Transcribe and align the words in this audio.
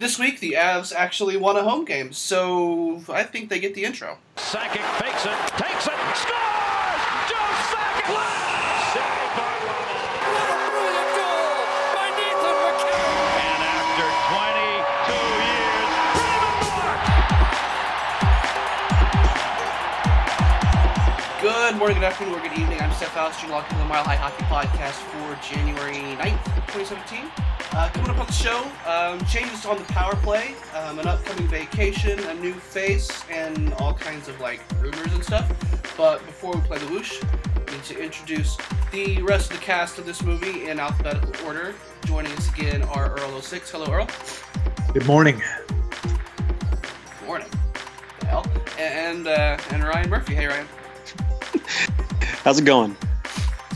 This 0.00 0.16
week, 0.16 0.38
the 0.38 0.52
Avs 0.52 0.94
actually 0.94 1.36
won 1.36 1.56
a 1.56 1.64
home 1.64 1.84
game, 1.84 2.12
so 2.12 3.02
I 3.08 3.24
think 3.24 3.48
they 3.50 3.58
get 3.58 3.74
the 3.74 3.82
intro. 3.84 4.18
Sakic 4.36 4.78
fakes 4.94 5.26
it, 5.26 5.34
takes 5.58 5.90
it, 5.90 5.98
scores! 6.14 7.02
Joe 7.26 7.50
Sakic! 7.66 8.06
Saved 8.94 9.34
by 9.34 9.58
Ronald. 9.58 9.98
What 10.22 10.54
a 10.54 10.70
brilliant 10.70 11.10
goal 11.18 11.50
by 11.98 12.14
Nathan 12.14 12.56
MacKinnon! 12.62 13.42
And 13.42 13.58
after 13.66 14.06
22 14.38 15.18
years, 15.50 15.90
Raymond 16.14 16.62
Bourque! 16.62 17.10
Good 21.42 21.74
morning, 21.74 21.98
good 21.98 22.06
afternoon, 22.06 22.38
or 22.38 22.40
good 22.46 22.54
evening. 22.56 22.78
I'm 22.78 22.92
Steph 22.92 23.10
Faust, 23.18 23.42
you're 23.42 23.50
locked 23.50 23.72
into 23.72 23.82
the 23.82 23.88
Mile 23.90 24.04
High 24.04 24.14
Hockey 24.14 24.44
Podcast 24.46 25.02
for 25.10 25.34
January 25.42 26.14
9th, 26.22 26.44
2017. 26.70 27.57
Uh, 27.72 27.88
coming 27.90 28.10
up 28.10 28.18
on 28.18 28.26
the 28.26 28.32
show, 28.32 28.64
um, 28.86 29.24
changes 29.26 29.66
on 29.66 29.76
the 29.76 29.84
power 29.84 30.16
play, 30.16 30.54
um, 30.74 30.98
an 30.98 31.06
upcoming 31.06 31.46
vacation, 31.48 32.18
a 32.18 32.34
new 32.34 32.54
face, 32.54 33.10
and 33.30 33.72
all 33.74 33.92
kinds 33.92 34.26
of 34.26 34.40
like 34.40 34.60
rumors 34.80 35.12
and 35.12 35.22
stuff. 35.22 35.48
But 35.96 36.24
before 36.26 36.54
we 36.54 36.60
play 36.62 36.78
the 36.78 36.86
whoosh, 36.86 37.22
we 37.22 37.74
need 37.74 37.84
to 37.84 38.02
introduce 38.02 38.56
the 38.90 39.20
rest 39.22 39.50
of 39.52 39.58
the 39.58 39.64
cast 39.64 39.98
of 39.98 40.06
this 40.06 40.22
movie 40.22 40.68
in 40.68 40.80
alphabetical 40.80 41.46
order. 41.46 41.74
Joining 42.06 42.32
us 42.32 42.48
again 42.50 42.82
are 42.84 43.10
Earl 43.18 43.40
06. 43.40 43.70
Hello, 43.70 43.92
Earl. 43.92 44.08
Good 44.94 45.06
morning. 45.06 45.42
Good 46.02 47.26
morning. 47.26 47.48
The 48.20 48.26
hell? 48.26 48.46
And 48.78 49.26
uh, 49.28 49.58
and 49.70 49.84
Ryan 49.84 50.08
Murphy. 50.08 50.34
Hey, 50.34 50.46
Ryan. 50.46 50.66
How's 52.42 52.58
it 52.58 52.64
going? 52.64 52.96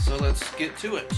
So 0.01 0.15
let's 0.17 0.53
get 0.55 0.75
to 0.79 0.95
it. 0.95 1.13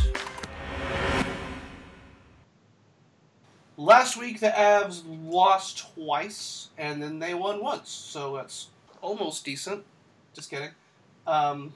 Last 3.77 4.15
week, 4.17 4.39
the 4.39 4.47
Avs 4.49 5.03
lost 5.05 5.93
twice, 5.95 6.69
and 6.77 7.01
then 7.03 7.19
they 7.19 7.33
won 7.33 7.61
once, 7.61 7.89
so 7.89 8.35
that's 8.37 8.67
almost 9.01 9.43
decent. 9.43 9.83
Just 10.33 10.49
kidding. 10.49 10.69
Um, 11.27 11.73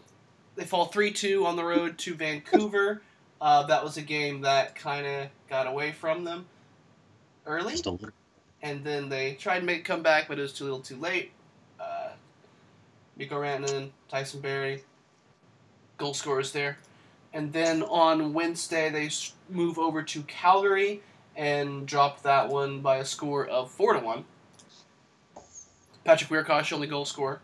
they 0.56 0.64
fall 0.64 0.86
3 0.86 1.12
2 1.12 1.46
on 1.46 1.56
the 1.56 1.64
road 1.64 1.98
to 2.00 2.16
Vancouver. 2.16 3.02
Uh, 3.42 3.64
that 3.68 3.82
was 3.82 3.96
a 3.96 4.02
game 4.02 4.42
that 4.42 4.76
kind 4.76 5.08
of 5.08 5.28
got 5.50 5.66
away 5.66 5.94
from 5.94 6.26
them 6.26 6.46
early, 7.46 7.72
Just 7.72 7.86
a 7.86 7.92
little- 7.92 8.10
and 8.62 8.84
then 8.84 9.08
they 9.08 9.36
tried 9.36 9.62
to 9.62 9.66
make 9.66 9.80
a 9.80 9.84
comeback, 9.84 10.28
but 10.28 10.38
it 10.38 10.42
was 10.42 10.52
too 10.52 10.66
little 10.66 10.82
too 10.82 10.98
late. 10.98 11.32
Uh, 11.80 12.10
Mikko 13.16 13.40
Rantanen, 13.42 13.92
Tyson 14.10 14.42
Barrie, 14.42 14.84
goal 15.98 16.14
scorers 16.14 16.52
there. 16.52 16.80
And 17.32 17.54
then 17.54 17.82
on 17.84 18.34
Wednesday, 18.34 18.90
they 18.90 19.10
move 19.50 19.80
over 19.80 20.04
to 20.04 20.24
Calgary 20.24 21.02
and 21.40 21.88
dropped 21.88 22.22
that 22.24 22.50
one 22.50 22.82
by 22.82 22.98
a 22.98 23.06
score 23.06 23.48
of 23.48 23.72
4 23.72 23.94
to 23.94 24.00
1. 24.00 24.26
Patrick 26.04 26.30
Wiercioch, 26.30 26.74
only 26.74 26.86
goal 26.86 27.06
scorer. 27.06 27.40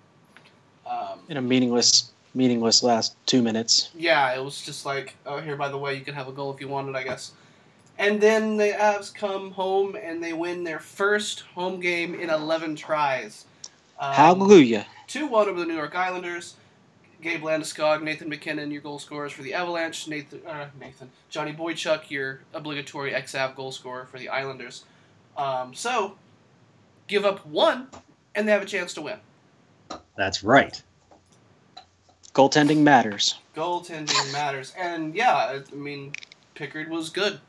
Um, 0.85 1.19
in 1.29 1.37
a 1.37 1.41
meaningless, 1.41 2.11
meaningless 2.33 2.83
last 2.83 3.15
two 3.25 3.41
minutes. 3.41 3.91
yeah, 3.95 4.35
it 4.35 4.43
was 4.43 4.61
just 4.61 4.85
like, 4.85 5.15
oh, 5.25 5.39
here, 5.39 5.55
by 5.55 5.69
the 5.69 5.77
way, 5.77 5.95
you 5.95 6.03
can 6.03 6.13
have 6.13 6.27
a 6.27 6.33
goal 6.33 6.53
if 6.53 6.59
you 6.59 6.67
wanted, 6.67 6.93
I 6.95 7.03
guess. 7.03 7.31
And 7.97 8.19
then 8.19 8.57
the 8.57 8.75
Avs 8.77 9.15
come 9.15 9.51
home 9.51 9.95
and 9.95 10.21
they 10.21 10.33
win 10.33 10.65
their 10.65 10.79
first 10.79 11.41
home 11.55 11.79
game 11.79 12.13
in 12.15 12.29
11 12.29 12.75
tries. 12.75 13.45
Um, 13.97 14.13
Hallelujah! 14.13 14.85
2 15.07 15.27
1 15.27 15.47
over 15.47 15.59
the 15.61 15.65
New 15.65 15.73
York 15.73 15.95
Islanders. 15.95 16.55
Gabe 17.25 17.41
Landeskog, 17.41 18.03
Nathan 18.03 18.29
MacKinnon, 18.29 18.69
your 18.69 18.83
goal 18.83 18.99
scorers 18.99 19.31
for 19.31 19.41
the 19.41 19.55
Avalanche. 19.55 20.07
Nathan, 20.07 20.41
uh, 20.45 20.67
Nathan, 20.79 21.09
Johnny 21.31 21.53
Boychuk, 21.53 22.11
your 22.11 22.41
obligatory 22.53 23.13
XAV 23.13 23.55
goal 23.55 23.71
scorer 23.71 24.05
for 24.05 24.19
the 24.19 24.29
Islanders. 24.29 24.83
Um, 25.35 25.73
so, 25.73 26.19
give 27.07 27.25
up 27.25 27.43
one, 27.47 27.87
and 28.35 28.47
they 28.47 28.51
have 28.51 28.61
a 28.61 28.67
chance 28.67 28.93
to 28.93 29.01
win. 29.01 29.17
That's 30.15 30.43
right. 30.43 30.79
Goaltending 32.35 32.83
matters. 32.83 33.39
Goaltending 33.55 34.31
matters, 34.31 34.71
and 34.77 35.15
yeah, 35.15 35.33
I 35.33 35.61
I 35.71 35.75
mean, 35.75 36.13
Pickard 36.53 36.91
was 36.91 37.09
good, 37.09 37.39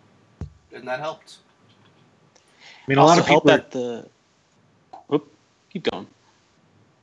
and 0.73 0.89
that 0.89 1.01
helped. 1.01 1.37
I 2.51 2.89
mean, 2.89 2.97
a 2.97 3.05
lot 3.05 3.19
of 3.19 3.27
people. 3.27 3.47
help 3.47 3.61
at 3.61 3.71
the. 3.73 4.09
Whoop, 5.09 5.31
keep 5.69 5.91
going. 5.91 6.07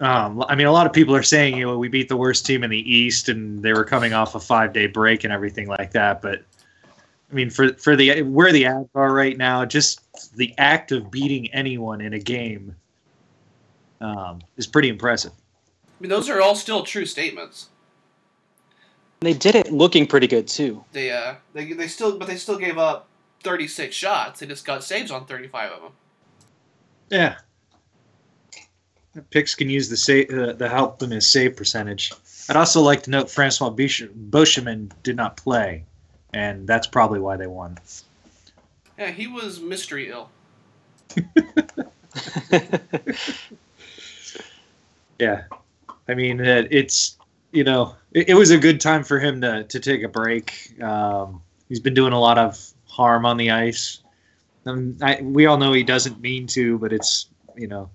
Are, 0.03 0.25
um, 0.25 0.43
I 0.47 0.55
mean, 0.55 0.67
a 0.67 0.71
lot 0.71 0.85
of 0.85 0.93
people 0.93 1.15
are 1.15 1.23
saying, 1.23 1.57
you 1.57 1.65
know, 1.65 1.77
we 1.77 1.87
beat 1.87 2.09
the 2.09 2.17
worst 2.17 2.45
team 2.45 2.63
in 2.63 2.69
the 2.69 2.93
East, 2.93 3.29
and 3.29 3.63
they 3.63 3.73
were 3.73 3.85
coming 3.85 4.13
off 4.13 4.35
a 4.35 4.39
five-day 4.39 4.87
break 4.87 5.23
and 5.23 5.33
everything 5.33 5.67
like 5.67 5.91
that. 5.91 6.21
But 6.21 6.43
I 7.31 7.33
mean, 7.33 7.49
for 7.49 7.73
for 7.73 7.95
the 7.95 8.21
where 8.21 8.51
the 8.51 8.65
ads 8.65 8.89
are 8.95 9.13
right 9.13 9.37
now, 9.37 9.65
just 9.65 10.35
the 10.35 10.53
act 10.57 10.91
of 10.91 11.09
beating 11.09 11.51
anyone 11.53 12.01
in 12.01 12.13
a 12.13 12.19
game 12.19 12.75
um, 14.01 14.41
is 14.57 14.67
pretty 14.67 14.89
impressive. 14.89 15.31
I 15.31 16.03
mean, 16.03 16.09
those 16.09 16.29
are 16.29 16.41
all 16.41 16.55
still 16.55 16.83
true 16.83 17.05
statements. 17.05 17.69
They 19.21 19.33
did 19.33 19.55
it 19.55 19.71
looking 19.71 20.05
pretty 20.05 20.27
good 20.27 20.47
too. 20.47 20.83
They 20.91 21.11
uh, 21.11 21.35
they 21.53 21.73
they 21.73 21.87
still, 21.87 22.19
but 22.19 22.27
they 22.27 22.35
still 22.35 22.57
gave 22.57 22.77
up 22.77 23.07
36 23.43 23.95
shots. 23.95 24.39
They 24.39 24.45
just 24.45 24.65
got 24.65 24.83
saves 24.83 25.11
on 25.11 25.25
35 25.25 25.71
of 25.71 25.81
them. 25.81 25.91
Yeah. 27.09 27.37
Picks 29.29 29.55
can 29.55 29.69
use 29.69 29.89
the 29.89 29.97
save, 29.97 30.29
uh, 30.31 30.53
the 30.53 30.67
help 30.67 31.03
in 31.03 31.11
his 31.11 31.29
save 31.29 31.55
percentage. 31.55 32.11
I'd 32.49 32.55
also 32.55 32.81
like 32.81 33.03
to 33.03 33.09
note 33.09 33.29
Francois 33.29 33.69
Bish- 33.69 34.01
Beauchemin 34.29 34.91
did 35.03 35.15
not 35.15 35.37
play, 35.37 35.85
and 36.33 36.67
that's 36.67 36.87
probably 36.87 37.19
why 37.19 37.37
they 37.37 37.47
won. 37.47 37.77
Yeah, 38.97 39.11
he 39.11 39.27
was 39.27 39.59
mystery 39.59 40.09
ill. 40.09 40.29
Yeah, 45.19 45.43
I 46.07 46.13
mean 46.15 46.41
uh, 46.41 46.63
it's 46.69 47.17
you 47.51 47.63
know 47.63 47.95
it, 48.11 48.29
it 48.29 48.33
was 48.33 48.51
a 48.51 48.57
good 48.57 48.81
time 48.81 49.03
for 49.03 49.19
him 49.19 49.41
to 49.41 49.63
to 49.63 49.79
take 49.79 50.03
a 50.03 50.07
break. 50.07 50.81
Um, 50.81 51.41
he's 51.69 51.79
been 51.79 51.93
doing 51.93 52.13
a 52.13 52.19
lot 52.19 52.37
of 52.37 52.59
harm 52.87 53.25
on 53.25 53.37
the 53.37 53.51
ice. 53.51 53.99
And 54.65 55.01
I, 55.03 55.21
we 55.21 55.45
all 55.45 55.57
know 55.57 55.73
he 55.73 55.83
doesn't 55.83 56.21
mean 56.21 56.47
to, 56.47 56.77
but 56.77 56.93
it's 56.93 57.27
you 57.55 57.67
know 57.67 57.89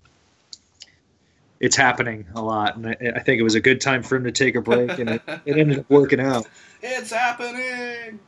it's 1.60 1.76
happening 1.76 2.26
a 2.34 2.42
lot, 2.42 2.76
and 2.76 2.86
I, 2.88 2.96
I 3.16 3.20
think 3.20 3.40
it 3.40 3.42
was 3.42 3.54
a 3.54 3.60
good 3.60 3.80
time 3.80 4.02
for 4.02 4.16
him 4.16 4.24
to 4.24 4.32
take 4.32 4.54
a 4.54 4.60
break, 4.60 4.98
and 4.98 5.10
it, 5.10 5.22
it 5.44 5.56
ended 5.56 5.80
up 5.80 5.90
working 5.90 6.20
out. 6.20 6.46
It's 6.80 7.10
happening. 7.10 8.20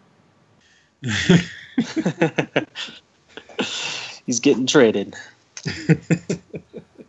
He's 4.27 4.41
getting 4.41 4.67
traded. 4.67 5.15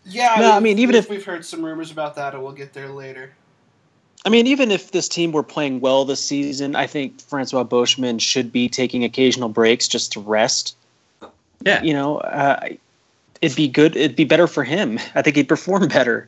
Yeah, 0.05 0.35
No, 0.39 0.51
I 0.51 0.59
mean, 0.59 0.77
even 0.79 0.95
if- 0.95 1.09
we've 1.09 1.23
heard 1.23 1.45
some 1.45 1.63
rumors 1.63 1.89
about 1.89 2.15
that, 2.15 2.33
and 2.33 2.43
we'll 2.43 2.51
get 2.51 2.73
there 2.73 2.89
later. 2.89 3.31
I 4.25 4.29
mean, 4.29 4.45
even 4.45 4.69
if 4.69 4.91
this 4.91 5.07
team 5.07 5.31
were 5.31 5.41
playing 5.41 5.79
well 5.79 6.03
this 6.03 6.23
season, 6.23 6.75
I 6.75 6.85
think 6.85 7.21
Francois 7.21 7.63
Beauchemin 7.63 8.19
should 8.19 8.51
be 8.51 8.67
taking 8.67 9.03
occasional 9.05 9.47
breaks 9.49 9.87
just 9.87 10.11
to 10.13 10.19
rest. 10.19 10.75
Yeah. 11.65 11.81
You 11.81 11.93
know, 11.93 12.17
uh, 12.17 12.69
it'd 13.41 13.57
be 13.57 13.67
good. 13.67 13.95
It'd 13.95 14.15
be 14.15 14.23
better 14.25 14.47
for 14.47 14.63
him. 14.63 14.99
I 15.15 15.21
think 15.21 15.35
he'd 15.35 15.47
perform 15.49 15.87
better. 15.87 16.27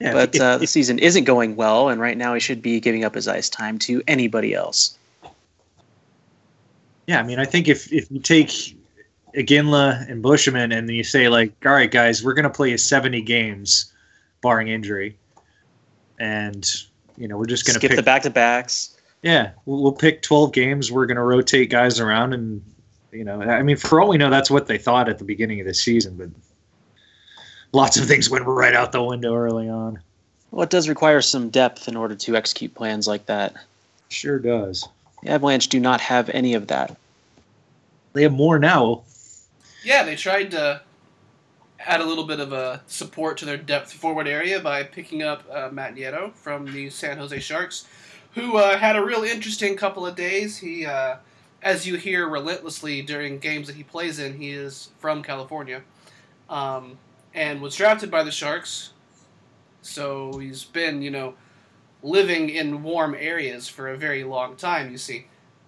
Yeah, 0.00 0.12
but 0.12 0.34
if- 0.34 0.40
uh, 0.40 0.56
the 0.58 0.64
if- 0.64 0.70
season 0.70 0.98
isn't 0.98 1.24
going 1.24 1.56
well, 1.56 1.88
and 1.88 2.00
right 2.00 2.16
now 2.16 2.34
he 2.34 2.40
should 2.40 2.62
be 2.62 2.80
giving 2.80 3.04
up 3.04 3.14
his 3.14 3.28
ice 3.28 3.48
time 3.48 3.78
to 3.80 4.02
anybody 4.08 4.54
else. 4.54 4.96
Yeah, 7.06 7.18
I 7.20 7.22
mean, 7.22 7.38
I 7.38 7.44
think 7.44 7.66
if 7.68 7.92
if 7.92 8.10
you 8.10 8.20
take 8.20 8.48
Iginla 9.34 10.08
and 10.08 10.22
Beauchemin 10.22 10.76
and 10.76 10.88
you 10.90 11.02
say 11.04 11.28
like, 11.28 11.52
all 11.66 11.72
right, 11.72 11.90
guys, 11.90 12.22
we're 12.22 12.34
gonna 12.34 12.50
play 12.50 12.76
seventy 12.76 13.20
games, 13.20 13.92
barring 14.42 14.68
injury, 14.68 15.16
and 16.18 16.70
you 17.16 17.26
know 17.26 17.36
we're 17.36 17.46
just 17.46 17.66
gonna 17.66 17.78
Skip 17.78 17.90
pick, 17.90 17.96
the 17.96 18.02
back 18.02 18.22
to 18.22 18.30
backs. 18.30 18.96
yeah, 19.22 19.50
we'll, 19.66 19.82
we'll 19.82 19.92
pick 19.92 20.22
twelve 20.22 20.52
games. 20.52 20.92
We're 20.92 21.06
gonna 21.06 21.24
rotate 21.24 21.68
guys 21.70 21.98
around, 21.98 22.32
and 22.32 22.62
you 23.12 23.24
know, 23.24 23.40
I 23.40 23.62
mean, 23.62 23.76
for 23.76 24.00
all 24.00 24.08
we 24.08 24.18
know, 24.18 24.30
that's 24.30 24.50
what 24.50 24.66
they 24.66 24.78
thought 24.78 25.08
at 25.08 25.18
the 25.18 25.24
beginning 25.24 25.60
of 25.60 25.66
the 25.66 25.74
season, 25.74 26.16
but 26.16 26.28
lots 27.72 27.96
of 27.96 28.06
things 28.06 28.30
went 28.30 28.46
right 28.46 28.74
out 28.74 28.92
the 28.92 29.02
window 29.02 29.34
early 29.34 29.68
on. 29.68 30.00
Well, 30.50 30.62
it 30.62 30.70
does 30.70 30.88
require 30.88 31.20
some 31.20 31.50
depth 31.50 31.88
in 31.88 31.96
order 31.96 32.14
to 32.14 32.36
execute 32.36 32.74
plans 32.74 33.06
like 33.06 33.26
that. 33.26 33.54
Sure 34.08 34.38
does. 34.38 34.88
The 35.22 35.30
Avalanche 35.30 35.68
do 35.68 35.78
not 35.78 36.00
have 36.00 36.28
any 36.30 36.54
of 36.54 36.66
that. 36.68 36.96
They 38.12 38.22
have 38.22 38.32
more 38.32 38.58
now. 38.58 39.02
Yeah, 39.84 40.02
they 40.02 40.16
tried 40.16 40.50
to 40.52 40.82
add 41.78 42.00
a 42.00 42.04
little 42.04 42.24
bit 42.24 42.40
of 42.40 42.52
a 42.52 42.82
support 42.86 43.38
to 43.38 43.44
their 43.44 43.56
depth 43.56 43.92
forward 43.92 44.26
area 44.26 44.60
by 44.60 44.82
picking 44.82 45.22
up 45.22 45.44
uh, 45.50 45.68
Matt 45.72 45.94
Nieto 45.94 46.34
from 46.34 46.66
the 46.72 46.90
San 46.90 47.16
Jose 47.16 47.38
Sharks, 47.40 47.86
who 48.34 48.56
uh, 48.56 48.76
had 48.76 48.96
a 48.96 49.04
real 49.04 49.22
interesting 49.22 49.76
couple 49.76 50.06
of 50.06 50.16
days. 50.16 50.58
He, 50.58 50.84
uh, 50.84 51.16
as 51.62 51.86
you 51.86 51.96
hear 51.96 52.28
relentlessly 52.28 53.02
during 53.02 53.38
games 53.38 53.66
that 53.66 53.76
he 53.76 53.82
plays 53.82 54.18
in, 54.18 54.38
he 54.38 54.50
is 54.50 54.90
from 54.98 55.22
California, 55.22 55.82
um, 56.48 56.98
and 57.34 57.60
was 57.60 57.76
drafted 57.76 58.10
by 58.10 58.22
the 58.22 58.30
Sharks. 58.30 58.92
So 59.82 60.38
he's 60.38 60.64
been, 60.64 61.02
you 61.02 61.10
know, 61.10 61.34
living 62.02 62.48
in 62.48 62.82
warm 62.82 63.14
areas 63.18 63.68
for 63.68 63.88
a 63.88 63.96
very 63.96 64.24
long 64.24 64.56
time. 64.56 64.90
You 64.90 64.98
see, 64.98 65.26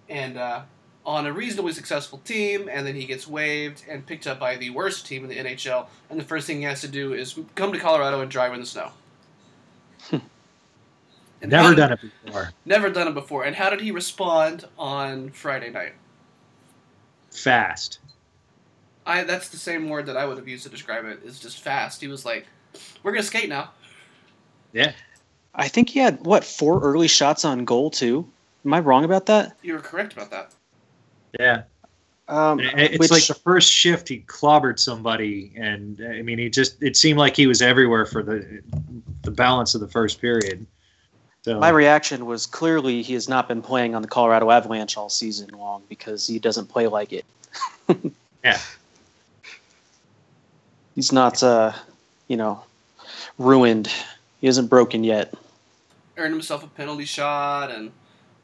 and 0.09 0.37
uh, 0.37 0.63
on 1.05 1.25
a 1.25 1.33
reasonably 1.33 1.73
successful 1.73 2.19
team, 2.19 2.69
and 2.71 2.85
then 2.87 2.95
he 2.95 3.05
gets 3.05 3.27
waived 3.27 3.83
and 3.89 4.05
picked 4.05 4.27
up 4.27 4.39
by 4.39 4.55
the 4.55 4.69
worst 4.69 5.05
team 5.05 5.23
in 5.23 5.29
the 5.29 5.37
NHL, 5.37 5.87
and 6.09 6.19
the 6.19 6.23
first 6.23 6.47
thing 6.47 6.57
he 6.59 6.63
has 6.63 6.81
to 6.81 6.87
do 6.87 7.13
is 7.13 7.37
come 7.55 7.73
to 7.73 7.79
Colorado 7.79 8.21
and 8.21 8.31
drive 8.31 8.53
in 8.53 8.59
the 8.59 8.65
snow. 8.65 8.91
And 11.43 11.51
how 11.51 11.61
Never 11.63 11.75
did- 11.75 11.81
done 11.81 11.91
it 11.91 11.99
before. 12.25 12.51
Never 12.65 12.89
done 12.89 13.07
it 13.09 13.13
before. 13.13 13.43
And 13.43 13.55
how 13.55 13.69
did 13.69 13.81
he 13.81 13.91
respond 13.91 14.65
on 14.79 15.29
Friday 15.31 15.69
night? 15.69 15.93
Fast. 17.31 17.99
I 19.05 19.23
that's 19.23 19.49
the 19.49 19.57
same 19.57 19.89
word 19.89 20.05
that 20.05 20.15
I 20.15 20.25
would 20.25 20.37
have 20.37 20.47
used 20.47 20.63
to 20.63 20.69
describe 20.69 21.03
it, 21.05 21.19
it. 21.23 21.27
Is 21.27 21.39
just 21.39 21.59
fast. 21.61 21.99
He 21.99 22.07
was 22.07 22.23
like, 22.25 22.47
"We're 23.03 23.11
gonna 23.11 23.23
skate 23.23 23.49
now." 23.49 23.71
Yeah. 24.71 24.93
I 25.53 25.67
think 25.67 25.89
he 25.89 25.99
had 25.99 26.25
what 26.25 26.43
four 26.45 26.79
early 26.81 27.07
shots 27.09 27.43
on 27.43 27.65
goal 27.65 27.91
too. 27.91 28.27
Am 28.65 28.73
I 28.73 28.79
wrong 28.79 29.03
about 29.03 29.25
that? 29.25 29.57
You 29.61 29.73
were 29.73 29.79
correct 29.79 30.13
about 30.13 30.31
that. 30.31 30.53
Yeah. 31.37 31.63
Um, 32.29 32.61
It- 32.61 32.91
It's 32.93 32.99
which- 32.99 33.11
like 33.11 33.27
the 33.27 33.33
first 33.33 33.69
shift 33.69 34.07
he 34.07 34.21
clobbered 34.21 34.79
somebody, 34.79 35.51
and 35.57 35.99
I 36.07 36.21
mean, 36.21 36.37
he 36.37 36.49
just 36.49 36.81
it 36.81 36.95
seemed 36.95 37.19
like 37.19 37.35
he 37.35 37.45
was 37.47 37.61
everywhere 37.61 38.05
for 38.05 38.23
the 38.23 38.61
the 39.23 39.31
balance 39.31 39.75
of 39.75 39.81
the 39.81 39.87
first 39.89 40.21
period. 40.21 40.65
So 41.43 41.59
My 41.59 41.69
reaction 41.69 42.25
was 42.25 42.45
clearly 42.45 43.01
he 43.01 43.13
has 43.13 43.27
not 43.27 43.49
been 43.49 43.61
playing 43.61 43.95
on 43.95 44.01
the 44.01 44.07
Colorado 44.07 44.49
Avalanche 44.49 44.95
all 44.95 45.09
season 45.09 45.49
long 45.49 45.83
because 45.89 46.25
he 46.25 46.39
doesn't 46.39 46.67
play 46.67 46.87
like 46.87 47.11
it. 47.11 47.25
yeah, 48.43 48.59
He's 50.95 51.11
not, 51.11 51.41
uh, 51.41 51.73
you 52.27 52.37
know, 52.37 52.63
ruined. 53.37 53.91
He 54.41 54.47
isn't 54.47 54.67
broken 54.67 55.03
yet. 55.03 55.33
Earned 56.17 56.33
himself 56.33 56.63
a 56.63 56.67
penalty 56.67 57.05
shot 57.05 57.71
and 57.71 57.91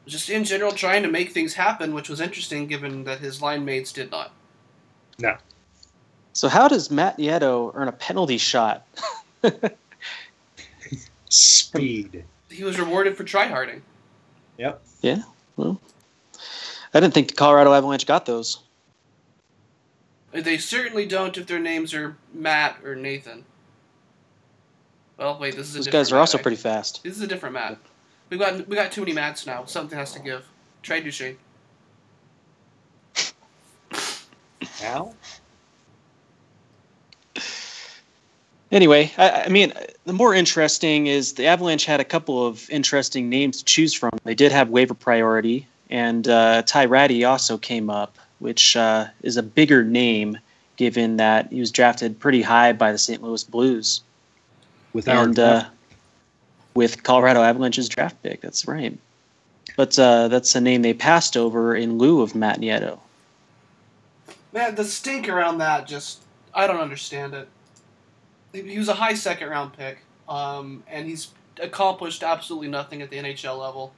just 0.06 0.28
in 0.28 0.44
general 0.44 0.72
trying 0.72 1.02
to 1.02 1.08
make 1.08 1.30
things 1.30 1.54
happen, 1.54 1.94
which 1.94 2.08
was 2.08 2.20
interesting 2.20 2.66
given 2.66 3.04
that 3.04 3.20
his 3.20 3.40
line 3.40 3.64
mates 3.64 3.92
did 3.92 4.10
not. 4.10 4.32
no, 5.20 5.36
So 6.32 6.48
how 6.48 6.66
does 6.66 6.90
Matt 6.90 7.18
Nieto 7.18 7.70
earn 7.74 7.88
a 7.88 7.92
penalty 7.92 8.38
shot? 8.38 8.86
speed. 11.28 12.24
He 12.50 12.64
was 12.64 12.78
rewarded 12.78 13.16
for 13.16 13.24
tryharding. 13.24 13.80
Yep. 14.58 14.82
Yeah, 15.02 15.22
well, 15.56 15.80
I 16.92 17.00
didn't 17.00 17.14
think 17.14 17.28
the 17.28 17.34
Colorado 17.34 17.72
Avalanche 17.72 18.06
got 18.06 18.26
those. 18.26 18.60
They 20.32 20.58
certainly 20.58 21.06
don't 21.06 21.36
if 21.38 21.46
their 21.46 21.58
names 21.58 21.94
are 21.94 22.16
Matt 22.32 22.78
or 22.84 22.94
Nathan. 22.94 23.44
Well, 25.16 25.38
wait, 25.40 25.56
this 25.56 25.68
is 25.70 25.74
a 25.74 25.78
Those 25.78 25.88
guys 25.88 26.12
are 26.12 26.18
also 26.18 26.38
Matt, 26.38 26.40
I- 26.40 26.44
pretty 26.44 26.56
fast. 26.56 27.02
This 27.02 27.16
is 27.16 27.22
a 27.22 27.26
different 27.26 27.54
Matt. 27.54 27.78
We 28.28 28.38
got 28.38 28.68
we 28.68 28.76
got 28.76 28.92
too 28.92 29.00
many 29.00 29.12
Matts 29.12 29.44
now. 29.46 29.64
Something 29.64 29.98
has 29.98 30.12
to 30.12 30.20
give. 30.20 30.46
Trade 30.82 31.04
Duchene. 31.04 31.36
Al? 34.82 35.14
Anyway, 38.72 39.12
I, 39.18 39.42
I 39.42 39.48
mean, 39.48 39.72
the 40.04 40.12
more 40.12 40.34
interesting 40.34 41.08
is 41.08 41.34
the 41.34 41.46
Avalanche 41.46 41.84
had 41.84 42.00
a 42.00 42.04
couple 42.04 42.46
of 42.46 42.68
interesting 42.70 43.28
names 43.28 43.58
to 43.58 43.64
choose 43.64 43.92
from. 43.92 44.10
They 44.24 44.34
did 44.34 44.52
have 44.52 44.68
waiver 44.68 44.94
priority, 44.94 45.66
and 45.90 46.26
uh, 46.28 46.62
Ty 46.62 46.84
Rattie 46.84 47.24
also 47.24 47.58
came 47.58 47.90
up, 47.90 48.16
which 48.38 48.76
uh, 48.76 49.08
is 49.22 49.36
a 49.36 49.42
bigger 49.42 49.82
name 49.84 50.38
given 50.76 51.16
that 51.16 51.52
he 51.52 51.60
was 51.60 51.70
drafted 51.70 52.18
pretty 52.18 52.42
high 52.42 52.72
by 52.72 52.92
the 52.92 52.98
St. 52.98 53.22
Louis 53.22 53.44
Blues. 53.44 54.02
With 54.92 55.08
our 55.08 55.24
and 55.24 55.38
uh, 55.38 55.64
with 56.74 57.02
Colorado 57.02 57.42
Avalanche's 57.42 57.88
draft 57.88 58.22
pick. 58.22 58.40
That's 58.40 58.66
right. 58.66 58.96
But 59.76 59.98
uh, 59.98 60.28
that's 60.28 60.54
a 60.54 60.60
name 60.60 60.82
they 60.82 60.94
passed 60.94 61.36
over 61.36 61.76
in 61.76 61.98
lieu 61.98 62.22
of 62.22 62.34
Matt 62.34 62.60
Nieto. 62.60 62.98
Man, 64.52 64.74
the 64.74 64.84
stink 64.84 65.28
around 65.28 65.58
that 65.58 65.86
just 65.86 66.22
I 66.54 66.66
don't 66.66 66.80
understand 66.80 67.34
it. 67.34 67.48
He 68.52 68.78
was 68.78 68.88
a 68.88 68.94
high 68.94 69.14
second 69.14 69.48
round 69.48 69.74
pick, 69.74 69.98
um, 70.28 70.82
and 70.88 71.06
he's 71.06 71.28
accomplished 71.60 72.22
absolutely 72.22 72.68
nothing 72.68 73.02
at 73.02 73.10
the 73.10 73.16
NHL 73.16 73.58
level. 73.58 73.92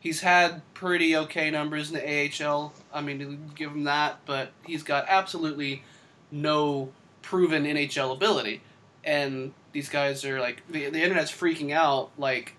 He's 0.00 0.20
had 0.20 0.62
pretty 0.74 1.16
okay 1.16 1.50
numbers 1.50 1.90
in 1.90 1.96
the 1.96 2.44
AHL. 2.46 2.72
I 2.92 3.00
mean, 3.00 3.50
give 3.54 3.72
him 3.72 3.84
that, 3.84 4.20
but 4.26 4.52
he's 4.64 4.82
got 4.82 5.06
absolutely 5.08 5.82
no 6.30 6.90
proven 7.22 7.64
NHL 7.64 8.14
ability. 8.14 8.62
And 9.04 9.52
these 9.72 9.88
guys 9.88 10.24
are 10.24 10.40
like 10.40 10.62
the, 10.68 10.88
the 10.88 11.02
internet's 11.02 11.32
freaking 11.32 11.72
out. 11.72 12.10
Like 12.16 12.54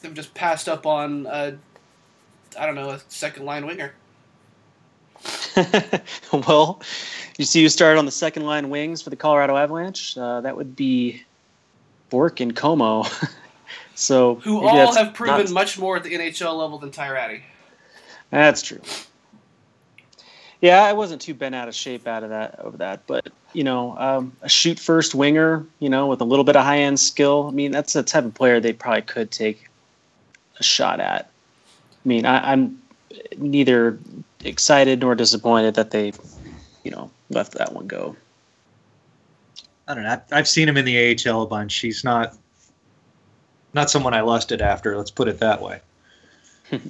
they've 0.00 0.14
just 0.14 0.34
passed 0.34 0.68
up 0.68 0.84
on 0.84 1.26
a 1.26 1.58
I 2.58 2.66
don't 2.66 2.74
know 2.74 2.90
a 2.90 3.00
second 3.08 3.44
line 3.44 3.66
winger. 3.66 3.94
well, 6.32 6.80
you 7.38 7.44
see 7.44 7.60
you 7.60 7.68
started 7.68 7.98
on 7.98 8.04
the 8.04 8.10
second 8.10 8.44
line 8.44 8.70
wings 8.70 9.02
for 9.02 9.10
the 9.10 9.16
Colorado 9.16 9.56
Avalanche? 9.56 10.16
Uh, 10.16 10.40
that 10.40 10.56
would 10.56 10.74
be 10.76 11.22
Bourque 12.10 12.40
and 12.40 12.54
Comeau. 12.54 13.06
so 13.94 14.36
who 14.36 14.60
all 14.60 14.94
have 14.94 15.14
proven 15.14 15.44
not- 15.44 15.52
much 15.52 15.78
more 15.78 15.96
at 15.96 16.02
the 16.02 16.12
NHL 16.12 16.56
level 16.56 16.78
than 16.78 16.90
Ty 16.90 17.10
Rattie. 17.10 17.42
That's 18.30 18.62
true. 18.62 18.80
Yeah, 20.60 20.82
I 20.82 20.92
wasn't 20.92 21.22
too 21.22 21.34
bent 21.34 21.54
out 21.54 21.68
of 21.68 21.74
shape 21.74 22.06
out 22.06 22.24
of 22.24 22.30
that 22.30 22.58
over 22.60 22.76
that, 22.78 23.06
but 23.06 23.28
you 23.52 23.64
know, 23.64 23.96
um, 23.96 24.32
a 24.42 24.48
shoot 24.48 24.78
first 24.78 25.14
winger, 25.14 25.64
you 25.78 25.88
know, 25.88 26.08
with 26.08 26.20
a 26.20 26.24
little 26.24 26.44
bit 26.44 26.56
of 26.56 26.64
high 26.64 26.80
end 26.80 26.98
skill. 26.98 27.46
I 27.48 27.52
mean, 27.52 27.70
that's 27.70 27.92
the 27.92 28.02
type 28.02 28.24
of 28.24 28.34
player 28.34 28.60
they 28.60 28.72
probably 28.72 29.02
could 29.02 29.30
take 29.30 29.68
a 30.58 30.62
shot 30.62 31.00
at. 31.00 31.30
I 32.04 32.08
mean, 32.08 32.26
I, 32.26 32.52
I'm 32.52 32.82
neither 33.38 33.98
excited 34.44 35.00
nor 35.00 35.14
disappointed 35.14 35.74
that 35.74 35.90
they, 35.90 36.12
you 36.84 36.90
know, 36.90 37.10
left 37.30 37.52
that 37.52 37.72
one 37.72 37.86
go. 37.86 38.16
I 39.86 39.94
don't 39.94 40.04
know. 40.04 40.10
I've- 40.12 40.22
I've 40.32 40.48
seen 40.48 40.68
him 40.68 40.76
in 40.76 40.84
the 40.84 40.96
AHL 41.30 41.42
a 41.42 41.46
bunch. 41.46 41.76
He's 41.76 42.04
not 42.04 42.36
not 43.74 43.90
someone 43.90 44.14
I 44.14 44.22
lusted 44.22 44.62
after. 44.62 44.96
Let's 44.96 45.10
put 45.10 45.28
it 45.28 45.40
that 45.40 45.60
way. 45.62 45.80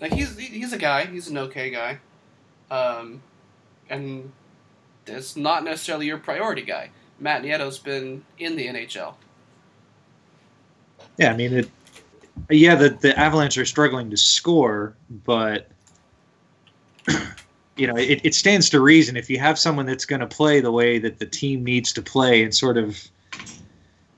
Like 0.00 0.12
he's 0.14 0.36
he's 0.36 0.72
a 0.72 0.78
guy. 0.78 1.06
He's 1.06 1.28
an 1.28 1.38
okay 1.38 1.70
guy, 1.70 1.98
um, 2.72 3.22
and 3.88 4.32
it's 5.06 5.36
not 5.36 5.62
necessarily 5.62 6.06
your 6.06 6.18
priority 6.18 6.62
guy. 6.62 6.90
Matt 7.20 7.42
Nieto's 7.44 7.78
been 7.78 8.24
in 8.36 8.56
the 8.56 8.66
NHL. 8.66 9.14
Yeah, 11.18 11.30
I 11.32 11.36
mean 11.36 11.52
it. 11.52 11.70
Yeah, 12.50 12.74
the 12.74 12.90
the 12.90 13.18
Avalanche 13.18 13.58
are 13.58 13.64
struggling 13.64 14.10
to 14.10 14.16
score, 14.16 14.96
but 15.24 15.68
you 17.76 17.86
know 17.86 17.96
it, 17.96 18.20
it 18.24 18.34
stands 18.34 18.68
to 18.70 18.80
reason 18.80 19.16
if 19.16 19.30
you 19.30 19.38
have 19.38 19.58
someone 19.58 19.86
that's 19.86 20.04
going 20.04 20.20
to 20.20 20.26
play 20.26 20.60
the 20.60 20.72
way 20.72 20.98
that 20.98 21.18
the 21.18 21.26
team 21.26 21.64
needs 21.64 21.92
to 21.94 22.02
play 22.02 22.42
and 22.42 22.54
sort 22.54 22.76
of 22.76 23.08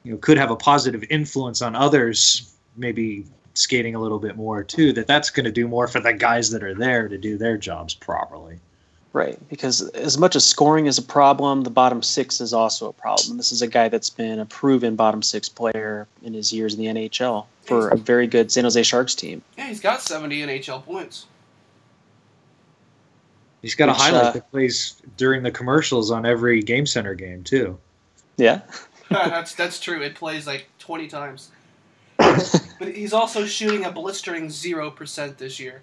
you 0.02 0.12
know 0.12 0.18
could 0.18 0.38
have 0.38 0.50
a 0.50 0.56
positive 0.56 1.04
influence 1.10 1.62
on 1.62 1.74
others, 1.74 2.54
maybe 2.76 3.24
skating 3.54 3.94
a 3.94 4.00
little 4.00 4.18
bit 4.18 4.36
more 4.36 4.62
too. 4.62 4.92
That 4.92 5.06
that's 5.06 5.30
going 5.30 5.44
to 5.44 5.52
do 5.52 5.68
more 5.68 5.86
for 5.86 6.00
the 6.00 6.12
guys 6.12 6.50
that 6.50 6.62
are 6.62 6.74
there 6.74 7.08
to 7.08 7.18
do 7.18 7.36
their 7.36 7.56
jobs 7.56 7.94
properly. 7.94 8.58
Right, 9.14 9.38
because 9.48 9.80
as 9.90 10.18
much 10.18 10.34
as 10.34 10.44
scoring 10.44 10.86
is 10.86 10.98
a 10.98 11.02
problem, 11.02 11.62
the 11.62 11.70
bottom 11.70 12.02
six 12.02 12.40
is 12.40 12.52
also 12.52 12.88
a 12.88 12.92
problem. 12.92 13.36
This 13.36 13.52
is 13.52 13.62
a 13.62 13.68
guy 13.68 13.88
that's 13.88 14.10
been 14.10 14.40
a 14.40 14.44
proven 14.44 14.96
bottom 14.96 15.22
six 15.22 15.48
player 15.48 16.08
in 16.24 16.34
his 16.34 16.52
years 16.52 16.74
in 16.74 16.80
the 16.80 16.86
NHL 16.86 17.46
for 17.62 17.90
a 17.90 17.96
very 17.96 18.26
good 18.26 18.50
San 18.50 18.64
Jose 18.64 18.82
Sharks 18.82 19.14
team. 19.14 19.40
Yeah, 19.56 19.68
he's 19.68 19.78
got 19.78 20.02
seventy 20.02 20.40
NHL 20.40 20.84
points. 20.84 21.26
He's 23.62 23.76
got 23.76 23.88
a 23.88 23.92
highlight 23.92 24.24
uh, 24.24 24.30
that 24.32 24.50
plays 24.50 25.00
during 25.16 25.44
the 25.44 25.52
commercials 25.52 26.10
on 26.10 26.26
every 26.26 26.60
Game 26.60 26.84
Center 26.84 27.14
game 27.14 27.44
too. 27.44 27.78
Yeah, 28.36 28.62
that's 29.10 29.54
that's 29.54 29.78
true. 29.78 30.02
It 30.02 30.16
plays 30.16 30.44
like 30.44 30.68
twenty 30.80 31.06
times. 31.06 31.52
but 32.16 32.88
he's 32.92 33.12
also 33.12 33.46
shooting 33.46 33.84
a 33.84 33.92
blistering 33.92 34.50
zero 34.50 34.90
percent 34.90 35.38
this 35.38 35.60
year. 35.60 35.82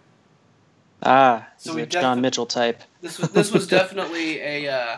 Ah, 1.04 1.48
So 1.58 1.72
he's 1.72 1.76
we 1.76 1.82
a 1.84 1.86
John 1.86 2.18
defi- 2.18 2.22
Mitchell 2.22 2.46
type. 2.46 2.82
This 3.02 3.20
was 3.20 3.32
this 3.32 3.52
was 3.52 3.68
definitely 3.80 4.40
a 4.40 4.68
uh, 4.68 4.98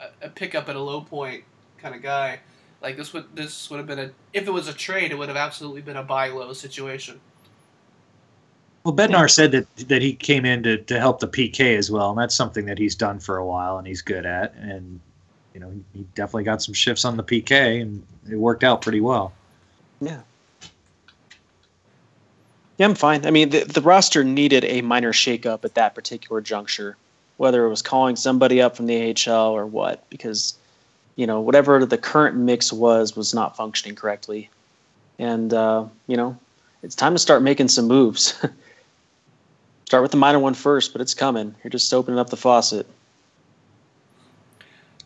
a- 0.00 0.26
a 0.26 0.28
pickup 0.28 0.68
at 0.68 0.76
a 0.76 0.80
low 0.80 1.00
point 1.02 1.44
kind 1.78 1.94
of 1.94 2.02
guy. 2.02 2.40
Like 2.82 2.96
this 2.96 3.12
would 3.12 3.34
this 3.34 3.70
would 3.70 3.78
have 3.78 3.86
been 3.86 3.98
a 3.98 4.10
if 4.32 4.46
it 4.46 4.50
was 4.50 4.68
a 4.68 4.74
trade, 4.74 5.10
it 5.10 5.18
would 5.18 5.28
have 5.28 5.36
absolutely 5.36 5.80
been 5.82 5.96
a 5.96 6.02
buy 6.02 6.28
low 6.28 6.52
situation. 6.52 7.20
Well, 8.84 8.94
Bednar 8.94 9.30
said 9.30 9.52
that 9.52 9.76
that 9.88 10.02
he 10.02 10.12
came 10.14 10.44
in 10.44 10.62
to, 10.64 10.76
to 10.76 10.98
help 10.98 11.20
the 11.20 11.28
PK 11.28 11.78
as 11.78 11.90
well, 11.90 12.10
and 12.10 12.18
that's 12.18 12.34
something 12.34 12.66
that 12.66 12.78
he's 12.78 12.94
done 12.94 13.18
for 13.18 13.38
a 13.38 13.46
while 13.46 13.78
and 13.78 13.86
he's 13.86 14.02
good 14.02 14.26
at. 14.26 14.54
And 14.56 15.00
you 15.54 15.60
know, 15.60 15.72
he 15.94 16.04
definitely 16.14 16.44
got 16.44 16.60
some 16.62 16.74
shifts 16.74 17.04
on 17.06 17.16
the 17.16 17.24
PK, 17.24 17.80
and 17.80 18.04
it 18.30 18.36
worked 18.36 18.62
out 18.64 18.82
pretty 18.82 19.00
well. 19.00 19.32
Yeah. 20.00 20.20
Yeah, 22.78 22.86
I'm 22.86 22.94
fine. 22.94 23.24
I 23.24 23.30
mean, 23.30 23.50
the, 23.50 23.64
the 23.64 23.80
roster 23.80 24.24
needed 24.24 24.64
a 24.64 24.80
minor 24.80 25.12
shakeup 25.12 25.64
at 25.64 25.74
that 25.74 25.94
particular 25.94 26.40
juncture, 26.40 26.96
whether 27.36 27.64
it 27.64 27.68
was 27.68 27.82
calling 27.82 28.16
somebody 28.16 28.60
up 28.60 28.76
from 28.76 28.86
the 28.86 29.14
AHL 29.28 29.52
or 29.52 29.64
what, 29.64 30.08
because, 30.10 30.54
you 31.16 31.26
know, 31.26 31.40
whatever 31.40 31.84
the 31.86 31.98
current 31.98 32.36
mix 32.36 32.72
was, 32.72 33.14
was 33.14 33.32
not 33.32 33.56
functioning 33.56 33.94
correctly. 33.94 34.50
And, 35.18 35.54
uh, 35.54 35.86
you 36.08 36.16
know, 36.16 36.36
it's 36.82 36.96
time 36.96 37.14
to 37.14 37.18
start 37.18 37.42
making 37.42 37.68
some 37.68 37.86
moves. 37.86 38.34
Start 39.86 40.02
with 40.02 40.10
the 40.12 40.16
minor 40.16 40.38
one 40.38 40.54
first, 40.54 40.92
but 40.92 41.00
it's 41.02 41.14
coming. 41.14 41.54
You're 41.62 41.70
just 41.70 41.92
opening 41.92 42.18
up 42.18 42.30
the 42.30 42.36
faucet. 42.36 42.86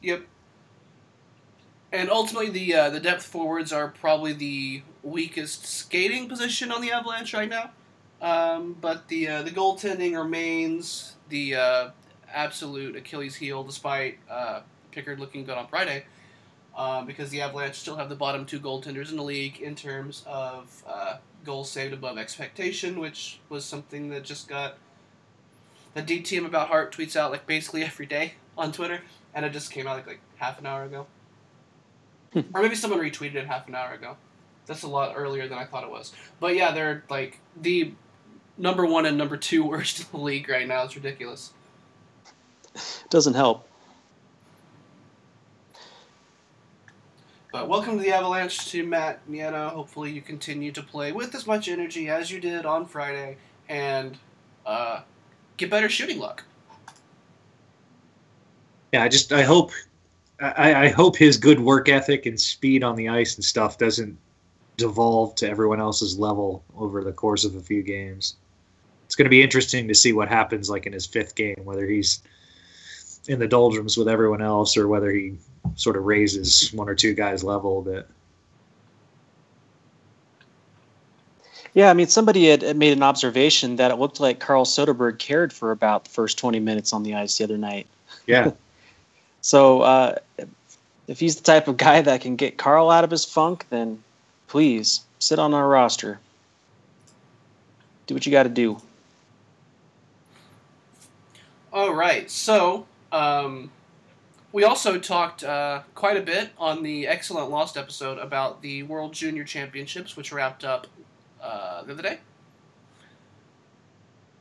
Yep. 0.02 0.22
And 1.92 2.10
ultimately, 2.10 2.50
the 2.50 2.75
uh, 2.75 2.90
the 2.90 3.00
depth 3.00 3.25
forwards 3.25 3.72
are 3.72 3.88
probably 3.88 4.32
the 4.32 4.82
weakest 5.08 5.66
skating 5.66 6.28
position 6.28 6.70
on 6.70 6.80
the 6.80 6.92
Avalanche 6.92 7.34
right 7.34 7.48
now. 7.48 7.70
Um, 8.20 8.76
but 8.80 9.08
the 9.08 9.28
uh, 9.28 9.42
the 9.42 9.50
goaltending 9.50 10.18
remains 10.18 11.14
the 11.28 11.54
uh, 11.54 11.90
absolute 12.32 12.96
Achilles 12.96 13.36
heel, 13.36 13.62
despite 13.62 14.18
uh, 14.28 14.60
Pickard 14.90 15.20
looking 15.20 15.44
good 15.44 15.56
on 15.56 15.68
Friday, 15.68 16.04
um, 16.76 17.06
because 17.06 17.30
the 17.30 17.40
Avalanche 17.40 17.76
still 17.76 17.96
have 17.96 18.08
the 18.08 18.16
bottom 18.16 18.44
two 18.44 18.58
goaltenders 18.58 19.10
in 19.10 19.16
the 19.16 19.22
league 19.22 19.60
in 19.60 19.76
terms 19.76 20.24
of 20.26 20.82
uh, 20.86 21.18
goals 21.44 21.70
saved 21.70 21.94
above 21.94 22.18
expectation, 22.18 22.98
which 22.98 23.38
was 23.48 23.64
something 23.64 24.08
that 24.10 24.24
just 24.24 24.48
got 24.48 24.78
the 25.94 26.02
D 26.02 26.20
team 26.20 26.44
about 26.44 26.68
Hart 26.68 26.92
tweets 26.92 27.14
out 27.14 27.30
like 27.30 27.46
basically 27.46 27.84
every 27.84 28.06
day 28.06 28.34
on 28.56 28.72
Twitter, 28.72 29.02
and 29.32 29.46
it 29.46 29.52
just 29.52 29.70
came 29.70 29.86
out 29.86 29.96
like, 29.96 30.06
like 30.08 30.20
half 30.38 30.58
an 30.58 30.66
hour 30.66 30.82
ago, 30.82 31.06
or 32.34 32.62
maybe 32.62 32.74
someone 32.74 32.98
retweeted 32.98 33.36
it 33.36 33.46
half 33.46 33.68
an 33.68 33.76
hour 33.76 33.92
ago. 33.92 34.16
That's 34.68 34.82
a 34.82 34.88
lot 34.88 35.14
earlier 35.16 35.48
than 35.48 35.58
I 35.58 35.64
thought 35.64 35.82
it 35.82 35.90
was. 35.90 36.12
But 36.38 36.54
yeah, 36.54 36.72
they're 36.72 37.02
like 37.08 37.40
the 37.62 37.94
number 38.58 38.84
one 38.84 39.06
and 39.06 39.16
number 39.16 39.37
two 39.37 39.64
worst 39.68 40.00
in 40.00 40.06
the 40.12 40.18
league 40.18 40.48
right 40.48 40.68
now. 40.68 40.84
It's 40.84 40.94
ridiculous. 40.94 41.52
Doesn't 43.08 43.34
help. 43.34 43.66
But 47.50 47.66
welcome 47.66 47.96
to 47.96 48.02
the 48.02 48.12
Avalanche 48.12 48.70
to 48.72 48.87
Matt 48.87 49.26
Nieto. 49.28 49.70
Hopefully, 49.70 50.12
you 50.12 50.20
continue 50.20 50.70
to 50.70 50.82
play 50.82 51.12
with 51.12 51.34
as 51.34 51.46
much 51.46 51.66
energy 51.68 52.10
as 52.10 52.30
you 52.30 52.38
did 52.38 52.66
on 52.66 52.84
Friday 52.84 53.38
and 53.70 54.18
uh, 54.66 55.00
get 55.56 55.70
better 55.70 55.88
shooting 55.88 56.18
luck. 56.18 56.44
Yeah, 58.92 59.02
I 59.02 59.08
just 59.08 59.32
I 59.32 59.42
hope 59.42 59.72
I, 60.40 60.75
I 60.75 60.88
hope 60.88 61.16
his 61.16 61.38
good 61.38 61.58
work 61.58 61.88
ethic 61.88 62.26
and 62.26 62.38
speed 62.38 62.84
on 62.84 62.96
the 62.96 63.08
ice 63.08 63.37
and 63.37 63.44
stuff 63.44 63.78
doesn't 63.78 64.16
devolve 64.78 65.35
to 65.35 65.50
everyone 65.50 65.80
else's 65.80 66.18
level 66.18 66.64
over 66.78 67.04
the 67.04 67.12
course 67.12 67.44
of 67.44 67.54
a 67.56 67.61
few 67.61 67.82
games. 67.82 68.37
It's 69.04 69.14
going 69.14 69.25
to 69.25 69.30
be 69.30 69.42
interesting 69.42 69.88
to 69.88 69.94
see 69.94 70.12
what 70.12 70.28
happens 70.28 70.70
like 70.70 70.87
in 70.87 70.92
his 70.92 71.04
fifth 71.04 71.35
game, 71.35 71.61
whether 71.64 71.85
he's 71.85 72.23
in 73.26 73.38
the 73.38 73.49
doldrums 73.49 73.97
with 73.97 74.08
everyone 74.08 74.40
else 74.40 74.76
or 74.76 74.88
whether 74.88 75.11
he 75.11 75.37
sort 75.75 75.97
of 75.97 76.04
raises 76.04 76.73
one 76.73 76.88
or 76.88 76.94
two 76.94 77.12
guys 77.12 77.44
level 77.44 77.80
a 77.80 77.82
bit. 77.82 78.08
Yeah, 81.75 81.90
I 81.90 81.92
mean, 81.92 82.06
somebody 82.06 82.49
had 82.49 82.62
had 82.62 82.76
made 82.76 82.92
an 82.92 83.02
observation 83.02 83.76
that 83.76 83.90
it 83.90 83.97
looked 83.99 84.20
like 84.20 84.40
Carl 84.40 84.64
Soderberg 84.64 85.18
cared 85.18 85.52
for 85.52 85.70
about 85.70 86.04
the 86.04 86.11
first 86.11 86.38
20 86.38 86.61
minutes 86.61 86.92
on 86.92 87.02
the 87.02 87.14
ice 87.14 87.37
the 87.37 87.44
other 87.44 87.58
night. 87.58 87.87
Yeah. 88.26 88.52
So 89.40 89.82
uh, 89.82 90.16
if 91.06 91.20
he's 91.20 91.37
the 91.37 91.44
type 91.44 91.68
of 91.68 91.76
guy 91.76 92.02
that 92.02 92.20
can 92.20 92.35
get 92.35 92.58
Carl 92.58 92.90
out 92.90 93.04
of 93.04 93.11
his 93.11 93.25
funk, 93.25 93.66
then 93.70 94.02
please 94.48 95.02
sit 95.18 95.38
on 95.38 95.54
our 95.54 95.68
roster. 95.68 96.18
Do 98.06 98.14
what 98.14 98.26
you 98.26 98.32
got 98.32 98.44
to 98.44 98.48
do. 98.48 98.80
All 101.72 101.94
right, 101.94 102.30
so 102.30 102.86
um, 103.12 103.70
we 104.52 104.64
also 104.64 104.98
talked 104.98 105.44
uh, 105.44 105.82
quite 105.94 106.16
a 106.16 106.22
bit 106.22 106.50
on 106.58 106.82
the 106.82 107.06
excellent 107.06 107.50
Lost 107.50 107.76
episode 107.76 108.18
about 108.18 108.62
the 108.62 108.82
World 108.84 109.12
Junior 109.12 109.44
Championships, 109.44 110.16
which 110.16 110.32
wrapped 110.32 110.64
up 110.64 110.86
uh, 111.42 111.82
the 111.84 111.92
other 111.92 112.02
day. 112.02 112.18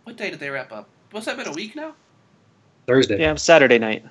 What 0.05 0.15
day 0.15 0.29
did 0.29 0.39
they 0.39 0.49
wrap 0.49 0.71
up? 0.71 0.87
What's 1.11 1.25
that 1.25 1.35
been 1.35 1.47
a 1.47 1.53
week 1.53 1.75
now? 1.75 1.93
Thursday. 2.87 3.19
Yeah, 3.19 3.35
Saturday 3.35 3.77
night. 3.77 4.05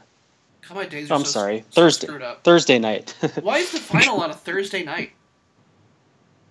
God, 0.68 0.74
my 0.74 0.84
days 0.84 1.10
are 1.10 1.14
I'm 1.14 1.24
so, 1.24 1.30
sorry, 1.30 1.64
so 1.70 1.80
Thursday. 1.80 2.06
screwed 2.06 2.22
up. 2.22 2.44
Thursday 2.44 2.78
night. 2.78 3.14
Why 3.40 3.58
is 3.58 3.72
the 3.72 3.78
final 3.78 4.20
on 4.20 4.30
a 4.30 4.34
Thursday 4.34 4.84
night? 4.84 5.12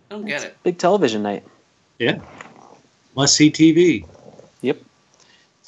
I 0.09 0.15
don't 0.15 0.25
get 0.25 0.43
it. 0.43 0.57
Big 0.63 0.77
television 0.77 1.23
night. 1.23 1.43
Yeah. 1.99 2.19
Must 3.15 3.35
see 3.35 3.49
TV. 3.51 4.05
Yep. 4.61 4.81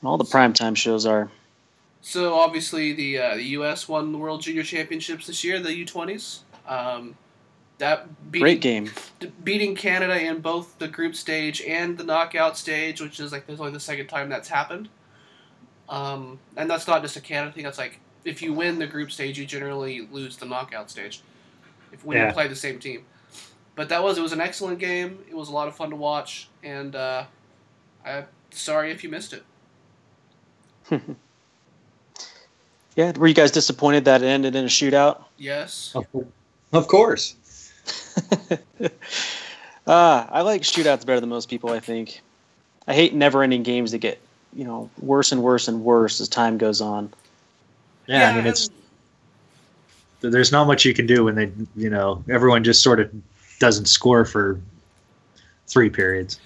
All 0.03 0.17
the 0.17 0.24
primetime 0.25 0.75
shows 0.75 1.06
are. 1.06 1.29
So 2.01 2.36
obviously 2.36 2.94
the 2.94 3.17
uh, 3.20 3.36
the 3.36 3.44
U.S. 3.44 3.88
won 3.89 4.12
the 4.12 4.17
World 4.17 4.41
Junior 4.41 4.63
Championships 4.63 5.27
this 5.27 5.44
year, 5.44 5.60
the 5.60 5.70
U20s. 5.86 6.39
Um, 6.67 7.15
that 7.79 8.08
beating, 8.32 8.44
Great 8.44 8.62
game. 8.62 8.89
beating 9.44 9.75
Canada 9.75 10.20
in 10.20 10.39
both 10.39 10.77
the 10.79 10.88
group 10.88 11.15
stage 11.15 11.62
and 11.62 11.98
the 11.98 12.03
knockout 12.03 12.58
stage, 12.58 13.01
which 13.01 13.20
is 13.20 13.32
like 13.32 13.46
there's 13.48 13.60
only 13.60 13.72
the 13.72 13.79
second 13.79 14.08
time 14.08 14.29
that's 14.29 14.48
happened. 14.48 14.89
Um, 15.89 16.39
and 16.58 16.70
that's 16.70 16.88
not 16.88 17.01
just 17.01 17.15
a 17.17 17.22
Canada 17.22 17.51
thing. 17.53 17.63
That's 17.63 17.77
like 17.77 18.00
if 18.25 18.41
you 18.41 18.53
win 18.53 18.79
the 18.79 18.88
group 18.88 19.12
stage, 19.12 19.38
you 19.39 19.46
generally 19.46 20.08
lose 20.12 20.38
the 20.38 20.46
knockout 20.46 20.89
stage. 20.89 21.22
If 21.91 22.03
when 22.03 22.17
you 22.17 22.24
Yeah. 22.24 22.34
play 22.34 22.48
the 22.48 22.56
same 22.56 22.79
team. 22.79 23.06
But 23.77 23.89
that 23.89 24.03
was 24.03 24.17
it 24.17 24.22
was 24.22 24.34
an 24.34 24.41
excellent 24.41 24.79
game. 24.79 25.19
It 25.29 25.36
was 25.36 25.50
a 25.50 25.53
lot 25.53 25.67
of 25.67 25.75
fun 25.75 25.91
to 25.91 25.96
watch, 25.96 26.50
and 26.63 26.96
uh, 26.96 27.25
I'm 28.03 28.25
sorry 28.50 28.91
if 28.91 29.03
you 29.03 29.10
missed 29.10 29.34
it. 29.34 29.43
Yeah, 32.98 33.12
were 33.15 33.27
you 33.27 33.36
guys 33.36 33.51
disappointed 33.51 34.05
that 34.05 34.24
it 34.24 34.25
ended 34.25 34.55
in 34.55 34.65
a 34.65 34.67
shootout? 34.67 35.24
Yes. 35.38 35.96
Of 36.74 36.88
course. 36.88 37.36
Ah, 39.86 40.27
I 40.31 40.41
like 40.41 40.63
shootouts 40.63 41.05
better 41.05 41.19
than 41.19 41.29
most 41.29 41.48
people. 41.48 41.69
I 41.69 41.79
think. 41.79 42.22
I 42.88 42.96
hate 42.96 43.13
never-ending 43.13 43.62
games 43.62 43.91
that 43.91 44.00
get 44.00 44.19
you 44.51 44.63
know 44.63 44.89
worse 45.00 45.31
and 45.31 45.43
worse 45.43 45.67
and 45.67 45.84
worse 45.84 46.19
as 46.19 46.27
time 46.27 46.57
goes 46.57 46.81
on. 46.81 47.13
Yeah, 48.07 48.31
I 48.31 48.36
mean 48.36 48.48
it's 48.48 48.72
there's 50.22 50.51
not 50.51 50.65
much 50.65 50.84
you 50.84 50.96
can 50.96 51.05
do 51.05 51.25
when 51.25 51.36
they 51.36 51.51
you 51.75 51.91
know 51.91 52.24
everyone 52.27 52.63
just 52.63 52.81
sort 52.81 53.00
of 53.00 53.12
doesn't 53.60 53.88
score 53.88 54.26
for 54.26 54.60
three 55.68 55.90
periods. 55.90 56.40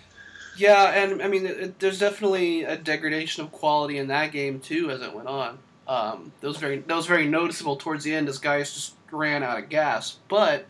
Yeah, 0.57 0.91
and 0.91 1.21
I 1.21 1.27
mean, 1.27 1.45
it, 1.45 1.79
there's 1.79 1.99
definitely 1.99 2.63
a 2.63 2.77
degradation 2.77 3.43
of 3.43 3.51
quality 3.51 3.97
in 3.97 4.07
that 4.07 4.31
game 4.31 4.59
too 4.59 4.91
as 4.91 5.01
it 5.01 5.13
went 5.13 5.27
on. 5.27 5.57
Um, 5.87 6.31
that 6.41 6.47
was 6.47 6.57
very 6.57 6.77
that 6.79 6.95
was 6.95 7.07
very 7.07 7.27
noticeable 7.27 7.75
towards 7.75 8.03
the 8.03 8.13
end 8.13 8.29
as 8.29 8.37
guys 8.37 8.73
just 8.73 8.93
ran 9.11 9.43
out 9.43 9.57
of 9.57 9.69
gas. 9.69 10.17
But 10.27 10.65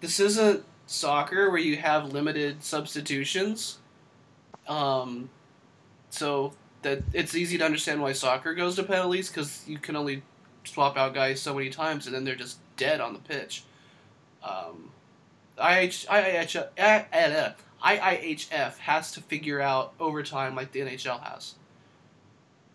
this 0.00 0.18
isn't 0.20 0.64
soccer 0.86 1.50
where 1.50 1.60
you 1.60 1.76
have 1.76 2.12
limited 2.12 2.62
substitutions. 2.64 3.78
Um, 4.66 5.30
so 6.10 6.52
that 6.82 7.02
it's 7.12 7.34
easy 7.34 7.58
to 7.58 7.64
understand 7.64 8.00
why 8.00 8.12
soccer 8.12 8.54
goes 8.54 8.76
to 8.76 8.82
penalties 8.82 9.28
because 9.28 9.62
you 9.66 9.78
can 9.78 9.96
only 9.96 10.22
swap 10.64 10.96
out 10.96 11.14
guys 11.14 11.40
so 11.40 11.54
many 11.54 11.70
times 11.70 12.06
and 12.06 12.14
then 12.14 12.24
they're 12.24 12.34
just 12.34 12.58
dead 12.76 13.00
on 13.00 13.12
the 13.12 13.18
pitch. 13.20 13.64
Um, 14.42 14.90
IH, 15.60 16.06
IIH, 16.08 17.54
IIHF 17.84 18.78
has 18.78 19.12
to 19.12 19.20
figure 19.20 19.60
out 19.60 19.94
overtime 20.00 20.54
like 20.54 20.72
the 20.72 20.80
NHL 20.80 21.20
has. 21.22 21.54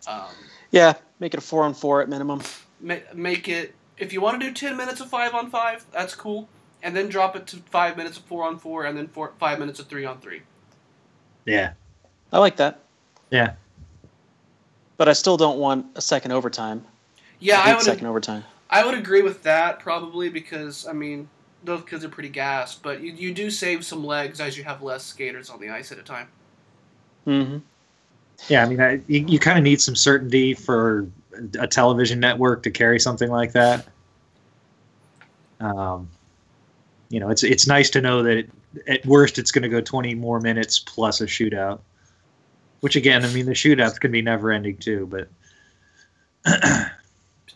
Um, 0.08 0.26
Yeah, 0.72 0.94
make 1.20 1.34
it 1.34 1.38
a 1.38 1.42
four 1.42 1.64
on 1.64 1.74
four 1.74 2.02
at 2.02 2.10
minimum. 2.10 2.42
ma- 2.80 2.96
make 3.14 3.48
it 3.48 3.74
if 3.98 4.12
you 4.14 4.20
want 4.22 4.40
to 4.42 4.48
do 4.48 4.54
10 4.54 4.76
minutes 4.76 5.00
of 5.00 5.10
5 5.10 5.34
on 5.34 5.50
5 5.50 5.86
that's 5.92 6.14
cool 6.16 6.50
and 6.84 6.96
then 6.96 7.08
drop 7.08 7.36
it 7.36 7.48
to 7.48 7.58
5 7.58 7.96
minutes 7.98 8.18
of 8.18 8.24
4 8.26 8.44
on 8.44 8.60
4 8.60 8.86
and 8.86 8.98
then 8.98 9.08
four, 9.08 9.32
5 9.40 9.58
minutes 9.60 9.80
of 9.80 9.88
3 9.88 10.04
on 10.06 10.20
3 10.20 10.42
Yeah. 11.46 11.74
I 12.34 12.40
like 12.40 12.58
that, 12.58 12.80
Yeah. 13.32 13.54
but 14.98 15.08
I 15.08 15.14
still 15.14 15.38
don't 15.38 15.58
want 15.60 15.86
a 15.96 16.02
second 16.02 16.32
overtime. 16.34 16.86
yeah 17.40 17.62
I 17.62 17.72
I 17.72 17.74
would 17.76 17.84
second 17.84 18.08
overtime. 18.08 18.44
I 18.70 18.84
would 18.86 18.96
agree 18.96 19.22
with 19.22 19.44
that 19.44 19.80
probably 19.80 20.28
because 20.30 20.86
I 20.88 20.92
mean 20.94 21.30
those 21.66 21.84
kids 21.84 22.04
are 22.04 22.10
pretty 22.10 22.30
gassed 22.30 22.82
but 22.84 23.02
you, 23.02 23.12
you 23.12 23.34
do 23.34 23.50
save 23.50 23.84
some 23.84 24.06
legs 24.06 24.40
as 24.40 24.58
you 24.58 24.64
have 24.64 24.82
less 24.82 25.04
skaters 25.04 25.50
on 25.50 25.60
the 25.60 25.70
ice 25.70 25.92
at 25.92 25.98
a 25.98 26.04
time 26.04 26.28
hmm 27.26 27.58
Yeah, 28.50 28.64
I 28.64 28.70
mean, 28.70 28.82
I, 28.82 29.02
you, 29.08 29.26
you 29.28 29.40
kind 29.40 29.58
of 29.58 29.64
need 29.64 29.82
some 29.82 29.96
certainty 29.96 30.54
for 30.54 31.08
a 31.60 31.68
television 31.68 32.20
network 32.20 32.64
to 32.64 32.72
carry 32.72 33.00
something 33.00 33.30
like 33.30 33.54
that. 33.54 33.88
Um, 35.60 36.10
you 37.10 37.20
know, 37.20 37.30
it's 37.30 37.44
it's 37.44 37.68
nice 37.68 37.90
to 37.92 38.02
know 38.02 38.24
that 38.24 38.48
at 38.88 39.06
worst 39.06 39.38
it's 39.40 39.52
going 39.52 39.64
to 39.64 39.70
go 39.70 39.82
20 39.82 40.16
more 40.16 40.40
minutes 40.40 40.80
plus 40.80 41.22
a 41.22 41.26
shootout. 41.26 41.80
Which 42.82 42.96
again, 42.96 43.26
I 43.26 43.30
mean, 43.30 43.46
the 43.46 43.54
shootouts 43.54 44.00
can 44.00 44.12
be 44.12 44.22
never 44.22 44.52
ending 44.52 44.78
too, 44.78 45.08
but 45.08 45.28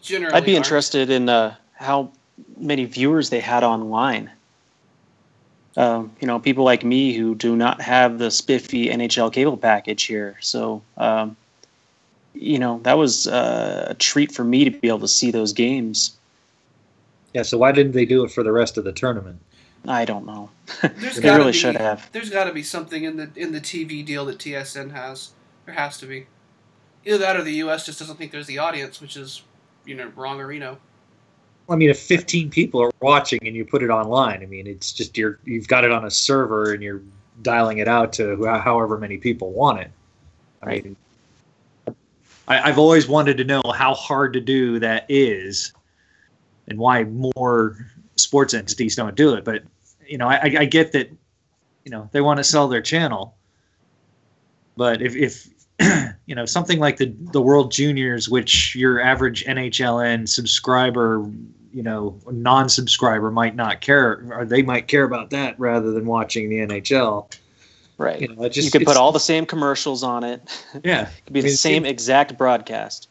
generally 0.01 0.33
I'd 0.35 0.45
be 0.45 0.55
aren't. 0.55 0.65
interested 0.65 1.09
in 1.09 1.29
uh, 1.29 1.55
how 1.73 2.11
many 2.57 2.85
viewers 2.85 3.29
they 3.29 3.39
had 3.39 3.63
online. 3.63 4.29
Um, 5.77 6.11
you 6.19 6.27
know, 6.27 6.39
people 6.39 6.65
like 6.65 6.83
me 6.83 7.13
who 7.13 7.35
do 7.35 7.55
not 7.55 7.79
have 7.81 8.19
the 8.19 8.31
spiffy 8.31 8.89
NHL 8.89 9.31
cable 9.31 9.55
package 9.57 10.03
here. 10.03 10.35
So, 10.41 10.81
um, 10.97 11.37
you 12.33 12.59
know, 12.59 12.79
that 12.83 12.97
was 12.97 13.27
uh, 13.27 13.87
a 13.89 13.93
treat 13.95 14.31
for 14.31 14.43
me 14.43 14.65
to 14.65 14.71
be 14.71 14.87
able 14.87 14.99
to 14.99 15.07
see 15.07 15.31
those 15.31 15.53
games. 15.53 16.17
yeah. 17.33 17.43
So 17.43 17.57
why 17.57 17.71
didn't 17.71 17.93
they 17.93 18.05
do 18.05 18.23
it 18.23 18.31
for 18.31 18.43
the 18.43 18.51
rest 18.51 18.77
of 18.77 18.83
the 18.83 18.91
tournament? 18.91 19.39
I 19.87 20.03
don't 20.05 20.25
know. 20.25 20.49
They 20.81 21.29
really 21.29 21.51
be- 21.51 21.57
should 21.57 21.77
have. 21.77 22.11
There's 22.11 22.29
got 22.29 22.45
to 22.45 22.53
be 22.53 22.63
something 22.63 23.03
in 23.03 23.15
the 23.17 23.29
in 23.35 23.51
the 23.53 23.61
TV 23.61 24.05
deal 24.05 24.25
that 24.25 24.37
TSN 24.37 24.91
has. 24.91 25.31
There 25.65 25.75
has 25.75 25.97
to 25.99 26.05
be. 26.05 26.27
Either 27.05 27.17
that 27.19 27.37
or 27.37 27.43
the 27.43 27.53
U.S. 27.53 27.85
just 27.85 27.99
doesn't 27.99 28.17
think 28.17 28.31
there's 28.31 28.47
the 28.47 28.57
audience, 28.57 28.99
which 28.99 29.15
is, 29.15 29.41
you 29.85 29.95
know, 29.95 30.11
wrong 30.15 30.39
or 30.41 30.47
Reno. 30.47 30.77
I 31.69 31.75
mean, 31.75 31.89
if 31.89 31.99
15 31.99 32.49
people 32.49 32.81
are 32.81 32.91
watching 33.01 33.39
and 33.45 33.55
you 33.55 33.65
put 33.65 33.83
it 33.83 33.89
online, 33.89 34.41
I 34.41 34.45
mean, 34.45 34.67
it's 34.67 34.91
just 34.91 35.17
you're 35.17 35.39
you've 35.45 35.67
got 35.67 35.83
it 35.83 35.91
on 35.91 36.05
a 36.05 36.11
server 36.11 36.73
and 36.73 36.81
you're 36.81 37.01
dialing 37.41 37.77
it 37.77 37.87
out 37.87 38.11
to 38.13 38.43
however 38.45 38.97
many 38.97 39.17
people 39.17 39.51
want 39.51 39.79
it. 39.81 39.91
I 40.61 40.65
Right. 40.65 40.83
mean, 40.83 40.95
I, 42.47 42.59
I've 42.69 42.79
always 42.79 43.07
wanted 43.07 43.37
to 43.37 43.43
know 43.43 43.61
how 43.73 43.93
hard 43.93 44.33
to 44.33 44.41
do 44.41 44.79
that 44.79 45.05
is, 45.09 45.71
and 46.67 46.77
why 46.79 47.03
more 47.05 47.77
sports 48.15 48.53
entities 48.53 48.95
don't 48.95 49.15
do 49.15 49.35
it. 49.35 49.45
But 49.45 49.63
you 50.05 50.17
know, 50.17 50.27
I, 50.27 50.35
I- 50.35 50.55
I 50.61 50.65
get 50.65 50.91
that, 50.93 51.09
you 51.85 51.91
know, 51.91 52.09
they 52.11 52.21
want 52.21 52.37
to 52.37 52.43
sell 52.43 52.67
their 52.67 52.81
channel. 52.81 53.35
But 54.75 55.01
if, 55.01 55.15
if 55.15 55.47
you 56.25 56.35
know 56.35 56.45
something 56.45 56.79
like 56.79 56.97
the 56.97 57.13
the 57.31 57.41
World 57.41 57.71
Juniors, 57.71 58.27
which 58.27 58.75
your 58.75 58.99
average 58.99 59.45
NHLN 59.45 60.27
subscriber, 60.27 61.25
you 61.73 61.83
know, 61.83 62.19
non-subscriber 62.31 63.31
might 63.31 63.55
not 63.55 63.81
care, 63.81 64.25
or 64.31 64.45
they 64.45 64.61
might 64.61 64.87
care 64.87 65.03
about 65.03 65.29
that 65.31 65.59
rather 65.59 65.91
than 65.91 66.05
watching 66.05 66.49
the 66.49 66.57
NHL. 66.57 67.31
Right. 67.97 68.21
You 68.21 68.33
know, 68.35 68.47
just 68.49 68.65
you 68.65 68.71
could 68.71 68.87
put 68.87 68.97
all 68.97 69.11
the 69.11 69.19
same 69.19 69.45
commercials 69.45 70.03
on 70.03 70.23
it. 70.23 70.41
yeah. 70.83 71.09
It 71.09 71.25
could 71.25 71.33
be 71.33 71.39
I 71.39 71.43
the 71.43 71.47
mean, 71.47 71.53
it 71.53 71.57
same 71.57 71.83
seems- 71.83 71.87
exact 71.91 72.37
broadcast. 72.37 73.09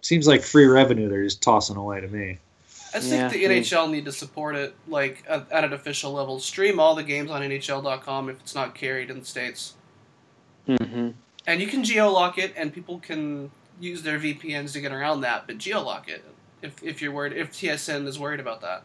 Seems 0.00 0.26
like 0.26 0.42
free 0.42 0.66
revenue 0.66 1.08
they're 1.08 1.24
just 1.24 1.42
tossing 1.42 1.76
away 1.76 2.00
to 2.00 2.08
me. 2.08 2.38
I 2.94 3.00
think 3.00 3.12
Yeah, 3.12 3.28
the 3.28 3.44
I 3.44 3.48
mean- 3.48 3.62
NHL 3.62 3.90
need 3.90 4.04
to 4.06 4.12
support 4.12 4.54
it, 4.56 4.74
like 4.86 5.22
at, 5.28 5.50
at 5.52 5.64
an 5.64 5.72
official 5.72 6.12
level. 6.12 6.40
Stream 6.40 6.80
all 6.80 6.94
the 6.94 7.02
games 7.02 7.30
on 7.30 7.42
NHL.com 7.42 8.28
if 8.30 8.40
it's 8.40 8.54
not 8.54 8.74
carried 8.74 9.10
in 9.10 9.20
the 9.20 9.26
states, 9.26 9.74
hmm 10.66 11.10
and 11.46 11.62
you 11.62 11.66
can 11.66 11.82
geolock 11.82 12.36
it, 12.36 12.52
and 12.58 12.72
people 12.74 12.98
can 12.98 13.50
use 13.80 14.02
their 14.02 14.18
VPNs 14.18 14.72
to 14.74 14.80
get 14.82 14.92
around 14.92 15.22
that. 15.22 15.46
But 15.46 15.56
geolock 15.58 16.06
it 16.08 16.22
if, 16.62 16.82
if 16.82 17.02
you're 17.02 17.12
worried, 17.12 17.32
if 17.34 17.52
TSN 17.52 18.06
is 18.06 18.18
worried 18.18 18.40
about 18.40 18.60
that. 18.62 18.82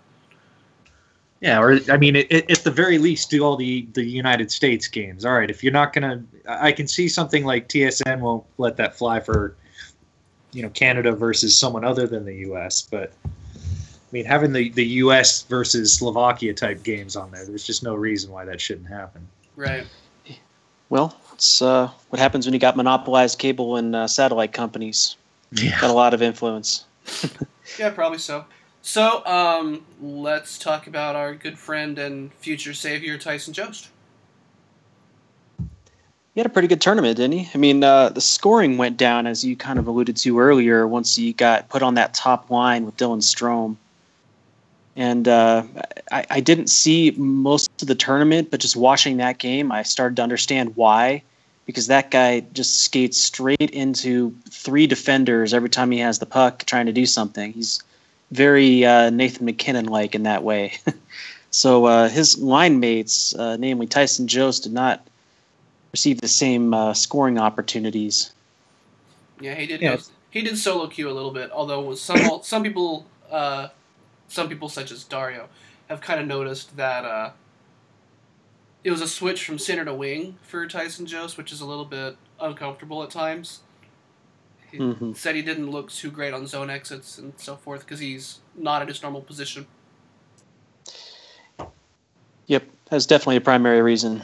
Yeah, 1.44 1.60
or 1.60 1.78
I 1.92 1.98
mean, 1.98 2.16
it, 2.16 2.32
it, 2.32 2.50
at 2.50 2.64
the 2.64 2.72
very 2.72 2.98
least, 2.98 3.30
do 3.30 3.44
all 3.44 3.58
the 3.58 3.86
the 3.94 4.04
United 4.04 4.50
States 4.50 4.88
games. 4.88 5.26
All 5.26 5.34
right, 5.34 5.50
if 5.50 5.62
you're 5.62 5.74
not 5.74 5.92
gonna, 5.92 6.24
I 6.48 6.68
I 6.68 6.72
can 6.72 6.88
see 6.88 7.10
something 7.10 7.44
like 7.44 7.68
TSN 7.68 8.22
won't 8.22 8.46
let 8.58 8.78
that 8.78 8.98
fly 8.98 9.20
for, 9.20 9.54
you 10.54 10.64
know, 10.64 10.70
Canada 10.70 11.12
versus 11.12 11.58
someone 11.58 11.84
other 11.84 12.08
than 12.08 12.24
the 12.24 12.36
U.S. 12.48 12.82
But 12.82 13.12
I 13.26 13.30
mean, 14.14 14.24
having 14.24 14.54
the 14.54 14.70
the 14.70 14.86
U.S. 15.04 15.42
versus 15.44 15.94
Slovakia 15.94 16.54
type 16.54 16.82
games 16.82 17.18
on 17.18 17.30
there, 17.32 17.46
there's 17.46 17.68
just 17.68 17.84
no 17.84 17.94
reason 17.94 18.32
why 18.32 18.46
that 18.46 18.62
shouldn't 18.62 18.88
happen. 18.88 19.28
Right. 19.58 19.86
Well, 20.88 21.14
it's 21.34 21.62
uh, 21.62 21.90
what 22.08 22.20
happens 22.20 22.46
when 22.46 22.54
you 22.54 22.60
got 22.60 22.78
monopolized 22.78 23.38
cable 23.38 23.76
and 23.76 23.94
uh, 23.94 24.08
satellite 24.08 24.54
companies. 24.54 25.18
Yeah. 25.52 25.82
Got 25.82 25.90
a 25.90 25.94
lot 25.94 26.14
of 26.14 26.22
influence. 26.22 26.86
Yeah, 27.78 27.90
probably 27.90 28.20
so. 28.20 28.46
So, 28.82 29.26
um, 29.26 29.86
let's 30.02 30.58
talk 30.58 30.88
about 30.88 31.16
our 31.16 31.34
good 31.34 31.58
friend 31.58 31.98
and 31.98 32.34
future 32.34 32.74
savior 32.74 33.18
Tyson 33.18 33.54
Jost. 33.54 33.90
He 36.34 36.40
had 36.40 36.48
a 36.48 36.50
pretty 36.50 36.68
good 36.68 36.82
tournament, 36.82 37.18
didn't 37.18 37.38
he? 37.38 37.50
I 37.54 37.58
mean, 37.58 37.84
uh, 37.84 38.10
the 38.10 38.20
scoring 38.20 38.78
went 38.78 38.98
down, 38.98 39.28
as 39.28 39.44
you 39.44 39.56
kind 39.56 39.78
of 39.78 39.88
alluded 39.88 40.18
to 40.18 40.40
earlier, 40.40 40.88
once 40.88 41.16
he 41.16 41.32
got 41.32 41.70
put 41.70 41.84
on 41.84 41.94
that 41.94 42.14
top 42.14 42.50
line 42.50 42.86
with 42.86 42.98
Dylan 42.98 43.22
Strome. 43.22 43.78
And 44.96 45.28
uh, 45.28 45.64
I, 46.12 46.26
I 46.30 46.40
didn't 46.40 46.68
see 46.68 47.12
most 47.12 47.70
of 47.82 47.88
the 47.88 47.96
tournament, 47.96 48.52
but 48.52 48.60
just 48.60 48.76
watching 48.76 49.18
that 49.18 49.38
game, 49.38 49.72
I 49.72 49.84
started 49.84 50.16
to 50.18 50.24
understand 50.24 50.76
why. 50.76 51.24
Because 51.66 51.88
that 51.88 52.12
guy 52.12 52.42
just 52.52 52.84
skates 52.84 53.18
straight 53.18 53.72
into 53.72 54.36
three 54.50 54.86
defenders 54.86 55.54
every 55.54 55.70
time 55.70 55.92
he 55.92 56.00
has 56.00 56.20
the 56.20 56.26
puck 56.26 56.66
trying 56.66 56.88
to 56.88 56.92
do 56.92 57.06
something. 57.06 57.54
He's 57.54 57.82
very 58.32 58.84
uh, 58.84 59.10
Nathan 59.12 59.46
MacKinnon 59.46 59.86
like 59.86 60.16
in 60.16 60.24
that 60.24 60.44
way. 60.44 60.74
so 61.52 61.86
uh, 61.86 62.10
his 62.10 62.38
line 62.38 62.80
mates, 62.80 63.34
uh, 63.36 63.56
namely 63.58 63.88
Tyson 63.88 64.28
Jost, 64.28 64.64
did 64.64 64.74
not 64.74 65.08
receive 65.94 66.20
the 66.20 66.28
same 66.28 66.74
uh, 66.74 66.94
scoring 66.94 67.38
opportunities. 67.38 68.34
Yeah, 69.40 69.56
he 69.56 69.66
did. 69.66 69.82
Yeah. 69.82 69.96
Go, 69.96 70.02
he 70.32 70.42
did 70.42 70.58
solo 70.58 70.88
queue 70.88 71.10
a 71.10 71.14
little 71.14 71.32
bit, 71.32 71.52
although 71.52 71.94
some 71.96 72.40
some 72.44 72.64
people, 72.64 73.06
uh, 73.32 73.70
some 74.28 74.50
people 74.50 74.68
such 74.68 74.92
as 74.92 75.04
Dario, 75.04 75.48
have 75.88 76.02
kind 76.02 76.20
of 76.20 76.28
noticed 76.28 76.76
that 76.76 77.06
uh, 77.06 77.32
it 78.84 78.92
was 78.92 79.02
a 79.02 79.08
switch 79.08 79.46
from 79.46 79.58
center 79.58 79.86
to 79.86 79.94
wing 79.94 80.38
for 80.44 80.68
Tyson 80.68 81.06
Jost, 81.06 81.38
which 81.38 81.52
is 81.52 81.62
a 81.62 81.66
little 81.66 81.86
bit 81.86 82.18
uncomfortable 82.40 83.02
at 83.04 83.10
times. 83.10 83.62
He 84.72 84.78
Mhm. 84.80 85.16
said 85.16 85.36
he 85.36 85.42
didn't 85.42 85.70
look 85.70 85.92
too 85.92 86.10
great 86.12 86.34
on 86.34 86.48
zone 86.48 86.70
exits 86.70 87.18
and 87.18 87.34
so 87.38 87.56
forth 87.56 87.82
because 87.82 88.00
he's 88.00 88.40
not 88.56 88.82
in 88.82 88.88
his 88.88 89.02
normal 89.02 89.22
position. 89.22 89.68
Yep, 92.48 92.64
that's 92.90 93.06
definitely 93.06 93.38
a 93.38 93.42
primary 93.42 93.82
reason. 93.82 94.22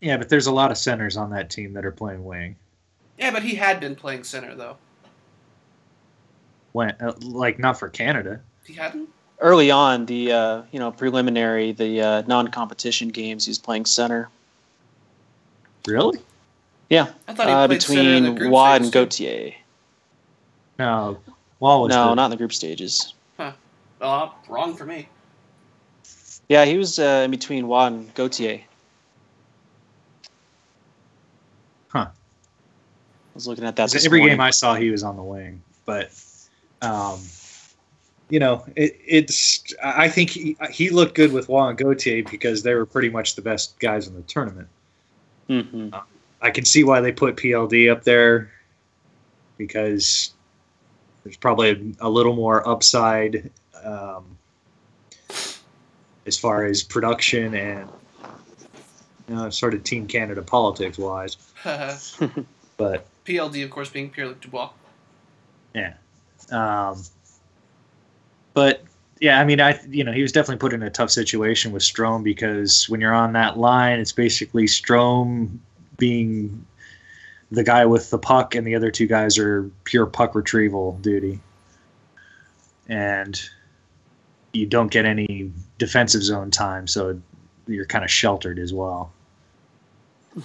Yeah, 0.00 0.16
but 0.16 0.28
there's 0.28 0.46
a 0.46 0.52
lot 0.52 0.70
of 0.70 0.78
centers 0.78 1.16
on 1.16 1.30
that 1.30 1.50
team 1.50 1.72
that 1.72 1.84
are 1.84 1.92
playing 1.92 2.24
wing. 2.24 2.56
Yeah, 3.18 3.30
but 3.30 3.42
he 3.42 3.54
had 3.54 3.80
been 3.80 3.96
playing 3.96 4.24
center 4.24 4.54
though. 4.54 4.76
When, 6.72 6.90
uh, 7.00 7.12
like 7.20 7.58
not 7.58 7.78
for 7.78 7.88
Canada. 7.88 8.40
He 8.64 8.74
hadn't. 8.74 9.08
Early 9.42 9.72
on, 9.72 10.06
the 10.06 10.30
uh, 10.32 10.62
you 10.70 10.78
know 10.78 10.92
preliminary, 10.92 11.72
the 11.72 12.00
uh, 12.00 12.22
non-competition 12.28 13.08
games, 13.08 13.44
he's 13.44 13.58
playing 13.58 13.86
center. 13.86 14.28
Really? 15.84 16.20
Yeah, 16.88 17.08
I 17.26 17.34
thought 17.34 17.48
he 17.48 17.52
uh, 17.52 17.66
played 17.66 17.82
center 17.82 18.00
in 18.02 18.22
the 18.22 18.30
between 18.30 18.34
group 18.38 18.52
Watt 18.52 18.76
and 18.76 18.86
stages. 18.86 19.18
Gautier. 19.18 19.54
No. 20.78 21.18
Wall 21.58 21.82
was 21.82 21.90
No, 21.90 22.10
the- 22.10 22.14
not 22.14 22.24
in 22.26 22.30
the 22.30 22.36
group 22.36 22.52
stages. 22.52 23.14
Uh, 24.00 24.28
wrong 24.48 24.74
for 24.76 24.84
me. 24.84 25.08
Yeah, 26.48 26.64
he 26.64 26.76
was 26.78 26.98
uh, 27.00 27.22
in 27.24 27.30
between 27.32 27.66
Watt 27.66 27.92
and 27.92 28.14
Gautier. 28.14 28.60
Huh. 31.88 32.06
I 32.08 32.10
was 33.34 33.46
looking 33.48 33.64
at 33.64 33.74
that. 33.76 33.90
This 33.90 34.04
every 34.06 34.20
morning. 34.20 34.36
game 34.36 34.40
I 34.40 34.50
saw, 34.50 34.74
he 34.74 34.90
was 34.90 35.02
on 35.02 35.16
the 35.16 35.22
wing. 35.22 35.62
But, 35.84 36.12
um, 36.80 37.20
you 38.32 38.38
know, 38.38 38.64
it, 38.76 38.98
it's. 39.06 39.62
I 39.84 40.08
think 40.08 40.30
he 40.30 40.56
he 40.70 40.88
looked 40.88 41.14
good 41.14 41.34
with 41.34 41.50
Wall 41.50 41.68
and 41.68 41.76
Gautier 41.76 42.24
because 42.30 42.62
they 42.62 42.74
were 42.74 42.86
pretty 42.86 43.10
much 43.10 43.34
the 43.34 43.42
best 43.42 43.78
guys 43.78 44.08
in 44.08 44.14
the 44.14 44.22
tournament. 44.22 44.68
Mhm. 45.50 46.02
I 46.40 46.50
can 46.50 46.64
see 46.64 46.82
why 46.82 47.02
they 47.02 47.12
put 47.12 47.36
PLD 47.36 47.92
up 47.92 48.04
there 48.04 48.50
because 49.58 50.32
there's 51.22 51.36
probably 51.36 51.72
a, 52.00 52.06
a 52.06 52.08
little 52.08 52.34
more 52.34 52.66
upside 52.66 53.50
um, 53.84 54.24
as 56.24 56.38
far 56.38 56.64
as 56.64 56.82
production 56.82 57.54
and 57.54 57.86
you 59.28 59.34
know, 59.34 59.50
sort 59.50 59.74
of 59.74 59.84
Team 59.84 60.06
Canada 60.06 60.40
politics 60.40 60.96
wise. 60.96 61.36
But 62.78 63.06
PLD, 63.26 63.62
of 63.62 63.70
course, 63.70 63.90
being 63.90 64.08
Pierre 64.08 64.28
Luc 64.28 64.40
Dubois. 64.40 64.70
Yeah. 65.74 65.92
Um, 66.50 67.00
but 68.54 68.82
yeah, 69.20 69.38
I 69.40 69.44
mean, 69.44 69.60
I 69.60 69.78
you 69.88 70.02
know 70.04 70.12
he 70.12 70.22
was 70.22 70.32
definitely 70.32 70.58
put 70.60 70.72
in 70.72 70.82
a 70.82 70.90
tough 70.90 71.10
situation 71.10 71.72
with 71.72 71.82
Strome 71.82 72.24
because 72.24 72.88
when 72.88 73.00
you're 73.00 73.14
on 73.14 73.32
that 73.34 73.58
line, 73.58 73.98
it's 74.00 74.12
basically 74.12 74.64
Strome 74.64 75.58
being 75.98 76.64
the 77.52 77.62
guy 77.62 77.84
with 77.86 78.10
the 78.10 78.18
puck, 78.18 78.54
and 78.54 78.66
the 78.66 78.74
other 78.74 78.90
two 78.90 79.06
guys 79.06 79.38
are 79.38 79.70
pure 79.84 80.06
puck 80.06 80.34
retrieval 80.34 80.98
duty, 81.02 81.38
and 82.88 83.40
you 84.52 84.66
don't 84.66 84.90
get 84.90 85.04
any 85.04 85.52
defensive 85.78 86.22
zone 86.22 86.50
time, 86.50 86.86
so 86.86 87.20
you're 87.66 87.86
kind 87.86 88.04
of 88.04 88.10
sheltered 88.10 88.58
as 88.58 88.72
well. 88.72 89.12
You 90.34 90.42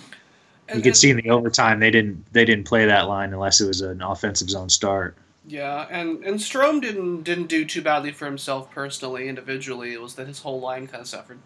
And- 0.67 0.83
could 0.83 0.87
and- 0.87 0.97
see 0.97 1.09
in 1.09 1.17
the 1.17 1.29
overtime 1.29 1.79
they 1.79 1.91
didn't 1.91 2.25
they 2.33 2.45
didn't 2.45 2.65
play 2.65 2.85
that 2.85 3.07
line 3.07 3.33
unless 3.33 3.59
it 3.61 3.67
was 3.67 3.81
an 3.81 4.01
offensive 4.01 4.49
zone 4.49 4.69
start. 4.69 5.17
Yeah, 5.47 5.87
and 5.89 6.23
and 6.25 6.37
Strome 6.39 6.81
didn't 6.81 7.23
didn't 7.23 7.47
do 7.47 7.65
too 7.65 7.81
badly 7.81 8.11
for 8.11 8.25
himself 8.25 8.69
personally, 8.71 9.29
individually. 9.29 9.93
It 9.93 10.01
was 10.01 10.15
that 10.15 10.27
his 10.27 10.39
whole 10.39 10.59
line 10.59 10.87
kind 10.87 11.01
of 11.01 11.07
suffered. 11.07 11.39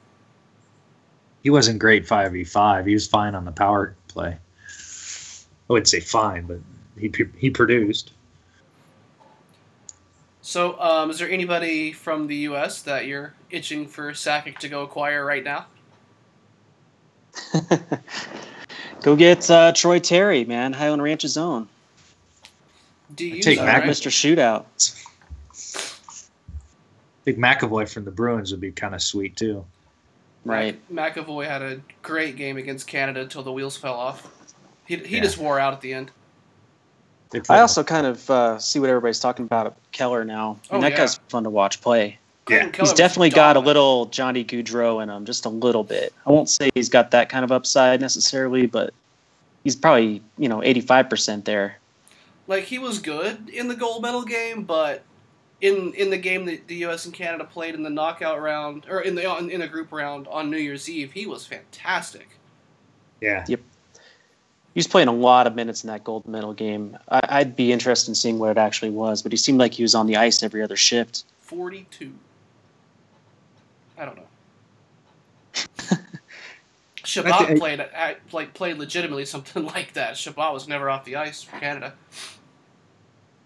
he 1.44 1.50
wasn't 1.52 1.80
great 1.80 2.08
five 2.08 2.32
v 2.32 2.44
five. 2.44 2.86
He 2.88 2.94
was 2.94 3.08
fine 3.08 3.36
on 3.36 3.46
the 3.46 3.52
power 3.52 3.96
play. 4.08 4.38
I 4.38 5.74
wouldn't 5.74 5.88
say 5.88 6.00
fine, 6.00 6.46
but 6.48 6.60
he 6.98 7.12
he 7.38 7.52
produced. 7.52 8.12
So, 10.42 10.80
um, 10.82 11.12
is 11.12 11.20
there 11.20 11.30
anybody 11.30 11.92
from 11.94 12.26
the 12.28 12.36
U.S. 12.38 12.82
that 12.84 13.06
you're 13.06 13.36
itching 13.52 13.88
for 13.88 14.12
Sakic 14.14 14.58
to 14.60 14.70
go 14.70 14.82
acquire 14.82 15.24
right 15.24 15.44
now? 15.44 15.68
Go 19.04 19.16
get 19.16 19.50
uh, 19.50 19.72
Troy 19.74 20.00
Terry, 20.00 20.46
man, 20.46 20.74
Highland 20.74 21.02
Ranch's 21.04 21.38
own. 21.38 21.68
Do 23.15 23.26
you 23.26 23.41
take 23.41 23.60
know, 23.60 23.65
Mac- 23.65 23.82
right? 23.84 23.89
Mr. 23.89 24.10
Shootout. 24.10 24.65
I 25.54 27.24
think 27.26 27.38
McAvoy 27.38 27.91
from 27.91 28.06
the 28.06 28.12
Bruins 28.12 28.52
would 28.52 28.62
be 28.62 28.71
kind 28.71 28.95
of 28.95 29.02
sweet 29.02 29.36
too. 29.36 29.63
Right. 30.43 30.80
McAvoy 30.91 31.45
had 31.47 31.62
a 31.62 31.80
great 32.02 32.36
game 32.36 32.58
against 32.58 32.88
Canada 32.88 33.21
until 33.21 33.43
the 33.43 33.52
wheels 33.52 33.78
fell 33.78 33.93
off. 33.93 34.28
He, 34.86 34.95
he 34.97 35.17
Yeah. 35.17 35.24
just 35.24 35.38
wore 35.38 35.60
out 35.60 35.74
at 35.74 35.82
the 35.82 35.93
end. 35.93 36.12
I 37.50 37.60
also 37.62 37.84
kind 37.84 38.06
of 38.08 38.30
uh, 38.30 38.58
see 38.60 38.80
what 38.80 38.89
everybody's 38.89 39.19
talking 39.19 39.45
about 39.45 39.67
at 39.67 39.76
Keller 39.93 40.26
now. 40.26 40.60
I 40.69 40.74
mean, 40.76 40.80
Oh, 40.80 40.82
that 40.82 40.91
yeah. 40.91 40.97
guy's 40.97 41.15
fun 41.30 41.43
to 41.43 41.50
watch 41.50 41.80
play. 41.80 42.17
Yeah. 42.50 42.69
He's 42.71 42.80
was 42.80 42.93
definitely 42.93 43.30
got 43.30 43.56
a 43.56 43.60
little 43.60 44.08
Johnny 44.08 44.43
Gaudreau 44.43 45.02
in 45.02 45.10
him, 45.10 45.24
just 45.26 45.45
a 45.45 45.50
little 45.50 45.84
bit. 45.84 46.13
I 46.26 46.32
won't 46.32 46.50
say 46.50 46.71
he's 46.74 46.89
got 46.89 47.12
that 47.12 47.30
kind 47.30 47.45
of 47.45 47.52
upside 47.52 48.02
necessarily, 48.02 48.65
but 48.65 48.93
he's 49.63 49.76
probably 49.76 50.21
you 50.39 50.50
know 50.50 50.62
eighty 50.63 50.82
five 50.82 51.10
percent 51.10 51.45
there. 51.45 51.78
Like 52.52 52.66
he 52.66 52.80
was 52.80 53.00
good 53.00 53.48
in 53.48 53.70
the 53.70 53.76
gold 53.76 54.02
medal 54.02 54.26
game, 54.26 54.64
but 54.64 55.04
in 55.62 55.94
in 55.94 56.10
the 56.10 56.18
game 56.18 56.44
that 56.48 56.68
the 56.68 56.76
U.S. 56.88 57.06
and 57.06 57.14
Canada 57.14 57.46
played 57.46 57.76
in 57.76 57.82
the 57.82 57.90
knockout 57.90 58.42
round 58.42 58.86
or 58.90 59.00
in 59.00 59.16
the 59.16 59.38
in 59.38 59.62
the 59.62 59.68
group 59.70 59.94
round 59.94 60.28
on 60.28 60.52
New 60.52 60.58
Year's 60.58 60.90
Eve, 60.90 61.14
he 61.14 61.26
was 61.26 61.46
fantastic. 61.46 62.28
Yeah. 63.22 63.46
Yep. 63.48 63.62
He's 64.74 64.86
playing 64.86 65.08
a 65.08 65.14
lot 65.14 65.48
of 65.48 65.56
minutes 65.56 65.86
in 65.86 65.88
that 65.88 66.04
gold 66.04 66.28
medal 66.28 66.52
game. 66.52 66.98
I, 67.08 67.22
I'd 67.30 67.56
be 67.56 67.72
interested 67.72 68.12
in 68.12 68.16
seeing 68.16 68.38
what 68.38 68.52
it 68.52 68.58
actually 68.58 68.92
was, 68.92 69.22
but 69.22 69.32
he 69.32 69.38
seemed 69.38 69.60
like 69.60 69.74
he 69.74 69.84
was 69.84 69.96
on 69.96 70.06
the 70.06 70.18
ice 70.18 70.44
every 70.44 70.62
other 70.62 70.76
shift. 70.76 71.24
Forty-two. 71.40 72.12
I 73.98 74.04
don't 74.04 74.18
know. 74.18 74.28
Chabot 77.04 77.48
think- 77.48 77.60
played 77.60 77.80
uh, 77.80 78.14
like 78.34 78.54
played 78.54 78.78
legitimately 78.78 79.24
something 79.26 79.66
like 79.76 79.94
that. 79.94 80.18
Chabot 80.18 80.54
was 80.54 80.68
never 80.68 80.90
off 80.90 81.06
the 81.06 81.16
ice 81.16 81.44
for 81.44 81.58
Canada. 81.60 81.94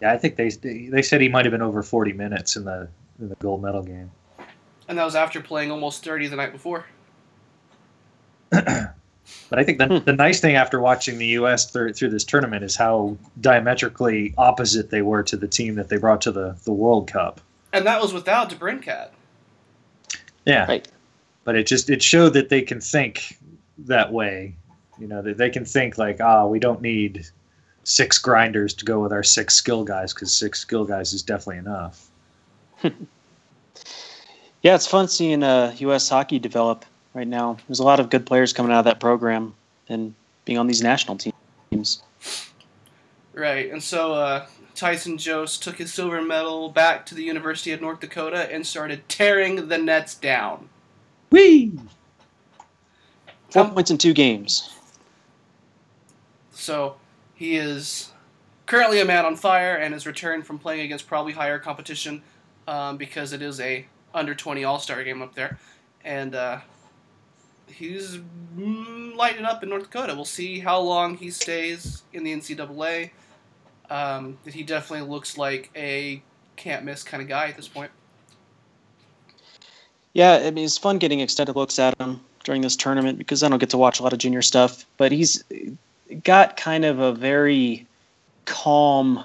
Yeah, 0.02 0.12
I 0.12 0.18
think 0.18 0.36
they 0.36 0.50
they 0.50 1.02
said 1.02 1.22
he 1.22 1.30
might 1.30 1.46
have 1.46 1.52
been 1.52 1.62
over 1.62 1.82
40 1.84 2.14
minutes 2.14 2.56
in 2.56 2.66
the 2.66 2.88
in 3.20 3.30
the 3.30 3.36
gold 3.36 3.62
medal 3.62 3.82
game. 3.84 4.12
And 4.88 4.98
that 4.98 5.06
was 5.06 5.16
after 5.16 5.42
playing 5.42 5.72
almost 5.72 6.04
30 6.04 6.28
the 6.28 6.36
night 6.36 6.52
before. 6.52 6.86
But 9.50 9.58
I 9.58 9.64
think 9.64 9.80
the, 9.80 10.00
the 10.00 10.14
nice 10.14 10.40
thing 10.40 10.56
after 10.56 10.80
watching 10.80 11.18
the 11.18 11.26
U.S. 11.28 11.72
through, 11.72 11.94
through 11.94 12.10
this 12.10 12.24
tournament 12.24 12.64
is 12.64 12.76
how 12.76 13.18
diametrically 13.42 14.34
opposite 14.38 14.92
they 14.92 15.02
were 15.02 15.24
to 15.24 15.36
the 15.38 15.48
team 15.48 15.76
that 15.76 15.90
they 15.90 15.98
brought 15.98 16.22
to 16.22 16.32
the, 16.32 16.56
the 16.64 16.72
World 16.72 17.12
Cup. 17.12 17.42
And 17.74 17.86
that 17.88 18.00
was 18.02 18.14
without 18.14 18.50
DeBrincat. 18.52 19.10
Yeah, 20.46 20.66
Right. 20.68 20.88
but 21.44 21.56
it 21.56 21.66
just 21.66 21.90
it 21.90 22.04
showed 22.04 22.34
that 22.34 22.50
they 22.50 22.62
can 22.62 22.80
think 22.80 23.38
that 23.80 24.14
way. 24.14 24.56
You 25.00 25.08
know, 25.08 25.24
that 25.24 25.38
they 25.38 25.50
can 25.50 25.66
think 25.66 25.98
like, 25.98 26.22
ah, 26.22 26.46
we 26.46 26.60
don't 26.60 26.82
need 26.82 27.26
six 27.86 28.18
grinders 28.18 28.74
to 28.74 28.84
go 28.84 29.00
with 29.00 29.14
our 29.14 29.24
six 29.24 29.54
skill 29.54 29.84
guys 29.86 30.14
because 30.14 30.34
six 30.34 30.60
skill 30.60 30.84
guys 30.84 31.14
is 31.14 31.22
definitely 31.24 31.60
enough. 31.60 32.10
Yeah, 34.62 34.74
it's 34.74 34.88
fun 34.88 35.08
seeing 35.08 35.44
uh, 35.44 35.76
U.S. 35.78 36.10
hockey 36.10 36.40
develop 36.40 36.86
right 37.14 37.28
now. 37.28 37.58
There's 37.68 37.78
a 37.78 37.84
lot 37.84 38.00
of 38.00 38.10
good 38.10 38.26
players 38.26 38.52
coming 38.52 38.72
out 38.72 38.80
of 38.80 38.86
that 38.86 39.00
program 39.00 39.54
and 39.90 40.16
being 40.44 40.58
on 40.58 40.66
these 40.66 40.82
national 40.82 41.18
teams. 41.18 42.02
Right, 43.34 43.72
and 43.72 43.84
so 43.84 44.14
uh, 44.14 44.48
Tyson 44.74 45.20
Jost 45.20 45.62
took 45.62 45.78
his 45.78 45.94
silver 45.94 46.20
medal 46.20 46.70
back 46.70 47.06
to 47.06 47.14
the 47.14 47.22
University 47.22 47.74
of 47.74 47.82
North 47.82 48.00
Dakota 48.00 48.52
and 48.52 48.66
started 48.66 49.08
tearing 49.08 49.68
the 49.68 49.78
Nets 49.78 50.16
down. 50.16 50.68
Whee! 51.30 51.72
Four 53.52 53.66
Um, 53.66 53.74
points 53.76 53.92
in 53.92 54.00
two 54.00 54.14
games. 54.14 54.68
So 56.54 56.96
he 57.36 57.58
is 57.58 58.12
currently 58.66 59.00
a 59.00 59.06
man 59.06 59.26
on 59.26 59.36
fire 59.36 59.76
and 59.76 59.94
has 59.94 60.08
returned 60.08 60.46
from 60.46 60.58
playing 60.58 60.82
against 60.82 61.08
probably 61.08 61.34
higher 61.34 61.60
competition 61.60 62.24
um, 62.68 62.98
because 62.98 63.34
it 63.34 63.42
is 63.42 63.60
a 63.60 63.86
under 64.14 64.34
20 64.34 64.64
All 64.64 64.80
Star 64.80 65.04
game 65.04 65.22
up 65.22 65.36
there, 65.36 65.60
and 66.04 66.34
uh, 66.34 66.60
he's 67.68 68.20
lighting 68.56 69.46
up 69.46 69.62
in 69.64 69.70
North 69.70 69.84
Dakota. 69.84 70.16
We'll 70.16 70.26
see 70.26 70.60
how 70.60 70.80
long 70.80 71.18
he 71.18 71.30
stays 71.30 72.04
in 72.14 72.24
the 72.24 72.34
NCAA. 72.34 73.12
Um, 73.90 74.38
he 74.46 74.64
definitely 74.64 75.08
looks 75.08 75.38
like 75.38 75.70
a 75.76 76.22
can't 76.56 76.86
miss 76.86 77.04
kind 77.04 77.22
of 77.22 77.30
guy 77.30 77.48
at 77.48 77.56
this 77.56 77.68
point. 77.68 77.92
Yeah, 80.14 80.44
I 80.46 80.52
mean, 80.52 80.64
it's 80.64 80.78
fun 80.78 80.98
getting 80.98 81.20
extended 81.20 81.58
looks 81.58 81.78
at 81.78 82.00
him 82.00 82.22
during 82.46 82.62
this 82.62 82.78
tournament 82.78 83.18
because 83.18 83.44
I 83.44 83.50
don't 83.50 83.60
get 83.60 83.72
to 83.72 83.78
watch 83.78 84.00
a 84.00 84.04
lot 84.04 84.14
of 84.14 84.20
junior 84.20 84.42
stuff. 84.42 84.86
But 84.98 85.12
he's 85.12 85.44
got 86.24 86.58
kind 86.58 86.86
of 86.86 87.00
a 87.00 87.12
very 87.14 87.86
calm, 88.46 89.24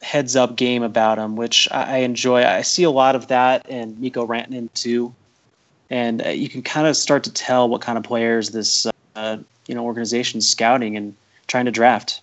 heads 0.00 0.36
up 0.36 0.56
game 0.56 0.82
about 0.82 1.18
him, 1.18 1.36
which 1.36 1.68
I, 1.70 1.98
enjoy. 1.98 2.44
I 2.44 2.62
see 2.62 2.82
a 2.82 2.90
lot 2.90 3.14
of 3.14 3.28
that 3.28 3.68
in 3.68 4.00
Mikko 4.00 4.26
Rantanen 4.26 4.72
too, 4.74 5.14
and 5.90 6.24
uh, 6.24 6.30
you 6.30 6.48
can 6.48 6.62
kind 6.62 6.86
of 6.86 6.96
start 6.96 7.24
to 7.24 7.32
tell 7.32 7.68
what 7.68 7.80
kind 7.80 7.98
of 7.98 8.04
players 8.04 8.50
this 8.50 8.86
uh, 9.16 9.36
you 9.66 9.74
know 9.74 9.84
organization's 9.84 10.48
scouting 10.48 10.96
and 10.96 11.14
trying 11.46 11.66
to 11.66 11.70
draft. 11.70 12.20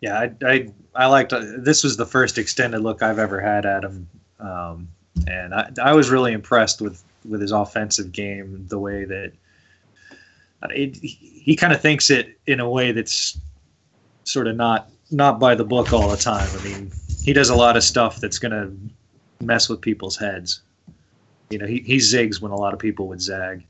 Yeah, 0.00 0.18
I, 0.18 0.32
I, 0.44 0.70
I 0.94 1.06
liked. 1.06 1.32
uh, 1.32 1.42
This 1.58 1.84
was 1.84 1.96
the 1.96 2.06
first 2.06 2.38
extended 2.38 2.80
look 2.80 3.02
I've 3.02 3.18
ever 3.18 3.40
had 3.40 3.66
at 3.66 3.84
him, 3.84 4.08
um, 4.38 4.88
and 5.26 5.52
I, 5.52 5.70
I 5.82 5.92
was 5.92 6.10
really 6.10 6.32
impressed 6.32 6.80
with 6.80 7.02
with 7.28 7.42
his 7.42 7.52
offensive 7.52 8.12
game. 8.12 8.64
The 8.68 8.78
way 8.78 9.04
that 9.04 9.32
Uh, 10.62 10.68
it, 10.70 10.96
he 10.96 11.56
kind 11.56 11.72
of 11.72 11.80
thinks 11.80 12.10
it 12.10 12.38
in 12.46 12.60
a 12.60 12.68
way 12.68 12.92
that's 12.92 13.38
sort 14.24 14.46
of 14.46 14.56
not 14.56 14.90
not 15.10 15.40
by 15.40 15.54
the 15.54 15.64
book 15.64 15.92
all 15.92 16.10
the 16.10 16.16
time. 16.16 16.54
I 16.54 16.58
mean, 16.58 16.92
he 17.22 17.32
does 17.32 17.50
a 17.50 17.56
lot 17.56 17.76
of 17.76 17.82
stuff 17.82 18.20
that's 18.20 18.38
going 18.38 18.52
to 18.52 19.44
mess 19.44 19.68
with 19.68 19.80
people's 19.80 20.16
heads. 20.16 20.60
You 21.50 21.58
know, 21.58 21.66
he, 21.66 21.80
he 21.80 21.96
zigs 21.96 22.40
when 22.40 22.52
a 22.52 22.56
lot 22.56 22.72
of 22.72 22.78
people 22.78 23.08
would 23.08 23.20
zag. 23.20 23.64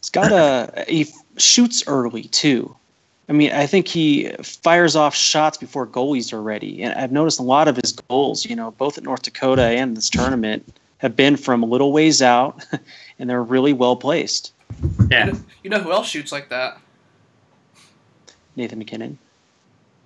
He's 0.00 0.10
got 0.10 0.32
a 0.32 0.84
he 0.88 1.06
shoots 1.36 1.84
early 1.86 2.24
too. 2.24 2.76
I 3.28 3.32
mean, 3.32 3.50
I 3.50 3.66
think 3.66 3.88
he 3.88 4.30
fires 4.42 4.94
off 4.94 5.14
shots 5.14 5.58
before 5.58 5.86
goalies 5.86 6.32
are 6.32 6.42
ready, 6.42 6.82
and 6.82 6.94
I've 6.94 7.10
noticed 7.10 7.40
a 7.40 7.42
lot 7.42 7.66
of 7.66 7.76
his 7.76 7.92
goals, 7.92 8.44
you 8.44 8.54
know, 8.54 8.70
both 8.72 8.98
at 8.98 9.04
North 9.04 9.22
Dakota 9.22 9.62
and 9.62 9.96
this 9.96 10.08
tournament, 10.08 10.64
have 10.98 11.16
been 11.16 11.36
from 11.36 11.62
a 11.62 11.66
little 11.66 11.92
ways 11.92 12.22
out, 12.22 12.64
and 13.18 13.28
they're 13.28 13.42
really 13.42 13.72
well 13.72 13.96
placed. 13.96 14.52
Yeah, 15.10 15.32
You 15.62 15.70
know 15.70 15.80
who 15.80 15.92
else 15.92 16.08
shoots 16.08 16.32
like 16.32 16.48
that? 16.50 16.78
Nathan 18.56 18.78
MacKinnon. 18.78 19.18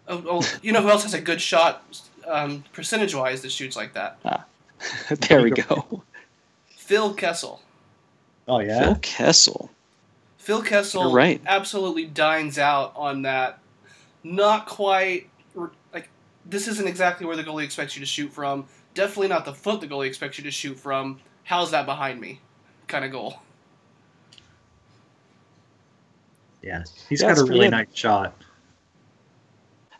Oh, 0.08 0.22
oh 0.28 0.58
you 0.62 0.72
know 0.72 0.82
who 0.82 0.90
else 0.90 1.04
has 1.04 1.14
a 1.14 1.20
good 1.20 1.40
shot 1.40 1.82
um, 2.26 2.64
percentage 2.72 3.14
wise 3.14 3.42
that 3.42 3.52
shoots 3.52 3.76
like 3.76 3.94
that? 3.94 4.18
Ah, 4.24 4.44
there 5.28 5.42
we 5.42 5.50
go. 5.50 6.02
Phil 6.68 7.14
Kessel. 7.14 7.60
oh 8.48 8.58
yeah. 8.58 8.82
Phil 8.84 8.94
Kessel. 8.96 9.70
Phil 10.38 10.62
Kessel 10.62 11.04
You're 11.04 11.12
right. 11.12 11.40
absolutely 11.46 12.06
dines 12.06 12.58
out 12.58 12.92
on 12.96 13.22
that. 13.22 13.60
Not 14.24 14.66
quite 14.66 15.28
like 15.92 16.08
this 16.44 16.66
isn't 16.66 16.88
exactly 16.88 17.26
where 17.26 17.36
the 17.36 17.44
goalie 17.44 17.64
expects 17.64 17.94
you 17.96 18.00
to 18.00 18.06
shoot 18.06 18.32
from. 18.32 18.66
Definitely 18.94 19.28
not 19.28 19.44
the 19.44 19.54
foot 19.54 19.80
the 19.80 19.86
goalie 19.86 20.06
expects 20.08 20.38
you 20.38 20.44
to 20.44 20.50
shoot 20.50 20.78
from. 20.78 21.20
How's 21.44 21.70
that 21.70 21.86
behind 21.86 22.20
me? 22.20 22.40
Kind 22.88 23.04
of 23.04 23.12
goal. 23.12 23.40
Yeah, 26.62 26.84
he's 27.08 27.22
Yeah, 27.22 27.28
got 27.28 27.38
a 27.38 27.44
really 27.44 27.68
pretty- 27.68 27.70
nice 27.70 27.86
shot. 27.94 28.34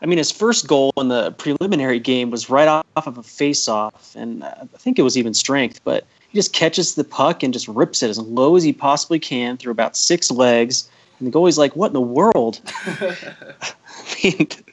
I 0.03 0.07
mean, 0.07 0.17
his 0.17 0.31
first 0.31 0.67
goal 0.67 0.91
in 0.97 1.09
the 1.09 1.31
preliminary 1.33 1.99
game 1.99 2.31
was 2.31 2.49
right 2.49 2.67
off 2.67 2.83
of 3.07 3.19
a 3.19 3.23
face-off, 3.23 4.15
and 4.15 4.43
uh, 4.43 4.51
I 4.61 4.77
think 4.77 4.97
it 4.97 5.03
was 5.03 5.15
even 5.15 5.35
strength. 5.35 5.79
But 5.83 6.05
he 6.29 6.37
just 6.39 6.53
catches 6.53 6.95
the 6.95 7.03
puck 7.03 7.43
and 7.43 7.53
just 7.53 7.67
rips 7.67 8.01
it 8.01 8.09
as 8.09 8.17
low 8.17 8.55
as 8.55 8.63
he 8.63 8.73
possibly 8.73 9.19
can 9.19 9.57
through 9.57 9.71
about 9.71 9.95
six 9.95 10.31
legs, 10.31 10.89
and 11.19 11.27
the 11.27 11.31
goalie's 11.31 11.59
like, 11.59 11.75
"What 11.75 11.87
in 11.87 11.93
the 11.93 12.01
world?" 12.01 12.61
I 12.85 13.13
mean, 14.23 14.37
it 14.39 14.63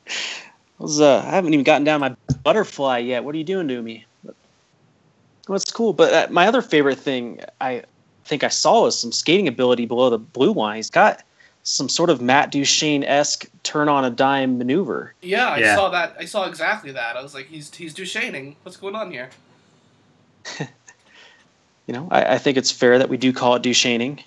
was, 0.78 0.98
uh, 0.98 1.22
I 1.26 1.30
haven't 1.30 1.52
even 1.52 1.64
gotten 1.64 1.84
down 1.84 2.00
my 2.00 2.16
butterfly 2.42 2.98
yet. 2.98 3.22
What 3.24 3.34
are 3.34 3.38
you 3.38 3.44
doing 3.44 3.68
to 3.68 3.82
me? 3.82 4.06
But, 4.24 4.34
well, 5.46 5.56
it's 5.56 5.70
cool. 5.70 5.92
But 5.92 6.12
uh, 6.14 6.32
my 6.32 6.46
other 6.46 6.62
favorite 6.62 6.98
thing 6.98 7.40
I 7.60 7.82
think 8.24 8.44
I 8.44 8.48
saw 8.48 8.84
was 8.84 8.98
some 8.98 9.12
skating 9.12 9.46
ability 9.46 9.84
below 9.84 10.08
the 10.08 10.18
blue 10.18 10.54
line. 10.54 10.76
He's 10.76 10.88
got 10.88 11.22
some 11.68 11.88
sort 11.88 12.08
of 12.08 12.20
Matt 12.22 12.50
Duchene 12.50 13.04
esque 13.04 13.46
turn 13.62 13.88
on 13.88 14.04
a 14.04 14.10
dime 14.10 14.56
maneuver. 14.58 15.14
yeah, 15.20 15.48
I 15.48 15.58
Yeah. 15.58 15.74
saw 15.76 15.90
that. 15.90 16.16
I 16.18 16.24
saw 16.24 16.46
exactly 16.46 16.92
that. 16.92 17.16
I 17.16 17.22
was 17.22 17.34
like, 17.34 17.46
he's 17.46 17.72
he's 17.74 17.94
Duchesning. 17.94 18.56
What's 18.62 18.76
going 18.78 18.94
on 18.94 19.10
here? 19.10 19.30
You 21.86 21.94
know, 21.94 22.06
I, 22.10 22.34
I 22.34 22.38
think 22.38 22.58
it's 22.58 22.70
fair 22.70 22.98
that 22.98 23.08
we 23.08 23.16
do 23.16 23.32
call 23.32 23.54
it 23.54 23.62
Duchening. 23.62 24.22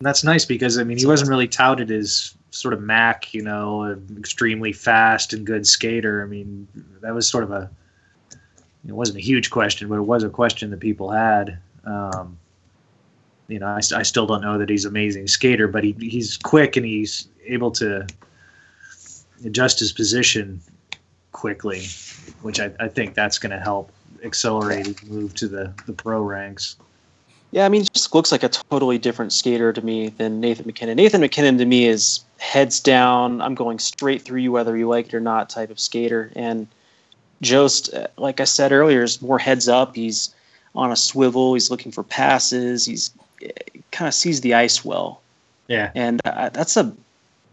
That's 0.00 0.24
nice 0.24 0.44
because 0.44 0.76
I 0.76 0.82
mean 0.82 0.98
he 0.98 1.06
wasn't 1.06 1.30
really 1.30 1.46
touted 1.46 1.92
as 1.92 2.34
sort 2.50 2.74
of 2.74 2.80
Mac, 2.82 3.32
you 3.32 3.42
know, 3.42 3.82
an 3.82 4.16
extremely 4.18 4.72
fast 4.72 5.32
and 5.32 5.46
good 5.46 5.68
skater. 5.68 6.20
I 6.20 6.26
mean 6.26 6.66
that 7.00 7.14
was 7.14 7.28
sort 7.28 7.44
of 7.44 7.52
a 7.52 7.70
it 8.88 8.90
wasn't 8.92 9.18
a 9.18 9.22
huge 9.22 9.50
question, 9.52 9.88
but 9.88 9.94
it 9.94 10.02
was 10.02 10.24
a 10.24 10.28
question 10.28 10.70
that 10.70 10.80
people 10.80 11.10
had. 11.12 11.58
Um, 11.84 12.38
you 13.48 13.58
know, 13.58 13.66
I, 13.66 13.80
I 13.94 14.02
still 14.02 14.26
don't 14.26 14.40
know 14.40 14.58
that 14.58 14.68
he's 14.68 14.84
amazing 14.84 15.28
skater, 15.28 15.68
but 15.68 15.84
he, 15.84 15.92
he's 16.00 16.36
quick 16.36 16.76
and 16.76 16.86
he's 16.86 17.28
able 17.46 17.70
to 17.72 18.06
adjust 19.44 19.78
his 19.78 19.92
position 19.92 20.60
quickly, 21.32 21.82
which 22.42 22.60
I, 22.60 22.70
I 22.80 22.88
think 22.88 23.14
that's 23.14 23.38
going 23.38 23.52
to 23.52 23.60
help 23.60 23.92
accelerate 24.22 24.86
his 24.86 25.02
move 25.04 25.34
to 25.34 25.48
the, 25.48 25.72
the 25.86 25.92
pro 25.92 26.22
ranks. 26.22 26.76
Yeah, 27.50 27.66
I 27.66 27.68
mean, 27.68 27.84
just 27.92 28.14
looks 28.14 28.32
like 28.32 28.42
a 28.42 28.48
totally 28.48 28.98
different 28.98 29.32
skater 29.32 29.72
to 29.72 29.84
me 29.84 30.08
than 30.08 30.40
Nathan 30.40 30.66
MacKinnon. 30.66 30.96
Nathan 30.96 31.20
MacKinnon 31.20 31.58
to 31.58 31.64
me 31.64 31.86
is 31.86 32.24
heads 32.38 32.80
down, 32.80 33.40
I'm 33.40 33.54
going 33.54 33.78
straight 33.78 34.22
through 34.22 34.40
you 34.40 34.50
whether 34.50 34.76
you 34.76 34.88
like 34.88 35.06
it 35.06 35.14
or 35.14 35.20
not 35.20 35.50
type 35.50 35.70
of 35.70 35.78
skater. 35.78 36.32
And 36.34 36.66
Jost, 37.42 37.94
uh, 37.94 38.08
like 38.16 38.40
I 38.40 38.44
said 38.44 38.72
earlier, 38.72 39.02
is 39.02 39.22
more 39.22 39.38
heads 39.38 39.68
up. 39.68 39.94
He's 39.94 40.34
on 40.74 40.90
a 40.90 40.96
swivel. 40.96 41.54
He's 41.54 41.70
looking 41.70 41.92
for 41.92 42.02
passes. 42.02 42.86
He's 42.86 43.10
kind 43.90 44.08
of 44.08 44.14
sees 44.14 44.40
the 44.40 44.54
ice 44.54 44.84
well. 44.84 45.20
Yeah. 45.68 45.90
And 45.94 46.20
uh, 46.24 46.50
that's 46.50 46.76
a 46.76 46.94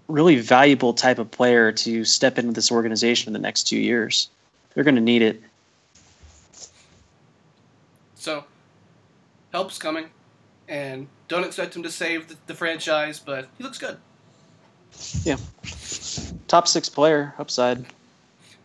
really 0.07 0.39
valuable 0.39 0.93
type 0.93 1.19
of 1.19 1.31
player 1.31 1.71
to 1.71 2.03
step 2.03 2.37
into 2.37 2.51
this 2.51 2.71
organization 2.71 3.29
in 3.29 3.33
the 3.33 3.39
next 3.39 3.63
two 3.63 3.77
years. 3.77 4.29
They're 4.73 4.83
going 4.83 4.95
to 4.95 5.01
need 5.01 5.21
it. 5.21 5.41
So, 8.15 8.43
help's 9.51 9.77
coming, 9.77 10.05
and 10.67 11.07
don't 11.27 11.43
expect 11.43 11.75
him 11.75 11.83
to 11.83 11.89
save 11.89 12.27
the, 12.27 12.37
the 12.47 12.53
franchise, 12.53 13.19
but 13.19 13.47
he 13.57 13.63
looks 13.63 13.77
good. 13.77 13.97
Yeah. 15.23 15.37
Top 16.47 16.67
six 16.67 16.89
player, 16.89 17.33
upside. 17.39 17.85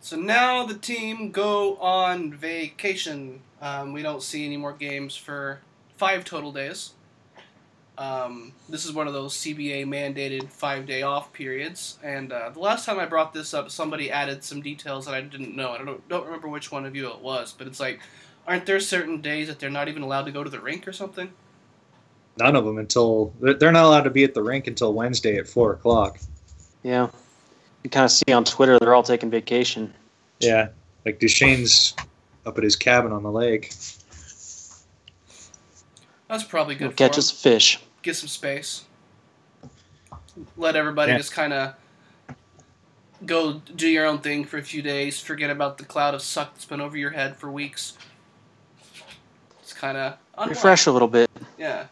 So 0.00 0.16
now 0.16 0.64
the 0.64 0.74
team 0.74 1.30
go 1.30 1.76
on 1.78 2.32
vacation. 2.32 3.40
Um, 3.60 3.92
we 3.92 4.02
don't 4.02 4.22
see 4.22 4.44
any 4.44 4.56
more 4.56 4.72
games 4.72 5.16
for 5.16 5.60
five 5.96 6.24
total 6.24 6.52
days. 6.52 6.92
Um, 7.98 8.52
this 8.68 8.84
is 8.84 8.92
one 8.92 9.06
of 9.06 9.14
those 9.14 9.34
CBA 9.34 9.86
mandated 9.86 10.50
five 10.50 10.84
day 10.86 11.02
off 11.02 11.32
periods. 11.32 11.98
And 12.02 12.32
uh, 12.32 12.50
the 12.50 12.60
last 12.60 12.84
time 12.84 12.98
I 12.98 13.06
brought 13.06 13.32
this 13.32 13.54
up, 13.54 13.70
somebody 13.70 14.10
added 14.10 14.44
some 14.44 14.60
details 14.60 15.06
that 15.06 15.14
I 15.14 15.20
didn't 15.22 15.56
know. 15.56 15.70
I 15.72 15.78
don't 15.78 16.06
don't 16.08 16.24
remember 16.26 16.48
which 16.48 16.70
one 16.70 16.84
of 16.84 16.94
you 16.94 17.08
it 17.08 17.20
was, 17.20 17.54
but 17.56 17.66
it's 17.66 17.80
like, 17.80 18.00
aren't 18.46 18.66
there 18.66 18.80
certain 18.80 19.20
days 19.22 19.48
that 19.48 19.58
they're 19.58 19.70
not 19.70 19.88
even 19.88 20.02
allowed 20.02 20.26
to 20.26 20.32
go 20.32 20.44
to 20.44 20.50
the 20.50 20.60
rink 20.60 20.86
or 20.86 20.92
something? 20.92 21.32
None 22.38 22.54
of 22.54 22.66
them 22.66 22.76
until 22.76 23.32
they're 23.40 23.54
they're 23.54 23.72
not 23.72 23.86
allowed 23.86 24.02
to 24.04 24.10
be 24.10 24.24
at 24.24 24.34
the 24.34 24.42
rink 24.42 24.66
until 24.66 24.92
Wednesday 24.92 25.36
at 25.38 25.48
four 25.48 25.72
o'clock. 25.72 26.18
Yeah. 26.82 27.08
You 27.82 27.88
kind 27.90 28.04
of 28.04 28.10
see 28.10 28.30
on 28.32 28.44
Twitter 28.44 28.78
they're 28.78 28.94
all 28.94 29.02
taking 29.02 29.30
vacation. 29.30 29.94
Yeah, 30.40 30.68
like 31.06 31.18
Duchene's 31.18 31.94
up 32.44 32.58
at 32.58 32.64
his 32.64 32.76
cabin 32.76 33.12
on 33.12 33.22
the 33.22 33.30
lake. 33.30 33.72
That's 36.28 36.44
probably 36.44 36.74
good. 36.74 36.86
Go 36.86 36.90
for 36.90 36.96
catch 36.96 37.14
'em. 37.14 37.20
us 37.20 37.30
fish. 37.30 37.80
Get 38.06 38.16
some 38.16 38.28
space. 38.28 38.84
Let 40.56 40.76
everybody 40.76 41.12
Yeah. 41.12 41.18
just 41.18 41.32
kind 41.32 41.52
of 41.52 41.74
go 43.26 43.54
do 43.74 43.88
your 43.88 44.06
own 44.06 44.18
thing 44.20 44.44
for 44.44 44.58
a 44.58 44.62
few 44.62 44.80
days. 44.80 45.20
Forget 45.20 45.50
about 45.50 45.76
the 45.78 45.84
cloud 45.84 46.14
of 46.14 46.22
suck 46.22 46.54
that's 46.54 46.64
been 46.64 46.80
over 46.80 46.96
your 46.96 47.10
head 47.10 47.36
for 47.36 47.50
weeks. 47.50 47.94
It's 49.60 49.72
kind 49.72 49.96
of 49.98 50.16
Refresh 50.48 50.86
a 50.86 50.92
little 50.92 51.08
bit. 51.08 51.30
Yeah, 51.58 51.86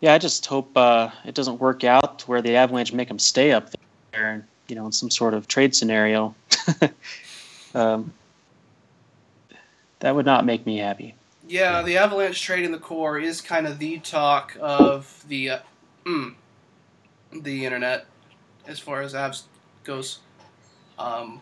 Yeah, 0.00 0.14
I 0.14 0.18
just 0.18 0.46
hope 0.46 0.74
uh, 0.76 1.10
it 1.24 1.34
doesn't 1.34 1.58
work 1.58 1.84
out 1.84 2.20
to 2.20 2.26
where 2.26 2.40
the 2.40 2.54
Avalanche 2.56 2.92
make 2.92 3.08
them 3.08 3.18
stay 3.18 3.52
up 3.52 3.70
there, 4.12 4.30
and 4.30 4.44
you 4.68 4.76
know, 4.76 4.86
in 4.86 4.92
some 4.92 5.10
sort 5.10 5.34
of 5.34 5.48
trade 5.48 5.74
scenario. 5.74 6.34
um, 7.74 8.12
that 9.98 10.14
would 10.14 10.24
not 10.24 10.46
make 10.46 10.64
me 10.64 10.78
happy. 10.78 11.14
Yeah. 11.48 11.82
The 11.82 11.96
Avalanche 11.96 12.40
trade 12.40 12.64
in 12.64 12.72
the 12.72 12.78
core 12.78 13.18
is 13.18 13.40
kind 13.40 13.66
of 13.66 13.78
the 13.78 13.98
talk 13.98 14.56
of 14.60 15.24
the 15.28 15.50
uh, 15.50 15.58
mm, 16.04 16.34
the 17.32 17.64
internet 17.64 18.06
as 18.66 18.78
far 18.78 19.00
as 19.02 19.14
Avs 19.14 19.42
goes. 19.84 20.18
Um, 20.98 21.40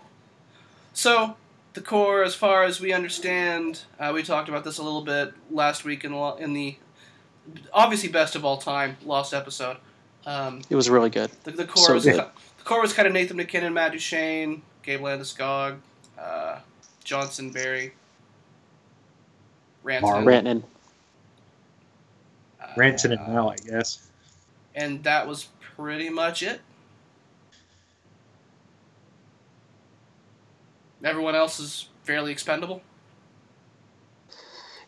so 0.92 1.36
the 1.74 1.80
core, 1.80 2.22
as 2.22 2.34
far 2.34 2.62
as 2.64 2.80
we 2.80 2.92
understand, 2.92 3.82
uh, 3.98 4.12
we 4.14 4.22
talked 4.22 4.48
about 4.48 4.64
this 4.64 4.78
a 4.78 4.82
little 4.82 5.02
bit 5.02 5.34
last 5.50 5.84
week 5.84 6.04
in 6.04 6.12
the, 6.12 6.34
in 6.38 6.52
the 6.54 6.76
obviously 7.72 8.08
best 8.08 8.34
of 8.36 8.44
all 8.44 8.56
time 8.58 8.96
lost 9.04 9.34
episode. 9.34 9.76
Um, 10.24 10.62
It 10.70 10.76
was 10.76 10.88
really 10.90 11.10
good. 11.10 11.30
the, 11.44 11.50
the 11.52 11.64
core 11.66 11.84
So 11.86 11.94
was 11.94 12.04
good. 12.04 12.14
ki- 12.20 12.30
the 12.58 12.64
core 12.64 12.80
was 12.80 12.92
kind 12.92 13.06
of 13.06 13.12
Nathan 13.14 13.36
MacKinnon, 13.36 13.72
Matt 13.74 13.92
Duchene, 13.92 14.62
Gabe 14.82 15.00
Landeskog, 15.00 15.78
uh, 16.18 16.58
Tyson 17.04 17.50
Barrie, 17.50 17.92
Rantanen, 19.86 20.02
Marlin. 20.02 20.26
Rantanen. 20.26 20.62
uh, 22.62 22.66
Ranson 22.76 23.12
and 23.12 23.28
now, 23.28 23.50
I 23.50 23.56
guess. 23.56 24.08
and 24.74 25.02
that 25.04 25.26
was 25.28 25.48
pretty 25.76 26.08
much 26.10 26.42
it. 26.42 26.60
Everyone 31.04 31.34
else 31.36 31.60
is 31.60 31.88
fairly 32.04 32.32
expendable. 32.32 32.82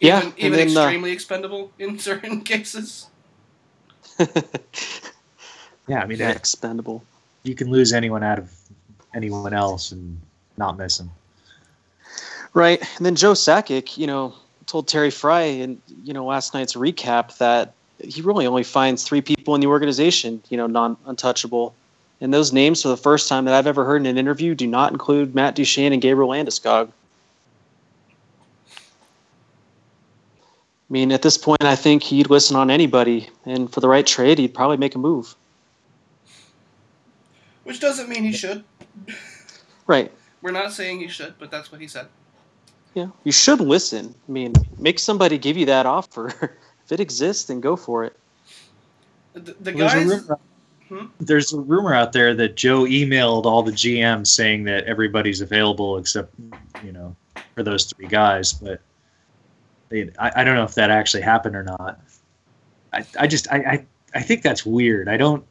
Yeah, 0.01 0.19
even, 0.19 0.29
and 0.31 0.39
even 0.39 0.59
then, 0.59 0.77
uh, 0.77 0.83
extremely 0.83 1.13
expendable 1.13 1.73
in 1.79 1.99
certain 1.99 2.43
cases. 2.43 3.09
Yeah, 5.89 6.03
I 6.03 6.07
mean, 6.07 6.19
yeah, 6.19 6.33
expendable. 6.33 7.03
you 7.45 7.55
can 7.55 7.71
lose 7.71 7.95
anyone 7.95 8.23
out 8.23 8.39
of 8.39 8.53
anyone 9.15 9.55
else 9.55 9.91
and 9.91 10.21
not 10.59 10.77
miss 10.77 10.99
them. 10.99 11.11
Right. 12.53 12.79
And 12.99 13.07
then 13.07 13.17
Joe 13.17 13.33
Sakic, 13.33 13.97
you 13.97 14.07
know, 14.07 14.35
told 14.69 14.87
Terry 14.87 15.11
Frei 15.11 15.61
in, 15.61 15.81
you 16.05 16.13
know, 16.13 16.25
last 16.25 16.55
night's 16.55 16.75
recap 16.75 17.39
that 17.39 17.73
he 17.99 18.23
really 18.23 18.47
only 18.47 18.63
finds 18.63 19.03
three 19.03 19.21
people 19.21 19.55
in 19.57 19.61
the 19.61 19.67
organization, 19.67 20.41
you 20.51 20.57
know, 20.57 20.69
non 20.69 20.97
untouchable. 21.07 21.75
And 22.21 22.33
those 22.33 22.53
names, 22.53 22.83
for 22.83 22.89
the 22.89 22.97
first 22.97 23.29
time 23.29 23.45
that 23.47 23.55
I've 23.55 23.67
ever 23.67 23.85
heard 23.85 24.01
in 24.03 24.07
an 24.07 24.19
interview, 24.19 24.55
do 24.55 24.67
not 24.67 24.93
include 24.93 25.35
Matt 25.35 25.55
Duchene 25.55 25.93
and 25.93 26.03
Gabriel 26.03 26.31
Landeskog. 26.31 26.91
I 30.91 30.93
mean, 30.93 31.13
at 31.13 31.23
this 31.23 31.37
point, 31.37 31.65
I 31.65 31.77
think 31.77 32.03
he'd 32.03 32.31
listen 32.31 32.57
on 32.57 32.71
anybody, 32.71 33.29
and 33.45 33.73
for 33.73 33.81
the 33.81 33.89
right 33.89 34.07
trade, 34.07 34.39
he'd 34.39 34.55
probably 34.55 34.79
make 34.79 34.95
a 34.95 34.99
move. 34.99 35.35
Which 37.65 37.79
doesn't 37.79 38.09
mean 38.09 38.25
he 38.25 38.33
should. 38.33 38.65
Right. 39.87 40.11
We're 40.41 40.51
not 40.51 40.73
saying 40.73 41.01
he 41.01 41.09
should, 41.09 41.35
but 41.39 41.51
that's 41.51 41.71
what 41.71 41.81
he 41.81 41.87
said. 41.87 42.07
Yeah. 42.99 43.11
You 43.23 43.31
should 43.31 43.61
listen. 43.61 44.13
I 44.29 44.33
mean, 44.33 44.55
make 44.79 44.99
somebody 44.99 45.39
give 45.39 45.57
you 45.57 45.67
that 45.67 45.87
offer. 45.87 46.27
if 46.85 46.91
it 46.91 46.99
exists, 46.99 47.45
then 47.45 47.61
go 47.61 47.77
for 47.77 48.03
it. 48.03 48.17
The, 49.35 49.41
the 49.41 49.71
There's 49.71 49.77
a, 49.77 49.97
guys. 49.97 50.07
rumor, 50.07 50.39
Hmm? 50.89 51.07
there's 51.21 51.53
a 51.53 51.61
rumor 51.61 51.95
out 51.95 52.13
there 52.13 52.35
that 52.35 52.57
Joe 52.57 52.85
emailed 52.85 53.45
all 53.45 53.63
the 53.63 53.71
GMs 53.73 54.29
saying 54.29 54.65
that 54.65 54.85
everybody's 54.85 55.43
available 55.43 55.99
except, 55.99 56.33
you 56.83 56.93
know, 56.93 57.15
for 57.55 57.63
those 57.63 57.85
three 57.85 58.07
guys. 58.09 58.55
But 58.55 58.81
they, 59.91 60.11
I, 60.19 60.33
I 60.37 60.45
don't 60.45 60.57
know 60.57 60.65
if 60.65 60.75
that 60.75 60.91
actually 60.91 61.23
happened 61.23 61.55
or 61.55 61.63
not. 61.63 62.01
I, 62.93 63.05
I 63.21 63.27
just, 63.29 63.53
I, 63.53 63.57
I, 63.59 63.87
I 64.15 64.23
think 64.23 64.43
that's 64.43 64.65
weird. 64.67 65.09
I 65.09 65.19
don't, 65.19 65.45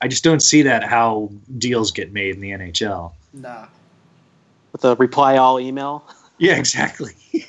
I 0.00 0.06
just 0.06 0.22
don't 0.22 0.40
see 0.40 0.62
that 0.62 0.84
how 0.84 1.32
deals 1.58 1.90
get 1.90 2.12
made 2.12 2.34
in 2.34 2.40
the 2.42 2.50
NHL. 2.50 3.14
Nah. 3.32 3.66
With 4.70 4.84
a 4.84 4.94
reply 4.96 5.38
all 5.38 5.58
email. 5.58 6.04
Yeah, 6.38 6.56
exactly. 6.56 7.12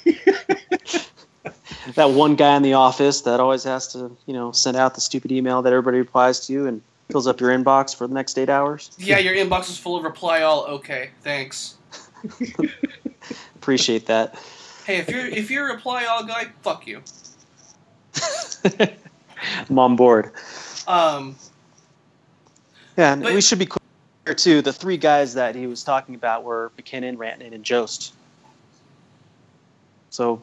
that 1.95 2.12
one 2.12 2.36
guy 2.36 2.56
in 2.56 2.63
the 2.63 2.74
office 2.74 3.21
that 3.21 3.39
always 3.39 3.63
has 3.63 3.88
to, 3.93 4.15
you 4.26 4.34
know, 4.34 4.52
send 4.52 4.78
out 4.78 4.95
the 4.95 5.02
stupid 5.02 5.32
email 5.32 5.62
that 5.62 5.71
everybody 5.74 5.98
replies 5.98 6.45
to 6.48 6.67
and 6.67 6.82
fills 7.10 7.28
up 7.28 7.39
your 7.39 7.52
inbox 7.52 7.95
for 7.95 8.08
the 8.08 8.13
next 8.13 8.38
eight 8.38 8.50
hours. 8.50 8.91
Yeah, 8.98 9.17
your 9.19 9.36
inbox 9.36 9.69
is 9.69 9.78
full 9.78 9.95
of 9.95 10.04
reply 10.04 10.41
all. 10.41 10.65
Okay, 10.65 11.12
thanks. 11.21 11.76
Appreciate 13.56 14.06
that. 14.08 14.36
Hey, 14.86 14.98
if 14.98 15.10
you're 15.10 15.26
if 15.26 15.50
you're 15.50 15.69
a 15.69 15.74
reply 15.76 16.06
all 16.06 16.24
guy, 16.24 16.48
fuck 16.62 16.86
you. 16.86 17.02
I'm 19.69 19.80
on 19.80 19.95
board. 19.95 20.32
Um, 20.88 21.36
Yeah, 22.98 23.13
and 23.13 23.24
But- 23.24 23.34
we 23.34 23.41
should 23.41 23.60
be 23.60 23.65
clear 23.65 24.36
too. 24.36 24.62
The 24.62 24.74
three 24.74 24.98
guys 24.98 25.34
that 25.34 25.56
he 25.56 25.67
was 25.67 25.84
talking 25.84 26.15
about 26.15 26.43
were 26.43 26.71
MacKinnon, 26.78 27.17
Rantanen, 27.17 27.54
and 27.54 27.63
Jost. 27.63 28.13
So, 30.15 30.41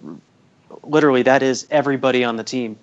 literally, 0.83 1.23
that 1.23 1.43
is 1.43 1.67
everybody 1.71 2.25
on 2.25 2.37
the 2.37 2.45
team. 2.45 2.79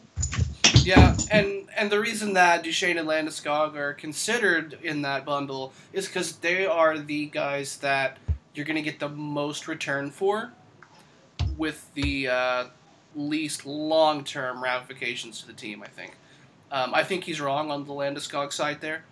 yeah, 0.83 1.15
and 1.29 1.67
and 1.77 1.91
the 1.91 1.99
reason 1.99 2.33
that 2.33 2.63
Duchene 2.63 2.97
and 2.97 3.07
Landeskog 3.07 3.75
are 3.75 3.93
considered 3.93 4.77
in 4.81 5.03
that 5.03 5.23
bundle 5.23 5.71
is 5.93 6.07
because 6.07 6.37
they 6.37 6.65
are 6.65 6.97
the 6.97 7.27
guys 7.27 7.77
that 7.77 8.17
you're 8.55 8.65
going 8.65 8.75
to 8.75 8.81
get 8.81 8.99
the 8.99 9.07
most 9.07 9.67
return 9.67 10.09
for, 10.09 10.51
with 11.57 11.93
the 11.93 12.27
uh, 12.27 12.65
least 13.15 13.67
long-term 13.67 14.63
ramifications 14.63 15.41
to 15.41 15.47
the 15.47 15.53
team. 15.53 15.83
I 15.83 15.87
think. 15.87 16.17
Um, 16.71 16.93
I 16.95 17.03
think 17.03 17.23
he's 17.23 17.39
wrong 17.39 17.69
on 17.69 17.85
the 17.85 17.93
Landeskog 17.93 18.51
side 18.51 18.81
there. 18.81 19.03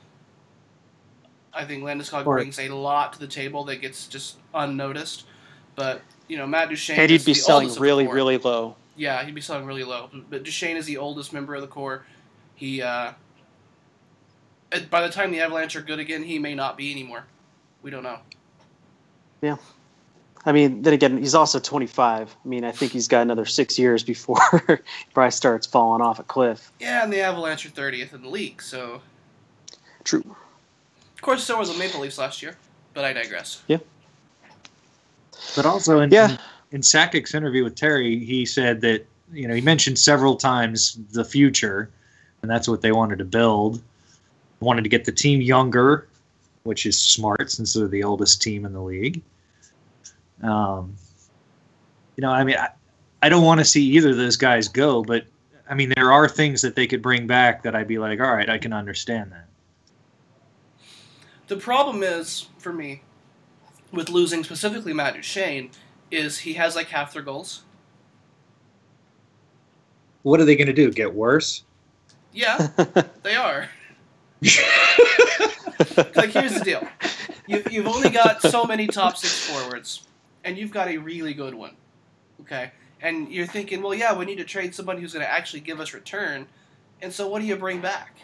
I 1.54 1.66
think 1.66 1.84
Landeskog 1.84 2.24
brings 2.24 2.60
a 2.60 2.70
lot 2.70 3.14
to 3.14 3.20
the 3.20 3.28
table 3.28 3.64
that 3.66 3.82
gets 3.82 4.08
just 4.08 4.38
unnoticed. 4.54 5.26
But 5.76 6.02
you 6.28 6.38
know, 6.38 6.48
Matt 6.48 6.70
Duchene. 6.70 7.00
And 7.00 7.10
he'd 7.10 7.26
be 7.26 7.34
selling 7.34 7.64
oldest 7.64 7.78
of 7.78 7.80
the 7.80 7.84
really, 7.84 8.08
really 8.08 8.38
low. 8.38 8.76
Yeah, 8.96 9.24
he'd 9.24 9.36
be 9.36 9.42
selling 9.42 9.66
really 9.66 9.84
low. 9.84 10.10
But 10.30 10.44
Duchene 10.44 10.78
is 10.78 10.86
the 10.86 10.98
oldest 10.98 11.34
member 11.34 11.56
of 11.56 11.62
the 11.62 11.68
core. 11.68 12.06
He, 12.56 12.82
uh, 12.82 13.14
by 14.90 15.02
the 15.02 15.10
time 15.10 15.32
the 15.32 15.42
Avalanche 15.42 15.76
are 15.76 15.82
good 15.82 16.00
again, 16.00 16.24
he 16.24 16.40
may 16.40 16.56
not 16.56 16.78
be 16.78 16.92
anymore. 16.92 17.26
We 17.84 17.92
don't 17.92 18.04
know. 18.04 18.20
Yeah. 19.42 19.58
I 20.46 20.54
mean, 20.54 20.82
then 20.82 20.94
again, 20.94 21.18
he's 21.18 21.36
also 21.36 21.60
25. 21.60 22.36
I 22.44 22.48
mean, 22.48 22.64
I 22.64 22.72
think 22.72 22.94
he's 22.94 23.08
got 23.08 23.22
another 23.22 23.46
six 23.46 23.78
years 23.78 24.04
before 24.04 24.82
Bryce 25.14 25.36
starts 25.36 25.68
falling 25.68 26.02
off 26.02 26.20
a 26.20 26.24
cliff. 26.24 26.72
Yeah, 26.80 27.04
and 27.04 27.12
the 27.12 27.20
Avalanche 27.20 27.66
are 27.66 27.70
30th 27.70 28.14
in 28.14 28.22
the 28.22 28.30
league, 28.30 28.62
so. 28.62 29.02
True. 30.04 30.24
Of 31.16 31.22
course, 31.22 31.44
so 31.44 31.58
were 31.58 31.66
the 31.66 31.74
Maple 31.74 32.00
Leafs 32.00 32.18
last 32.18 32.42
year, 32.42 32.56
but 32.94 33.04
I 33.04 33.12
digress. 33.14 33.62
But 35.58 35.66
also 35.66 36.02
in 36.02 36.12
Yeah. 36.12 36.38
in 36.72 36.84
Sakic's 36.84 37.34
interview 37.34 37.64
with 37.64 37.74
Terry, 37.74 38.24
he 38.24 38.46
said 38.46 38.80
that 38.82 39.08
you 39.34 39.48
know 39.48 39.56
he 39.56 39.62
mentioned 39.62 39.98
several 39.98 40.36
times 40.36 41.00
the 41.14 41.26
future, 41.26 41.90
and 42.44 42.52
that's 42.52 42.68
what 42.68 42.82
they 42.82 42.92
wanted 42.92 43.18
to 43.18 43.26
build. 43.26 43.82
Wanted 44.60 44.84
to 44.84 44.90
get 44.90 45.04
the 45.04 45.12
team 45.12 45.42
younger, 45.42 46.08
which 46.62 46.86
is 46.86 47.00
smart 47.00 47.52
since 47.52 47.74
they're 47.74 47.88
the 47.88 48.04
oldest 48.04 48.40
team 48.40 48.66
in 48.66 48.74
the 48.74 48.82
league. 48.82 49.24
Um, 50.44 50.96
you 52.16 52.22
know, 52.22 52.30
I 52.30 52.44
mean, 52.44 52.58
I, 52.58 52.70
I 53.24 53.30
don't 53.30 53.44
want 53.44 53.60
to 53.60 53.66
see 53.66 53.84
either 53.84 54.12
of 54.12 54.18
those 54.18 54.38
guys 54.38 54.68
go, 54.68 55.04
but 55.04 55.26
I 55.68 55.74
mean, 55.74 55.92
there 55.96 56.12
are 56.12 56.30
things 56.30 56.62
that 56.62 56.76
they 56.76 56.86
could 56.86 57.02
bring 57.02 57.26
back 57.26 57.64
that 57.64 57.76
I'd 57.76 57.88
be 57.88 57.98
like, 57.98 58.20
all 58.20 58.32
right, 58.32 58.48
I 58.50 58.60
can 58.60 58.74
understand 58.74 59.32
that. 59.32 59.48
The 61.48 61.58
problem 61.58 62.04
is, 62.04 62.46
for 62.60 62.72
me, 62.72 63.02
with 63.92 64.10
losing 64.10 64.44
specifically 64.44 64.94
Matt 64.94 65.16
Duchene, 65.16 65.72
is 66.12 66.40
he 66.40 66.54
has 66.54 66.76
like 66.76 66.88
half 66.88 67.14
their 67.14 67.22
goals. 67.22 67.64
What 70.24 70.40
are 70.40 70.46
they 70.46 70.56
going 70.56 70.68
to 70.68 70.74
do? 70.74 70.92
Get 70.92 71.14
worse? 71.14 71.64
Yeah, 72.34 72.68
they 73.24 73.36
are. 73.36 73.70
like 76.16 76.30
here's 76.30 76.54
the 76.54 76.62
deal 76.64 76.88
you, 77.48 77.64
you've 77.72 77.88
only 77.88 78.10
got 78.10 78.40
so 78.42 78.66
many 78.66 78.86
top 78.86 79.18
six 79.18 79.48
forwards 79.48 80.06
and 80.44 80.58
you've 80.58 80.70
got 80.70 80.88
a 80.88 80.98
really 80.98 81.34
good 81.34 81.56
one 81.56 81.76
okay 82.40 82.72
and 83.02 83.32
you're 83.32 83.48
thinking 83.48 83.82
well 83.82 83.96
yeah 83.96 84.16
we 84.16 84.26
need 84.26 84.38
to 84.38 84.44
trade 84.44 84.76
somebody 84.76 85.02
who's 85.02 85.14
going 85.14 85.26
to 85.26 85.32
actually 85.32 85.60
give 85.60 85.80
us 85.80 85.92
return 85.94 86.46
and 87.02 87.12
so 87.12 87.28
what 87.28 87.42
do 87.42 87.48
you 87.48 87.56
bring 87.56 87.82
back 87.82 88.16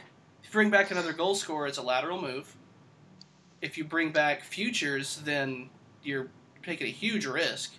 if 0.43 0.49
you 0.49 0.54
bring 0.54 0.69
back 0.69 0.91
another 0.91 1.13
goal 1.13 1.34
scorer 1.34 1.65
it's 1.65 1.80
a 1.80 1.82
lateral 1.82 2.21
move 2.21 2.56
if 3.63 3.78
you 3.78 3.84
bring 3.84 4.12
back 4.12 4.43
futures 4.43 5.21
then 5.23 5.69
you're 6.04 6.28
taking 6.62 6.86
a 6.86 6.91
huge 6.91 7.26
risk 7.26 7.73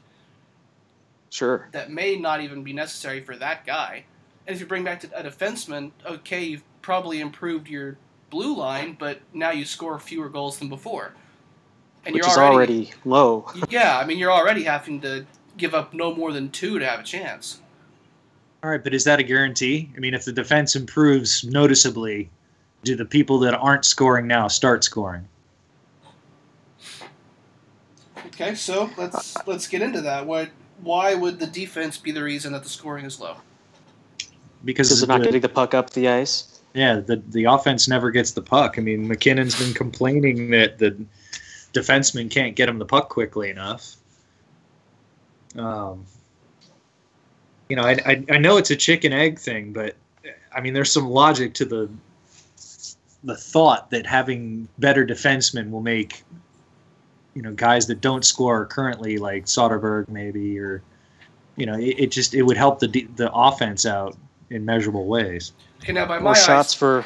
Sure. 1.31 1.68
that 1.73 1.90
may 1.90 2.16
not 2.16 2.40
even 2.40 2.62
be 2.62 2.73
necessary 2.73 3.20
for 3.20 3.35
that 3.37 3.66
guy. 3.66 4.05
And 4.47 4.55
if 4.55 4.61
you 4.61 4.66
bring 4.66 4.85
back 4.85 5.03
a 5.03 5.25
defenseman, 5.25 5.90
okay, 6.07 6.44
you've 6.44 6.62
probably 6.81 7.20
improved 7.20 7.68
your 7.68 7.97
blue 8.31 8.57
line, 8.57 8.97
but 8.97 9.18
now 9.33 9.51
you 9.51 9.64
score 9.64 9.99
fewer 9.99 10.29
goals 10.29 10.61
than 10.61 10.68
before. 10.68 11.12
And 12.07 12.14
Which 12.14 12.23
you're 12.23 12.31
is 12.31 12.38
already 12.38 12.92
low. 13.05 13.51
yeah, 13.68 13.99
I 13.99 14.07
mean 14.07 14.18
you're 14.18 14.31
already 14.31 14.62
having 14.62 15.01
to 15.01 15.27
give 15.57 15.75
up 15.75 15.92
no 15.92 16.14
more 16.14 16.33
than 16.33 16.51
two 16.51 16.79
to 16.79 16.87
have 16.87 17.01
a 17.01 17.05
chance. 17.05 17.61
All 18.62 18.70
right, 18.70 18.83
but 18.83 18.94
is 18.94 19.03
that 19.05 19.18
a 19.18 19.25
guarantee? 19.25 19.90
I 19.97 20.01
mean, 20.01 20.14
if 20.14 20.25
the 20.25 20.33
defense 20.33 20.77
improves 20.77 21.42
noticeably, 21.44 22.31
do 22.85 22.94
the 22.94 23.05
people 23.05 23.40
that 23.40 23.55
aren't 23.55 23.85
scoring 23.85 24.27
now 24.27 24.47
start 24.47 24.85
scoring? 24.85 25.27
Okay, 28.35 28.55
so 28.57 28.90
let's 28.97 29.37
let's 29.47 29.68
get 29.68 29.81
into 29.81 30.01
that. 30.03 30.27
What 30.27 30.51
why 30.81 31.14
would 31.14 31.38
the 31.38 31.47
defense 31.47 31.97
be 31.99 32.11
the 32.11 32.23
reason 32.23 32.53
that 32.53 32.62
the 32.64 32.68
scoring 32.68 33.05
is 33.05 33.20
low? 33.20 33.37
Because 34.64 34.88
Because 34.88 35.01
they're 35.01 35.09
not 35.18 35.25
getting 35.25 35.40
the 35.40 35.49
puck 35.49 35.75
up 35.75 35.90
the 35.90 36.09
ice. 36.09 36.61
yeah, 36.75 36.97
the 36.97 37.23
the 37.29 37.44
offense 37.44 37.87
never 37.88 38.11
gets 38.11 38.33
the 38.33 38.42
puck. 38.42 38.77
I 38.79 38.81
mean, 38.81 39.07
MacKinnon's 39.07 39.59
been 39.59 39.73
complaining 39.73 40.51
that 40.51 40.79
the 40.79 40.97
defenseman 41.73 42.31
can't 42.31 42.57
get 42.57 42.68
him 42.68 42.79
the 42.79 42.87
puck 42.87 43.09
quickly 43.09 43.51
enough. 43.51 43.97
Um, 45.57 46.05
you 47.68 47.77
know, 47.77 47.83
I, 47.83 47.92
I 48.05 48.25
I 48.31 48.38
know 48.38 48.57
it's 48.57 48.70
a 48.70 48.77
chicken 48.77 49.12
egg 49.12 49.38
thing, 49.38 49.73
but 49.73 49.94
I 50.53 50.61
mean, 50.61 50.75
there's 50.75 50.90
some 50.90 51.09
logic 51.09 51.55
to 51.55 51.64
the 51.64 51.88
the 53.23 53.37
thought 53.37 53.90
that 53.90 54.07
having 54.07 54.66
better 54.79 55.07
defensemen 55.07 55.70
will 55.70 55.81
make 55.81 56.25
you 57.35 57.42
know 57.42 57.53
guys 57.53 57.87
that 57.88 58.01
don't 58.01 58.25
score 58.25 58.66
currently, 58.66 59.18
like 59.18 59.47
Soderberg 59.47 60.09
maybe, 60.09 60.59
or 60.59 60.83
you 61.57 61.66
know, 61.66 61.75
it, 61.75 61.99
it 61.99 62.11
just 62.11 62.35
it 62.35 62.42
would 62.42 62.57
help 62.57 62.79
the 62.79 62.88
de- 62.88 63.09
the 63.16 63.33
offense 63.33 63.87
out 63.87 64.16
in 64.51 64.64
measurable 64.64 65.07
ways. 65.07 65.53
Okay, 65.83 65.92
now 65.92 66.07
by 66.07 66.18
my 66.18 66.25
More 66.25 66.35
shots 66.35 66.70
eyes, 66.70 66.75
for. 66.75 67.05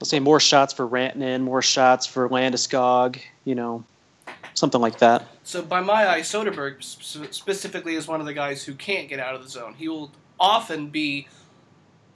Let's 0.00 0.10
say 0.10 0.18
more 0.18 0.40
shots 0.40 0.72
for 0.72 0.88
Rantanen, 0.88 1.42
more 1.42 1.62
shots 1.62 2.06
for 2.06 2.28
Landeskog. 2.28 3.20
You 3.44 3.54
know, 3.54 3.84
something 4.54 4.80
like 4.80 4.98
that. 4.98 5.26
So 5.44 5.62
by 5.62 5.80
my 5.80 6.08
eye, 6.08 6.20
Soderberg 6.20 6.82
specifically 7.32 7.94
is 7.94 8.08
one 8.08 8.20
of 8.20 8.26
the 8.26 8.34
guys 8.34 8.64
who 8.64 8.74
can't 8.74 9.08
get 9.08 9.20
out 9.20 9.34
of 9.34 9.42
the 9.42 9.48
zone. 9.48 9.74
He 9.74 9.88
will 9.88 10.10
often 10.40 10.88
be 10.88 11.28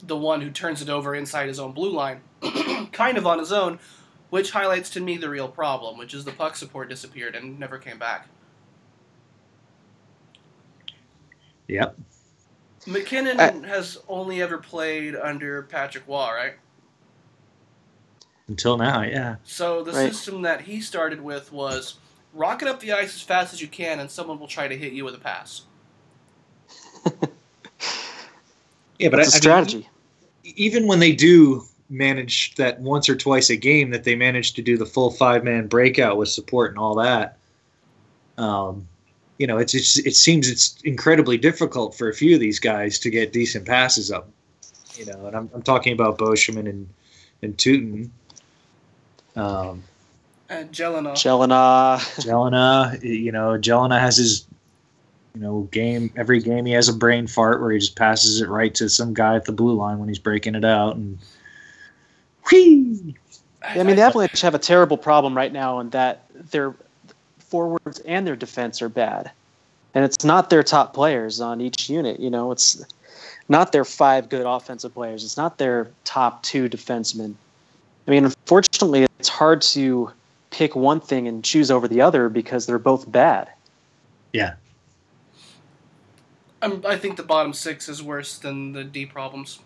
the 0.03 0.17
one 0.17 0.41
who 0.41 0.51
turns 0.51 0.81
it 0.81 0.89
over 0.89 1.15
inside 1.15 1.47
his 1.47 1.59
own 1.59 1.71
blue 1.71 1.91
line, 1.91 2.21
kind 2.91 3.17
of 3.17 3.25
on 3.25 3.39
his 3.39 3.51
own, 3.51 3.79
which 4.29 4.51
highlights 4.51 4.89
to 4.91 4.99
me 4.99 5.17
the 5.17 5.29
real 5.29 5.47
problem, 5.47 5.97
which 5.97 6.13
is 6.13 6.25
the 6.25 6.31
puck 6.31 6.55
support 6.55 6.89
disappeared 6.89 7.35
and 7.35 7.59
never 7.59 7.77
came 7.77 7.97
back. 7.97 8.27
Yep. 11.67 11.97
MacKinnon 12.85 13.39
I- 13.39 13.67
has 13.67 13.97
only 14.07 14.41
ever 14.41 14.57
played 14.57 15.15
under 15.15 15.63
Patrick 15.63 16.07
Roy, 16.07 16.31
right? 16.33 16.53
Until 18.47 18.77
now, 18.77 19.01
yeah. 19.01 19.35
So 19.43 19.83
the 19.83 19.91
Right. 19.91 20.13
system 20.13 20.41
that 20.43 20.61
he 20.61 20.79
started 20.79 21.21
with 21.21 21.51
was 21.51 21.95
rocket 22.33 22.69
up 22.69 22.79
the 22.79 22.93
ice 22.93 23.13
as 23.15 23.21
fast 23.21 23.53
as 23.53 23.61
you 23.61 23.67
can, 23.67 23.99
and 23.99 24.09
someone 24.09 24.39
will 24.39 24.47
try 24.47 24.69
to 24.69 24.77
hit 24.77 24.93
you 24.93 25.03
with 25.03 25.15
a 25.15 25.19
pass. 25.19 25.63
Yeah, 28.99 29.09
but 29.09 29.19
It's 29.19 29.29
a 29.29 29.47
I- 29.47 29.53
I 29.53 29.59
mean, 29.59 29.67
strategy. 29.67 29.89
even 30.43 30.87
when 30.87 30.99
they 30.99 31.11
do 31.11 31.63
manage 31.89 32.55
that 32.55 32.79
once 32.79 33.07
or 33.09 33.15
twice 33.15 33.49
a 33.49 33.55
game, 33.55 33.91
that 33.91 34.03
they 34.03 34.15
manage 34.15 34.53
to 34.53 34.61
do 34.61 34.77
the 34.77 34.85
full 34.85 35.11
five 35.11 35.43
man 35.43 35.67
breakout 35.67 36.17
with 36.17 36.29
support 36.29 36.71
and 36.71 36.79
all 36.79 36.95
that, 36.95 37.37
um, 38.37 38.87
you 39.37 39.47
know, 39.47 39.57
it's, 39.57 39.73
it's 39.73 39.97
it 39.99 40.15
seems 40.15 40.49
it's 40.49 40.81
incredibly 40.83 41.37
difficult 41.37 41.95
for 41.95 42.09
a 42.09 42.13
few 42.13 42.35
of 42.35 42.39
these 42.39 42.59
guys 42.59 42.99
to 42.99 43.09
get 43.09 43.33
decent 43.33 43.65
passes 43.65 44.11
up. 44.11 44.29
You 44.95 45.05
know, 45.05 45.27
and 45.27 45.35
I'm, 45.35 45.49
I'm 45.53 45.61
talking 45.61 45.93
about 45.93 46.17
Beauchemin 46.17 46.67
and 46.67 46.89
and 47.41 47.55
Tyutin. 47.57 48.09
Um, 49.35 49.83
And 50.49 50.71
Gelinas. 50.71 51.13
Gelinas. 51.13 51.99
Gelinas, 52.25 53.03
you 53.03 53.31
know, 53.31 53.57
Gelinas 53.59 53.99
has 53.99 54.17
his, 54.17 54.47
you 55.35 55.41
know, 55.41 55.67
game. 55.71 56.11
Every 56.15 56.41
game 56.41 56.65
he 56.65 56.73
has 56.73 56.89
a 56.89 56.93
brain 56.93 57.27
fart 57.27 57.61
where 57.61 57.71
he 57.71 57.77
just 57.79 57.95
passes 57.95 58.41
it 58.41 58.49
right 58.49 58.73
to 58.75 58.89
some 58.89 59.13
guy 59.13 59.35
at 59.35 59.45
the 59.45 59.51
blue 59.51 59.75
line 59.75 59.99
when 59.99 60.09
he's 60.09 60.19
breaking 60.19 60.55
it 60.55 60.65
out, 60.65 60.95
and 60.95 61.19
whee! 62.51 63.15
I 63.63 63.83
mean, 63.83 63.95
the 63.95 64.01
Avalanche 64.01 64.41
have 64.41 64.55
a 64.55 64.59
terrible 64.59 64.97
problem 64.97 65.35
right 65.35 65.51
now 65.51 65.79
in 65.79 65.89
that 65.89 66.23
their 66.51 66.73
forwards 67.39 67.99
and 67.99 68.25
their 68.25 68.35
defense 68.35 68.81
are 68.81 68.89
bad. 68.89 69.31
And 69.93 70.05
it's 70.05 70.23
not 70.23 70.49
their 70.49 70.63
top 70.63 70.93
players 70.93 71.41
on 71.41 71.59
each 71.59 71.89
unit. 71.89 72.19
You 72.19 72.29
know, 72.29 72.51
it's 72.51 72.83
not 73.49 73.71
their 73.71 73.85
five 73.85 74.29
good 74.29 74.45
offensive 74.45 74.93
players. 74.93 75.23
It's 75.23 75.37
not 75.37 75.57
their 75.57 75.89
top 76.05 76.43
two 76.43 76.69
defensemen. 76.69 77.33
I 78.07 78.11
mean, 78.11 78.25
unfortunately, 78.25 79.07
it's 79.19 79.29
hard 79.29 79.61
to 79.63 80.11
pick 80.51 80.75
one 80.75 80.99
thing 80.99 81.27
and 81.27 81.43
choose 81.43 81.71
over 81.71 81.87
the 81.87 82.01
other 82.01 82.29
because 82.29 82.65
they're 82.65 82.79
both 82.79 83.11
bad. 83.11 83.49
Yeah, 84.33 84.53
I'm, 86.61 86.83
I 86.85 86.97
think 86.97 87.17
the 87.17 87.23
bottom 87.23 87.53
six 87.53 87.87
is 87.87 88.01
worse 88.01 88.37
than 88.37 88.73
the 88.73 88.83
D 88.83 89.05
problems. 89.05 89.59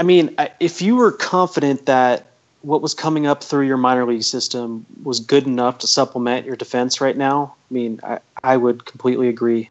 I 0.00 0.02
mean, 0.02 0.34
if 0.60 0.80
you 0.80 0.96
were 0.96 1.12
confident 1.12 1.84
that 1.84 2.24
what 2.62 2.80
was 2.80 2.94
coming 2.94 3.26
up 3.26 3.44
through 3.44 3.66
your 3.66 3.76
minor 3.76 4.06
league 4.06 4.22
system 4.22 4.86
was 5.02 5.20
good 5.20 5.46
enough 5.46 5.80
to 5.80 5.86
supplement 5.86 6.46
your 6.46 6.56
defense 6.56 7.02
right 7.02 7.14
now, 7.14 7.54
I 7.70 7.74
mean, 7.74 8.00
I, 8.02 8.20
I 8.42 8.56
would 8.56 8.86
completely 8.86 9.28
agree. 9.28 9.68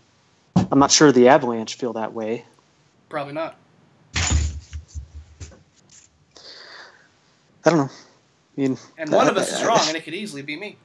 I'm 0.55 0.77
not 0.77 0.91
sure 0.91 1.11
the 1.11 1.29
Avalanche 1.29 1.73
feel 1.77 1.93
that 1.93 2.13
way. 2.13 2.45
Probably 3.09 3.33
not. 3.33 3.55
I 7.65 7.71
don't 7.71 7.77
know. 7.77 7.89
I 7.89 8.61
mean, 8.61 8.77
And 8.99 9.11
one 9.11 9.27
of 9.27 9.35
us 9.35 9.51
is 9.51 9.65
wrong, 9.65 9.81
and 9.87 9.97
it 9.97 10.03
could 10.03 10.13
easily 10.13 10.43
be 10.43 10.55
me. 10.57 10.77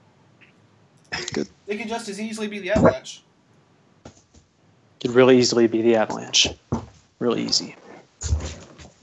Good. 1.35 1.51
It 1.67 1.77
could 1.77 1.89
just 1.89 2.09
as 2.09 2.19
easily 2.19 2.47
be 2.47 2.61
the 2.61 2.71
Avalanche. 2.71 3.23
Could 5.03 5.11
really 5.11 5.37
easily 5.37 5.67
be 5.67 5.83
the 5.83 5.97
Avalanche. 5.97 6.49
Really 7.19 7.43
easy. 7.43 7.77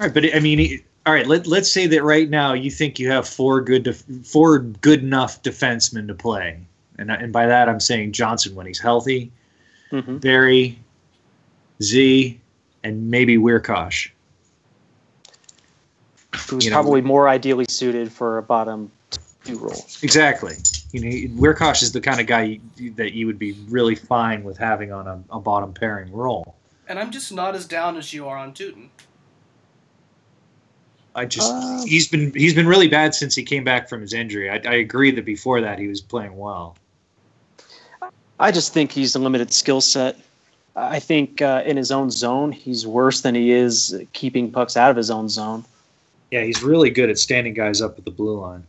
All 0.02 0.08
right. 0.08 0.14
But 0.16 0.36
I 0.36 0.40
mean, 0.40 0.82
all 1.06 1.14
right. 1.14 1.28
Let 1.28 1.46
Let's 1.46 1.72
say 1.72 1.86
that 1.86 2.04
right 2.04 2.28
now 2.28 2.54
you 2.54 2.72
think 2.72 2.98
you 2.98 3.12
have 3.12 3.28
four 3.28 3.62
good, 3.62 3.84
def- 3.84 4.04
four 4.26 4.58
good 4.60 5.04
enough 5.04 5.44
defensemen 5.44 6.08
to 6.08 6.16
play, 6.16 6.60
and 6.98 7.12
and 7.12 7.32
by 7.32 7.46
that 7.46 7.70
I'm 7.70 7.80
saying 7.80 8.14
Johnson 8.14 8.56
when 8.56 8.66
he's 8.66 8.80
healthy, 8.80 9.32
hmm 9.92 10.18
Barrie, 10.18 10.80
Z, 11.84 12.40
and 12.84 13.12
maybe 13.12 13.38
Wiercioch. 13.38 14.10
Who's 16.50 16.66
You 16.66 16.72
know- 16.72 16.78
probably 16.78 17.02
more 17.02 17.30
ideally 17.30 17.66
suited 17.70 18.12
for 18.12 18.40
a 18.40 18.42
bottom 18.42 18.92
two 19.44 19.60
role. 19.60 19.86
Exactly. 20.02 20.56
you 20.94 21.02
know, 21.02 21.42
Wiercioch 21.42 21.84
is 21.84 21.92
the 21.92 22.02
kind 22.02 22.20
of 22.20 22.26
guy 22.26 22.60
you, 22.76 22.92
that 22.94 23.14
you 23.14 23.28
would 23.28 23.38
be 23.38 23.52
really 23.70 23.96
fine 23.96 24.44
with 24.44 24.58
having 24.58 24.92
on 24.92 25.08
a, 25.08 25.24
a 25.30 25.40
bottom 25.40 25.74
pairing 25.74 26.12
role. 26.12 26.56
And 26.88 26.98
I'm 26.98 27.12
just 27.12 27.32
not 27.32 27.54
as 27.56 27.68
down 27.68 27.98
as 27.98 28.14
you 28.14 28.28
are 28.28 28.38
on 28.38 28.54
Tyutin. 28.54 28.90
I 31.16 31.26
just 31.26 31.52
Uh, 31.52 31.84
he's 31.86 32.08
been 32.08 32.32
he's 32.34 32.54
been 32.54 32.68
really 32.68 32.88
bad 32.88 33.14
since 33.14 33.36
he 33.36 33.44
came 33.44 33.64
back 33.64 33.90
from 33.90 34.02
his 34.02 34.14
injury. 34.14 34.50
I, 34.50 34.62
I 34.66 34.76
agree 34.76 35.12
that 35.12 35.26
before 35.26 35.62
that 35.62 35.78
he 35.78 35.88
was 35.88 36.02
playing 36.02 36.38
well. 36.38 36.76
I 38.40 38.52
just 38.52 38.74
think 38.74 38.92
he's 38.92 39.14
a 39.16 39.20
limited 39.20 39.54
skill 39.54 39.82
set. 39.82 40.18
I 40.76 41.00
think 41.00 41.42
uh, 41.42 41.64
in 41.66 41.76
his 41.76 41.92
own 41.92 42.10
zone, 42.12 42.52
he's 42.52 42.88
worse 42.88 43.22
than 43.22 43.36
he 43.36 43.52
is 43.52 44.02
keeping 44.14 44.52
pucks 44.52 44.78
out 44.78 44.90
of 44.90 44.96
his 44.96 45.12
own 45.12 45.28
zone. 45.28 45.66
Yeah, 46.32 46.44
he's 46.44 46.64
really 46.64 46.90
good 46.90 47.10
at 47.10 47.20
standing 47.20 47.54
guys 47.54 47.82
up 47.82 47.98
at 47.98 48.06
the 48.06 48.12
blue 48.12 48.40
line. 48.40 48.66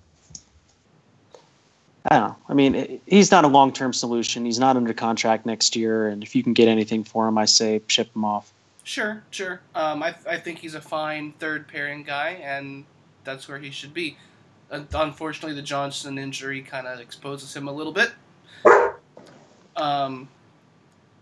I 2.11 2.19
don't 2.19 2.29
know. 2.29 2.37
I 2.49 2.55
mean, 2.55 3.01
he's 3.07 3.31
not 3.31 3.45
a 3.45 3.49
long 3.49 3.73
term 3.73 3.93
solution. 3.93 4.45
He's 4.45 4.59
not 4.59 4.77
under 4.77 4.93
contract 4.93 5.47
next 5.47 5.77
year, 5.77 6.09
and 6.09 6.25
if 6.25 6.35
you 6.35 6.43
can 6.43 6.53
get 6.53 6.67
anything 6.67 7.05
for 7.05 7.29
him, 7.29 7.39
I 7.39 7.45
say 7.45 7.81
ship 7.87 8.15
him 8.17 8.25
off. 8.25 8.53
Sure, 8.85 9.23
sure. 9.31 9.61
Um, 9.75 10.03
I, 10.03 10.15
I 10.29 10.39
think 10.39 10.59
he's 10.59 10.75
a 10.75 10.81
fine 10.81 11.33
third 11.39 11.69
pairing 11.69 12.03
guy, 12.03 12.41
and 12.43 12.85
that's 13.25 13.49
where 13.49 13.59
he 13.59 13.71
should 13.71 13.95
be. 13.95 14.17
Un- 14.71 14.89
Unfortunately, 14.93 15.55
the 15.55 15.63
Johnson 15.63 16.19
injury 16.19 16.63
kind 16.63 16.87
of 16.87 16.99
exposes 16.99 17.55
him 17.55 17.69
a 17.69 17.73
little 17.73 17.93
bit. 17.93 18.13
Um, 19.77 20.29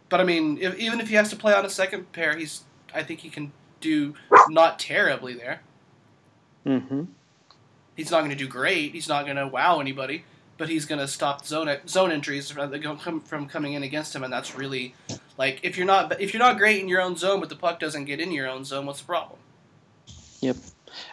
but 0.08 0.20
I 0.20 0.24
mean, 0.24 0.58
if, 0.60 0.76
even 0.78 1.00
if 1.00 1.08
he 1.08 1.14
has 1.16 1.30
to 1.30 1.36
play 1.36 1.52
on 1.52 1.64
a 1.64 1.70
second 1.70 2.12
pair, 2.12 2.36
he's 2.36 2.64
I 2.94 3.02
think 3.02 3.20
he 3.20 3.28
can 3.30 3.52
do 3.80 4.14
not 4.48 4.78
terribly 4.78 5.34
there. 5.34 5.60
Mm-hmm. 6.66 7.04
He's 7.96 8.10
not 8.10 8.20
going 8.20 8.30
to 8.30 8.36
do 8.36 8.48
great. 8.48 8.92
He's 8.92 9.08
not 9.08 9.24
going 9.24 9.36
to 9.36 9.46
wow 9.46 9.80
anybody, 9.80 10.24
but 10.60 10.68
he's 10.68 10.84
going 10.84 10.98
to 10.98 11.08
stop 11.08 11.44
zone 11.46 11.74
zone 11.88 12.12
entries 12.12 12.50
from, 12.50 13.48
coming 13.48 13.72
in 13.72 13.82
against 13.82 14.14
him, 14.14 14.22
and 14.22 14.32
that's 14.32 14.54
really 14.54 14.94
like 15.38 15.58
if 15.62 15.78
you're 15.78 15.86
not 15.86 16.20
if 16.20 16.34
you're 16.34 16.42
not 16.42 16.58
great 16.58 16.80
in 16.80 16.86
your 16.86 17.00
own 17.00 17.16
zone, 17.16 17.40
but 17.40 17.48
the 17.48 17.56
puck 17.56 17.80
doesn't 17.80 18.04
get 18.04 18.20
in 18.20 18.30
your 18.30 18.46
own 18.46 18.64
zone, 18.64 18.84
what's 18.84 19.00
the 19.00 19.06
problem? 19.06 19.38
Yep. 20.42 20.56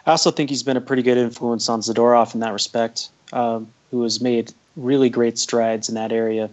I 0.06 0.10
also 0.10 0.30
think 0.30 0.50
he's 0.50 0.62
been 0.62 0.76
a 0.76 0.82
pretty 0.82 1.02
good 1.02 1.16
influence 1.16 1.68
on 1.70 1.80
Zadorov 1.80 2.34
in 2.34 2.40
that 2.40 2.52
respect, 2.52 3.08
um, 3.32 3.68
who 3.90 4.02
has 4.02 4.20
made 4.20 4.52
really 4.76 5.08
great 5.08 5.38
strides 5.38 5.88
in 5.88 5.94
that 5.94 6.12
area. 6.12 6.50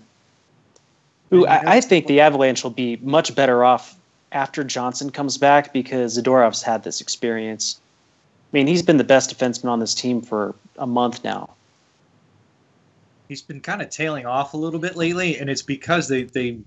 Who 1.31 1.45
I, 1.45 1.75
I 1.75 1.81
think 1.81 2.07
the 2.07 2.21
Avalanche 2.21 2.63
will 2.63 2.71
be 2.71 2.95
much 3.01 3.35
better 3.35 3.65
off 3.65 3.97
after 4.31 4.63
Johnson 4.63 5.09
comes 5.09 5.37
back 5.37 5.73
because 5.73 6.17
Zadorov's 6.17 6.61
had 6.61 6.83
this 6.83 7.01
experience. 7.01 7.77
I 8.53 8.57
mean, 8.57 8.67
he's 8.67 8.83
been 8.83 8.97
the 8.97 9.03
best 9.03 9.37
defenseman 9.37 9.69
on 9.69 9.81
this 9.81 9.93
team 9.93 10.21
for 10.21 10.55
a 10.77 10.87
month 10.87 11.25
now. 11.25 11.54
He's 13.27 13.41
been 13.41 13.61
kind 13.61 13.81
of 13.81 13.89
tailing 13.89 14.25
off 14.25 14.53
a 14.53 14.57
little 14.57 14.79
bit 14.79 14.95
lately, 14.95 15.37
and 15.37 15.49
it's 15.49 15.61
because 15.61 16.07
they 16.07 16.23
they 16.23 16.59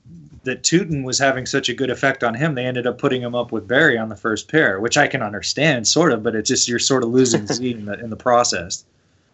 that 0.45 0.63
Tyutin 0.63 1.05
was 1.05 1.19
having 1.19 1.47
such 1.47 1.69
a 1.69 1.75
good 1.75 1.91
effect 1.91 2.25
on 2.25 2.35
him. 2.35 2.55
They 2.55 2.65
ended 2.65 2.87
up 2.87 2.99
putting 2.99 3.23
him 3.23 3.35
up 3.35 3.53
with 3.53 3.69
Barrie 3.69 3.99
on 3.99 4.09
the 4.09 4.17
first 4.17 4.49
pair, 4.49 4.81
which 4.81 4.97
I 4.97 5.07
can 5.07 5.23
understand, 5.23 5.87
sort 5.87 6.13
of, 6.13 6.23
but 6.23 6.35
it's 6.35 6.49
just 6.49 6.69
you're 6.69 6.79
sort 6.79 7.05
of 7.05 7.11
losing 7.11 7.47
Z 7.47 7.71
in 7.71 7.85
the 7.85 7.99
in 8.01 8.11
the 8.11 8.17
process. 8.17 8.85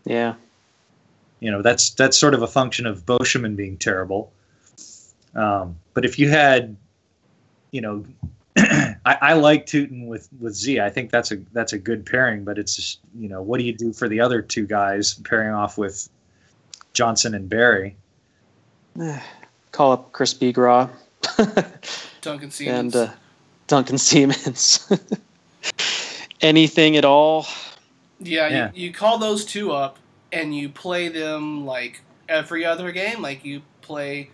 Yeah. 0.04 0.34
You 1.40 1.50
know, 1.50 1.62
that's 1.62 1.90
that's 1.90 2.18
sort 2.18 2.34
of 2.34 2.42
a 2.42 2.46
function 2.46 2.86
of 2.86 3.06
Beauchemin 3.06 3.56
being 3.56 3.76
terrible. 3.76 4.32
Um, 5.34 5.76
but 5.92 6.04
if 6.04 6.18
you 6.18 6.28
had, 6.28 6.76
you 7.70 7.80
know, 7.80 8.04
I, 8.56 8.96
I 9.04 9.32
like 9.34 9.66
Tyutin 9.66 10.06
with 10.06 10.28
with 10.40 10.54
Z. 10.54 10.80
I 10.80 10.90
think 10.90 11.10
that's 11.10 11.32
a 11.32 11.36
that's 11.52 11.72
a 11.72 11.78
good 11.78 12.06
pairing. 12.06 12.44
But 12.44 12.58
it's 12.58 12.76
just 12.76 13.00
you 13.16 13.28
know, 13.28 13.42
what 13.42 13.58
do 13.58 13.64
you 13.64 13.74
do 13.74 13.92
for 13.92 14.08
the 14.08 14.20
other 14.20 14.42
two 14.42 14.66
guys 14.66 15.14
pairing 15.14 15.54
off 15.54 15.76
with 15.76 16.08
Johnson 16.95 17.34
and 17.34 17.49
Barrie? 17.49 17.97
Call 19.72 19.92
up 19.92 20.12
Chris 20.12 20.32
Bigras 20.32 20.88
Duncan 22.20 22.51
Siemens. 22.51 22.95
and 22.95 22.97
uh, 22.97 23.12
Duncan 23.66 23.99
Siemens. 23.99 24.90
Anything 26.40 26.97
at 26.97 27.05
all? 27.05 27.47
yeah, 28.20 28.49
yeah. 28.49 28.70
You, 28.74 28.86
you 28.86 28.92
call 28.92 29.18
those 29.18 29.45
two 29.45 29.72
up 29.72 29.99
and 30.32 30.57
you 30.57 30.68
play 30.68 31.09
them 31.09 31.66
like 31.66 32.03
every 32.28 32.64
other 32.64 32.92
game. 32.92 33.20
Like 33.20 33.45
you 33.45 33.62
play 33.82 34.30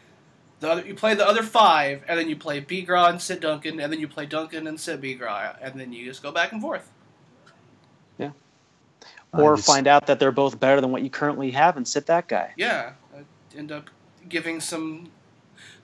the 0.60 0.70
other, 0.70 0.86
you 0.86 0.94
play 0.94 1.14
the 1.14 1.26
other 1.26 1.42
five, 1.42 2.02
and 2.06 2.18
then 2.18 2.28
you 2.28 2.36
play 2.36 2.60
Bigras 2.60 3.08
and 3.10 3.22
sit 3.22 3.40
Duncan, 3.40 3.80
and 3.80 3.90
then 3.90 3.98
you 3.98 4.06
play 4.08 4.26
Duncan 4.26 4.66
and 4.66 4.78
sit 4.78 5.00
Bigras, 5.00 5.56
and 5.62 5.80
then 5.80 5.90
you 5.92 6.04
just 6.04 6.22
go 6.22 6.30
back 6.30 6.52
and 6.52 6.60
forth. 6.60 6.90
Or 9.32 9.56
just- 9.56 9.66
find 9.66 9.86
out 9.86 10.06
that 10.06 10.18
they're 10.18 10.32
both 10.32 10.58
better 10.58 10.80
than 10.80 10.90
what 10.90 11.02
you 11.02 11.10
currently 11.10 11.50
have 11.52 11.76
and 11.76 11.86
sit 11.86 12.06
that 12.06 12.26
guy. 12.28 12.52
Yeah, 12.56 12.92
uh, 13.14 13.20
end 13.56 13.70
up 13.70 13.88
giving 14.28 14.60
some 14.60 15.10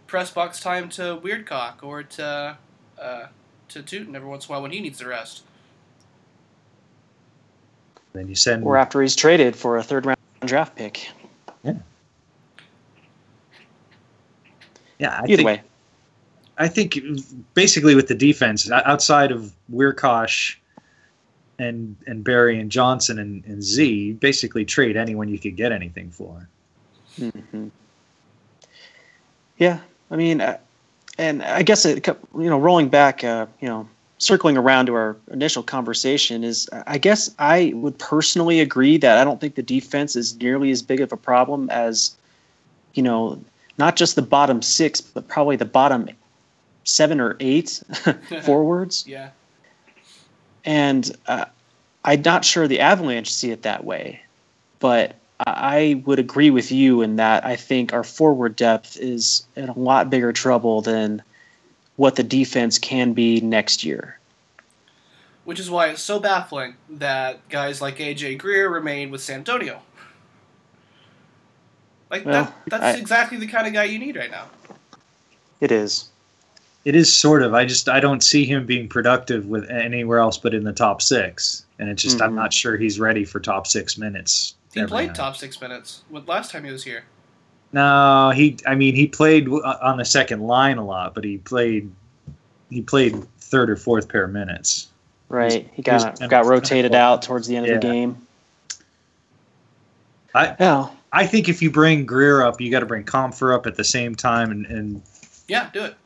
press 0.07 0.31
box 0.31 0.59
time 0.61 0.89
to 0.91 1.21
Wiercioch 1.23 1.83
or 1.83 2.03
to 2.03 2.57
uh, 3.01 3.27
to 3.69 3.83
Tyutin 3.83 4.15
every 4.15 4.29
once 4.29 4.47
in 4.47 4.51
a 4.51 4.53
while 4.55 4.63
when 4.63 4.71
he 4.73 4.81
needs 4.81 4.99
the 4.99 5.07
rest. 5.07 5.43
Then 8.13 8.29
you 8.29 8.35
send 8.35 8.65
Or 8.65 8.77
after 8.77 9.03
he's 9.03 9.15
traded 9.15 9.55
for 9.55 9.77
a 9.77 9.83
third 9.83 10.07
round 10.07 10.17
draft 10.45 10.75
pick. 10.77 11.11
yeah. 11.63 11.75
Yeah. 14.99 15.11
I 15.21 15.25
Either 15.25 15.37
think, 15.37 15.47
way. 15.47 15.63
I 16.59 16.69
think 16.69 16.99
basically 17.55 17.95
with 17.95 18.09
the 18.09 18.15
defense 18.15 18.71
outside 18.71 19.31
of 19.31 19.53
Wiercioch 19.73 20.57
and 21.59 21.97
and 22.07 22.23
Barrie 22.25 22.61
and 22.61 22.71
Johnson 22.71 23.19
and, 23.19 23.45
and 23.45 23.63
Z, 23.63 24.13
basically 24.15 24.65
trade 24.65 24.97
anyone 24.97 25.29
you 25.29 25.39
could 25.39 25.57
get 25.57 25.73
anything 25.73 26.11
for. 26.11 26.49
hmm 27.19 27.69
Yeah, 29.59 29.81
I 30.11 30.17
mean, 30.17 30.41
uh, 30.41 30.59
and 31.19 31.43
I 31.43 31.63
guess 31.63 31.85
it, 31.85 32.05
co- 32.05 32.17
you 32.39 32.51
know, 32.51 32.59
rolling 32.59 32.89
back, 32.89 33.25
uh, 33.25 33.47
you 33.61 33.69
know, 33.69 33.89
circling 34.19 34.57
around 34.57 34.87
to 34.87 34.95
our 34.95 35.17
initial 35.31 35.63
conversation 35.63 36.43
is, 36.43 36.69
I 36.87 36.99
guess 36.99 37.35
I 37.39 37.73
would 37.75 37.99
personally 37.99 38.61
agree 38.61 38.97
that 38.99 39.19
I 39.19 39.25
don't 39.25 39.41
think 39.41 39.55
the 39.55 39.63
defense 39.63 40.17
is 40.17 40.37
nearly 40.41 40.71
as 40.71 40.83
big 40.83 41.01
of 41.01 41.13
a 41.13 41.17
problem 41.17 41.69
as, 41.71 42.17
you 42.95 43.03
know, 43.03 43.43
not 43.79 43.97
just 43.97 44.17
the 44.17 44.23
bottom 44.23 44.63
six, 44.63 45.01
but 45.01 45.29
probably 45.29 45.57
the 45.57 45.67
bottom 45.67 46.09
seven 46.85 47.21
or 47.21 47.37
eight 47.41 47.83
forwards. 48.45 49.05
Yeah, 49.07 49.31
And 50.67 51.11
uh, 51.27 51.47
I'm 52.05 52.23
not 52.23 52.45
sure 52.45 52.69
the 52.69 52.81
Avalanche 52.81 53.33
see 53.33 53.51
it 53.53 53.63
that 53.63 53.85
way, 53.85 54.21
but 54.81 55.11
I 55.11 55.17
I 55.47 56.03
would 56.07 56.19
agree 56.19 56.51
with 56.51 56.73
you 56.73 57.03
in 57.03 57.17
that 57.17 57.45
I 57.45 57.57
think 57.57 57.93
our 57.93 58.03
forward 58.05 58.57
depth 58.57 58.97
is 58.97 59.47
in 59.55 59.69
a 59.69 59.79
lot 59.79 60.09
bigger 60.11 60.33
trouble 60.33 60.81
than 60.81 61.23
what 61.97 62.17
the 62.17 62.23
defense 62.23 62.79
can 62.79 63.13
be 63.13 63.41
next 63.41 63.85
year. 63.85 64.19
which 65.45 65.61
is 65.61 65.71
why 65.71 65.89
it's 65.89 66.03
so 66.03 66.19
baffling 66.19 66.75
that 66.91 67.49
guys 67.49 67.81
like 67.81 67.99
AJ 67.99 68.39
Greer 68.39 68.69
remain 68.69 69.11
with 69.11 69.21
San 69.23 69.39
Antonio. 69.39 69.81
Like 72.11 72.25
Well, 72.25 72.45
that, 72.45 72.71
that's 72.71 72.97
I- 72.97 73.01
exactly 73.01 73.39
the 73.39 73.47
kind 73.47 73.67
of 73.67 73.73
guy 73.73 73.85
you 73.85 73.99
need 73.99 74.17
right 74.17 74.31
now. 74.31 74.47
It 75.61 75.71
is. 75.71 76.11
It 76.87 76.95
is 76.95 77.13
sort 77.13 77.43
of. 77.43 77.53
I 77.53 77.65
just 77.65 77.89
I 77.89 77.99
don't 77.99 78.23
see 78.23 78.45
him 78.45 78.65
being 78.65 78.89
productive 78.89 79.47
with 79.47 79.69
anywhere 79.69 80.21
else 80.21 80.39
but 80.39 80.55
in 80.55 80.63
the 80.63 80.73
top 80.73 81.03
six, 81.03 81.67
and 81.81 81.89
it's 81.91 82.01
just 82.01 82.23
I'm 82.23 82.31
Mhm. 82.31 82.37
not 82.37 82.53
sure 82.53 82.77
he's 82.77 83.01
ready 83.01 83.25
for 83.25 83.41
top 83.41 83.67
six 83.67 83.99
minutes. 83.99 84.55
He 84.73 84.85
played 84.85 85.09
night. 85.09 85.17
top 85.17 85.37
six 85.37 85.61
minutes 85.61 86.03
with 86.11 86.29
last 86.29 86.53
time 86.53 86.63
he 86.63 86.71
was 86.71 86.85
here. 86.85 87.03
No, 87.73 88.31
he. 88.33 88.57
I 88.69 88.77
mean, 88.77 88.95
he 88.95 89.09
played 89.09 89.49
on 89.49 89.97
the 89.97 90.05
second 90.05 90.43
line 90.43 90.79
a 90.79 90.85
lot, 90.85 91.13
but 91.13 91.25
he 91.25 91.39
played. 91.39 91.91
He 92.71 92.83
played 92.83 93.17
third 93.41 93.69
or 93.69 93.75
fourth 93.77 94.09
pair 94.09 94.23
of 94.25 94.31
minutes. 94.31 94.87
Right. 95.29 95.69
He 95.75 95.83
he 95.83 95.91
was 95.91 96.05
got 96.05 96.19
kind 96.21 96.31
got 96.31 96.43
of- 96.43 96.47
rotated 96.47 96.95
out 96.95 97.21
towards 97.21 97.49
the 97.49 97.57
end 97.57 97.67
of 97.67 97.81
the 97.81 97.87
game. 97.89 98.17
I 100.37 100.55
Yeah. 100.61 100.87
I 101.13 101.27
think 101.27 101.49
if 101.49 101.61
you 101.63 101.71
bring 101.73 102.07
Greer 102.07 102.43
up, 102.43 102.61
you 102.61 102.71
got 102.71 102.81
to 102.81 102.87
bring 102.87 103.03
Compher 103.03 103.53
up 103.53 103.67
at 103.67 103.75
the 103.75 103.85
same 103.85 104.15
time, 104.15 104.53
and, 104.53 104.67
and 104.67 105.03
Yeah, 105.49 105.69
do 105.73 105.83
it. 105.85 105.97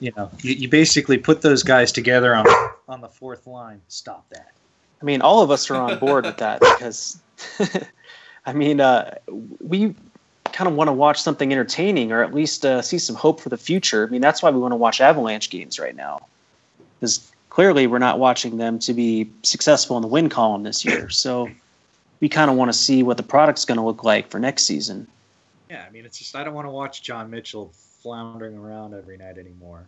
You 0.00 0.12
know 0.16 0.30
you, 0.42 0.54
you 0.54 0.68
basically 0.68 1.18
put 1.18 1.42
those 1.42 1.62
guys 1.62 1.92
together 1.92 2.34
on 2.34 2.46
on 2.88 3.00
the 3.00 3.08
fourth 3.08 3.46
line. 3.46 3.80
Stop 3.88 4.28
that. 4.30 4.52
I 5.00 5.04
mean, 5.04 5.20
all 5.20 5.42
of 5.42 5.50
us 5.50 5.68
are 5.68 5.74
on 5.74 5.98
board 5.98 6.24
with 6.24 6.36
that 6.36 6.60
because, 6.60 7.20
I 8.46 8.52
mean, 8.52 8.80
uh, 8.80 9.16
we 9.60 9.96
kind 10.52 10.68
of 10.68 10.76
want 10.76 10.88
to 10.88 10.92
watch 10.92 11.20
something 11.20 11.50
entertaining 11.50 12.12
or 12.12 12.22
at 12.22 12.32
least 12.32 12.64
uh, 12.64 12.80
see 12.82 12.98
some 12.98 13.16
hope 13.16 13.40
for 13.40 13.48
the 13.48 13.56
future. 13.56 14.06
I 14.06 14.10
mean, 14.10 14.20
that's 14.20 14.42
why 14.42 14.50
we 14.50 14.60
want 14.60 14.72
to 14.72 14.76
watch 14.76 15.00
Avalanche 15.00 15.50
games 15.50 15.80
right 15.80 15.96
now, 15.96 16.20
because 17.00 17.32
clearly 17.50 17.88
we're 17.88 17.98
not 17.98 18.20
watching 18.20 18.58
them 18.58 18.78
to 18.80 18.94
be 18.94 19.28
successful 19.42 19.96
in 19.96 20.02
the 20.02 20.08
win 20.08 20.28
column 20.28 20.62
this 20.62 20.84
year. 20.84 21.10
So 21.10 21.50
we 22.20 22.28
kind 22.28 22.48
of 22.48 22.56
want 22.56 22.68
to 22.68 22.78
see 22.78 23.02
what 23.02 23.16
the 23.16 23.24
product's 23.24 23.64
going 23.64 23.78
to 23.78 23.84
look 23.84 24.04
like 24.04 24.30
for 24.30 24.38
next 24.38 24.64
season. 24.64 25.08
Yeah, 25.68 25.84
I 25.84 25.90
mean, 25.90 26.04
it's 26.04 26.18
just 26.18 26.36
I 26.36 26.44
don't 26.44 26.54
want 26.54 26.66
to 26.66 26.70
watch 26.70 27.02
John 27.02 27.28
Mitchell 27.28 27.72
floundering 28.02 28.56
around 28.56 28.94
every 28.94 29.16
night 29.16 29.38
anymore. 29.38 29.86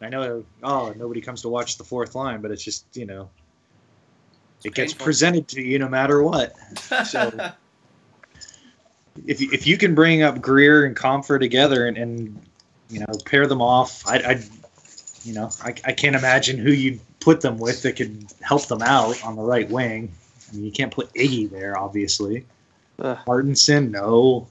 I 0.00 0.08
know, 0.08 0.44
oh, 0.62 0.92
nobody 0.96 1.20
comes 1.20 1.42
to 1.42 1.48
watch 1.48 1.76
the 1.78 1.84
fourth 1.84 2.14
line, 2.14 2.40
but 2.40 2.50
it's 2.50 2.64
just 2.64 2.84
you 2.94 3.06
know, 3.06 3.30
it 4.64 4.74
gets 4.74 4.92
painful. 4.92 5.04
presented 5.04 5.48
to 5.48 5.62
you 5.62 5.78
no 5.78 5.88
matter 5.88 6.22
what. 6.22 6.54
So- 7.06 7.52
if 9.26 9.40
you- 9.40 9.50
if 9.52 9.66
you 9.66 9.76
can 9.76 9.94
bring 9.94 10.22
up 10.22 10.40
Greer 10.40 10.84
and 10.86 10.96
Compher 10.96 11.38
together 11.38 11.86
and, 11.86 11.96
and 11.96 12.40
you 12.90 13.00
know 13.00 13.06
pair 13.24 13.46
them 13.46 13.62
off, 13.62 14.06
I, 14.06 14.16
I 14.16 14.42
you 15.24 15.34
know 15.34 15.50
I, 15.62 15.68
I 15.84 15.92
can't 15.92 16.16
imagine 16.16 16.58
who 16.58 16.72
you'd 16.72 17.00
put 17.20 17.40
them 17.40 17.58
with 17.58 17.82
that 17.82 17.96
could 17.96 18.26
help 18.40 18.66
them 18.66 18.82
out 18.82 19.22
on 19.24 19.36
the 19.36 19.42
right 19.42 19.70
wing. 19.70 20.10
I 20.50 20.54
mean, 20.56 20.64
you 20.64 20.72
can't 20.72 20.92
put 20.92 21.12
Iggy 21.14 21.48
there, 21.50 21.78
obviously. 21.78 22.44
Ugh. 22.98 23.18
Martinsen, 23.26 23.90
no. 23.90 24.48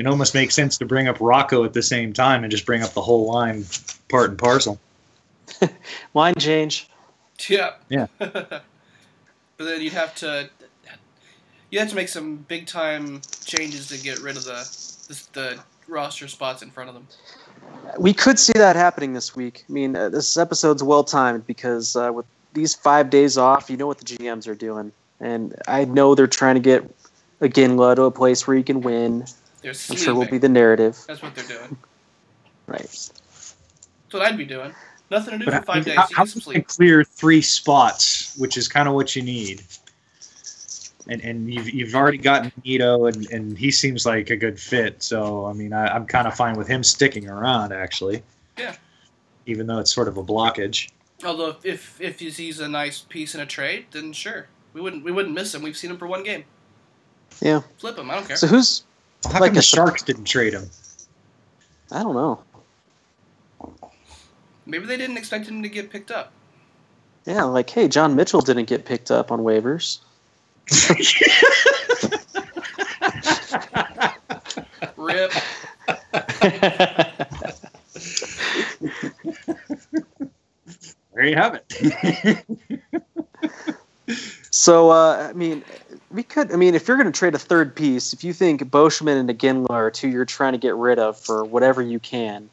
It 0.00 0.06
almost 0.06 0.34
makes 0.34 0.54
sense 0.54 0.78
to 0.78 0.86
bring 0.86 1.08
up 1.08 1.18
Rocco 1.20 1.62
at 1.64 1.74
the 1.74 1.82
same 1.82 2.14
time 2.14 2.42
and 2.42 2.50
just 2.50 2.64
bring 2.64 2.82
up 2.82 2.94
the 2.94 3.02
whole 3.02 3.26
line, 3.30 3.66
part 4.08 4.30
and 4.30 4.38
parcel. 4.38 4.80
Line 6.14 6.34
change. 6.38 6.88
Yeah. 7.48 7.74
Yeah. 7.90 8.06
but 8.18 8.62
then 9.58 9.82
you'd 9.82 9.92
have 9.92 10.14
to 10.16 10.48
you 11.70 11.78
have 11.78 11.88
to 11.88 11.94
make 11.94 12.08
some 12.08 12.36
big 12.48 12.66
time 12.66 13.20
changes 13.44 13.88
to 13.88 13.98
get 13.98 14.20
rid 14.20 14.36
of 14.36 14.44
the 14.44 14.66
the, 15.08 15.26
the 15.32 15.60
roster 15.86 16.28
spots 16.28 16.62
in 16.62 16.70
front 16.70 16.88
of 16.88 16.94
them. 16.94 17.06
We 17.98 18.14
could 18.14 18.38
see 18.38 18.52
that 18.54 18.76
happening 18.76 19.12
this 19.12 19.36
week. 19.36 19.64
I 19.68 19.72
mean, 19.72 19.96
uh, 19.96 20.08
this 20.08 20.36
episode's 20.36 20.82
well 20.82 21.04
timed 21.04 21.46
because 21.46 21.96
uh, 21.96 22.10
with 22.12 22.26
these 22.54 22.74
five 22.74 23.10
days 23.10 23.36
off, 23.36 23.68
you 23.68 23.76
know 23.76 23.86
what 23.86 23.98
the 23.98 24.04
GMs 24.04 24.48
are 24.48 24.54
doing, 24.54 24.92
and 25.20 25.54
I 25.68 25.84
know 25.84 26.14
they're 26.14 26.26
trying 26.26 26.54
to 26.54 26.60
get 26.60 26.88
Iginla 27.40 27.96
to 27.96 28.02
a 28.02 28.10
place 28.10 28.46
where 28.46 28.56
he 28.56 28.62
can 28.62 28.80
win. 28.80 29.24
They're 29.62 29.70
I'm 29.70 29.74
sleeping. 29.74 30.04
sure 30.04 30.14
will 30.14 30.26
be 30.26 30.38
the 30.38 30.48
narrative, 30.48 30.98
That's 31.06 31.22
what 31.22 31.34
they're 31.34 31.44
doing. 31.44 31.76
right? 32.66 32.80
That's 32.80 33.54
what 34.10 34.22
I'd 34.22 34.38
be 34.38 34.44
doing. 34.44 34.74
Nothing 35.10 35.32
to 35.32 35.44
do 35.44 35.50
But 35.50 35.60
for 35.60 35.62
five 35.66 35.84
days. 35.84 35.96
how, 35.96 36.06
You 36.08 36.16
how 36.16 36.24
can 36.24 36.62
clear 36.62 37.04
three 37.04 37.42
spots, 37.42 38.36
which 38.38 38.56
is 38.56 38.68
kind 38.68 38.88
of 38.88 38.94
what 38.94 39.16
you 39.16 39.22
need. 39.22 39.62
And 41.08 41.20
and 41.22 41.52
you've 41.52 41.68
you've 41.70 41.94
already 41.94 42.18
gotten 42.18 42.52
Nieto, 42.64 43.12
and, 43.12 43.26
and 43.32 43.58
he 43.58 43.70
seems 43.70 44.06
like 44.06 44.30
a 44.30 44.36
good 44.36 44.60
fit. 44.60 45.02
So 45.02 45.46
I 45.46 45.52
mean, 45.52 45.72
I, 45.72 45.88
I'm 45.88 46.06
kind 46.06 46.28
of 46.28 46.34
fine 46.36 46.56
with 46.56 46.68
him 46.68 46.84
sticking 46.84 47.28
around, 47.28 47.72
actually. 47.72 48.22
Yeah. 48.56 48.76
Even 49.46 49.66
though 49.66 49.78
it's 49.78 49.92
sort 49.92 50.06
of 50.06 50.16
a 50.18 50.22
blockage. 50.22 50.90
Although 51.24 51.56
if 51.64 52.00
if 52.00 52.20
he's 52.20 52.60
a 52.60 52.68
nice 52.68 53.00
piece 53.00 53.34
in 53.34 53.40
a 53.40 53.46
trade, 53.46 53.86
then 53.90 54.12
sure. 54.12 54.46
We 54.72 54.80
wouldn't 54.80 55.02
we 55.02 55.10
wouldn't 55.10 55.34
miss 55.34 55.54
him. 55.54 55.62
We've 55.62 55.76
seen 55.76 55.90
him 55.90 55.98
for 55.98 56.06
one 56.06 56.22
game. 56.22 56.44
Yeah. 57.40 57.62
Flip 57.78 57.98
him. 57.98 58.10
I 58.10 58.14
don't 58.16 58.28
care. 58.28 58.36
So 58.36 58.46
who's? 58.46 58.84
How 59.24 59.40
Like 59.40 59.50
come 59.50 59.54
the 59.54 59.62
Sharks 59.62 60.02
didn't 60.02 60.24
trade 60.24 60.54
him? 60.54 60.70
I 61.92 62.02
don't 62.02 62.14
know. 62.14 62.42
Maybe 64.66 64.86
they 64.86 64.96
didn't 64.96 65.16
expect 65.16 65.46
him 65.46 65.62
to 65.62 65.68
get 65.68 65.90
picked 65.90 66.10
up. 66.10 66.32
Yeah, 67.26 67.44
like 67.44 67.68
hey, 67.68 67.88
John 67.88 68.16
Mitchell 68.16 68.40
didn't 68.40 68.66
get 68.66 68.84
picked 68.84 69.10
up 69.10 69.30
on 69.30 69.40
waivers. 69.40 69.98
Rip. 74.96 75.32
There 81.12 81.26
you 81.26 81.36
have 81.36 81.54
it. 81.54 82.44
So 84.50 84.90
uh, 84.90 85.28
I 85.30 85.32
mean, 85.32 85.62
we 86.10 86.22
could. 86.22 86.52
I 86.52 86.56
mean, 86.56 86.74
if 86.74 86.88
you're 86.88 86.96
going 86.96 87.10
to 87.10 87.16
trade 87.18 87.34
a 87.34 87.38
third 87.38 87.74
piece, 87.74 88.12
if 88.12 88.24
you 88.24 88.32
think 88.32 88.62
Beauchemin 88.64 89.18
and 89.18 89.28
Iginla 89.30 89.70
are 89.70 89.90
two 89.90 90.08
you're 90.08 90.24
trying 90.24 90.52
to 90.52 90.58
get 90.58 90.74
rid 90.74 90.98
of 90.98 91.18
for 91.18 91.44
whatever 91.44 91.80
you 91.82 91.98
can, 91.98 92.50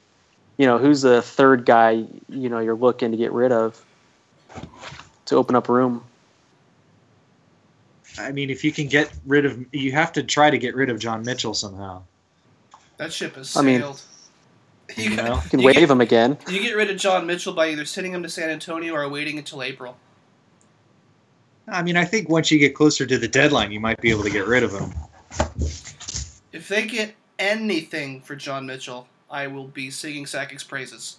you 0.58 0.66
know, 0.66 0.78
who's 0.78 1.02
the 1.02 1.22
third 1.22 1.66
guy 1.66 2.06
you 2.30 2.50
know 2.50 2.60
you're 2.60 2.76
looking 2.76 3.12
to 3.12 3.18
get 3.18 3.32
rid 3.32 3.52
of 3.52 3.84
to 5.26 5.36
open 5.36 5.56
up 5.56 5.70
room? 5.70 6.04
I 8.20 8.32
mean, 8.32 8.50
if 8.50 8.64
you 8.64 8.72
can 8.72 8.88
get 8.88 9.12
rid 9.28 9.46
of, 9.46 9.64
you 9.74 9.92
have 9.92 10.12
to 10.14 10.24
try 10.24 10.50
to 10.50 10.58
get 10.58 10.76
rid 10.76 10.90
of 10.90 11.00
John 11.00 11.24
Mitchell 11.24 11.54
somehow. 11.54 12.02
That 12.98 13.14
ship 13.14 13.36
has 13.36 13.56
I 13.56 13.62
mean- 13.62 13.82
sailed. 13.82 14.02
You 14.96 15.10
You, 15.10 15.16
know? 15.18 15.36
You 15.44 15.50
can 15.50 15.60
You 15.60 15.66
waive 15.66 15.76
get- 15.76 15.90
him 15.92 16.00
again. 16.00 16.38
you 16.48 16.62
get 16.62 16.74
rid 16.74 16.90
of 16.90 16.96
John 16.96 17.28
Mitchell 17.28 17.52
by 17.54 17.68
either 17.72 17.84
sending 17.84 18.14
him 18.14 18.24
to 18.24 18.30
San 18.30 18.50
Antonio 18.50 18.94
or 18.96 19.08
waiting 19.10 19.38
until 19.38 19.62
April. 19.62 19.98
I 21.68 21.84
mean, 21.84 21.98
I 21.98 22.06
think 22.06 22.30
once 22.30 22.50
you 22.52 22.60
get 22.60 22.76
closer 22.76 23.06
to 23.06 23.18
the 23.18 23.28
deadline, 23.28 23.72
you 23.72 23.80
might 23.80 24.00
be 24.02 24.10
able 24.10 24.24
to 24.24 24.30
get 24.30 24.48
rid 24.48 24.64
of 24.64 24.72
him. 24.72 24.94
If 26.52 26.68
they 26.70 26.86
get 26.86 27.14
anything 27.40 28.22
for 28.22 28.36
John 28.36 28.66
Mitchell, 28.66 29.08
I 29.30 29.48
will 29.48 29.68
be 29.68 29.92
singing 29.92 30.26
Sakic's 30.26 30.64
praises. 30.64 31.18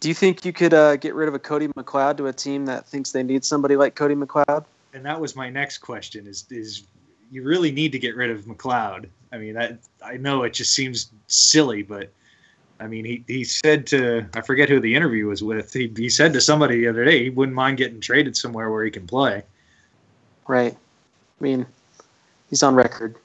Do 0.00 0.08
you 0.08 0.14
think 0.14 0.44
you 0.44 0.52
could 0.52 0.74
uh, 0.74 0.96
get 0.96 1.14
rid 1.14 1.28
of 1.28 1.34
a 1.34 1.38
Cody 1.38 1.68
McLeod 1.68 2.16
to 2.18 2.26
a 2.26 2.32
team 2.32 2.66
that 2.66 2.86
thinks 2.86 3.12
they 3.12 3.22
need 3.22 3.44
somebody 3.44 3.76
like 3.76 3.94
Cody 3.94 4.14
McLeod? 4.14 4.64
and 4.92 5.04
that 5.04 5.20
was 5.20 5.36
my 5.36 5.50
next 5.50 5.78
question 5.78 6.26
is 6.26 6.44
is 6.50 6.84
you 7.30 7.42
really 7.42 7.70
need 7.70 7.92
to 7.92 7.98
get 7.98 8.16
rid 8.16 8.30
of 8.30 8.46
McLeod. 8.46 9.06
I 9.32 9.38
mean, 9.38 9.54
that 9.54 9.78
I 10.02 10.16
know 10.16 10.44
it 10.44 10.54
just 10.54 10.72
seems 10.72 11.12
silly, 11.26 11.82
but 11.82 12.10
I 12.80 12.86
mean, 12.86 13.04
he, 13.04 13.24
he 13.26 13.44
said 13.44 13.86
to 13.88 14.26
I 14.34 14.40
forget 14.40 14.68
who 14.68 14.80
the 14.80 14.94
interview 14.94 15.26
was 15.26 15.42
with. 15.42 15.72
He, 15.72 15.92
he 15.96 16.08
said 16.08 16.32
to 16.34 16.40
somebody 16.40 16.78
the 16.78 16.88
other 16.88 17.04
day 17.04 17.24
he 17.24 17.30
wouldn't 17.30 17.56
mind 17.56 17.76
getting 17.76 18.00
traded 18.00 18.36
somewhere 18.36 18.70
where 18.70 18.84
he 18.84 18.90
can 18.90 19.06
play. 19.06 19.42
Right. 20.46 20.74
I 21.40 21.44
mean, 21.44 21.66
he's 22.50 22.62
on 22.62 22.74
record. 22.74 23.16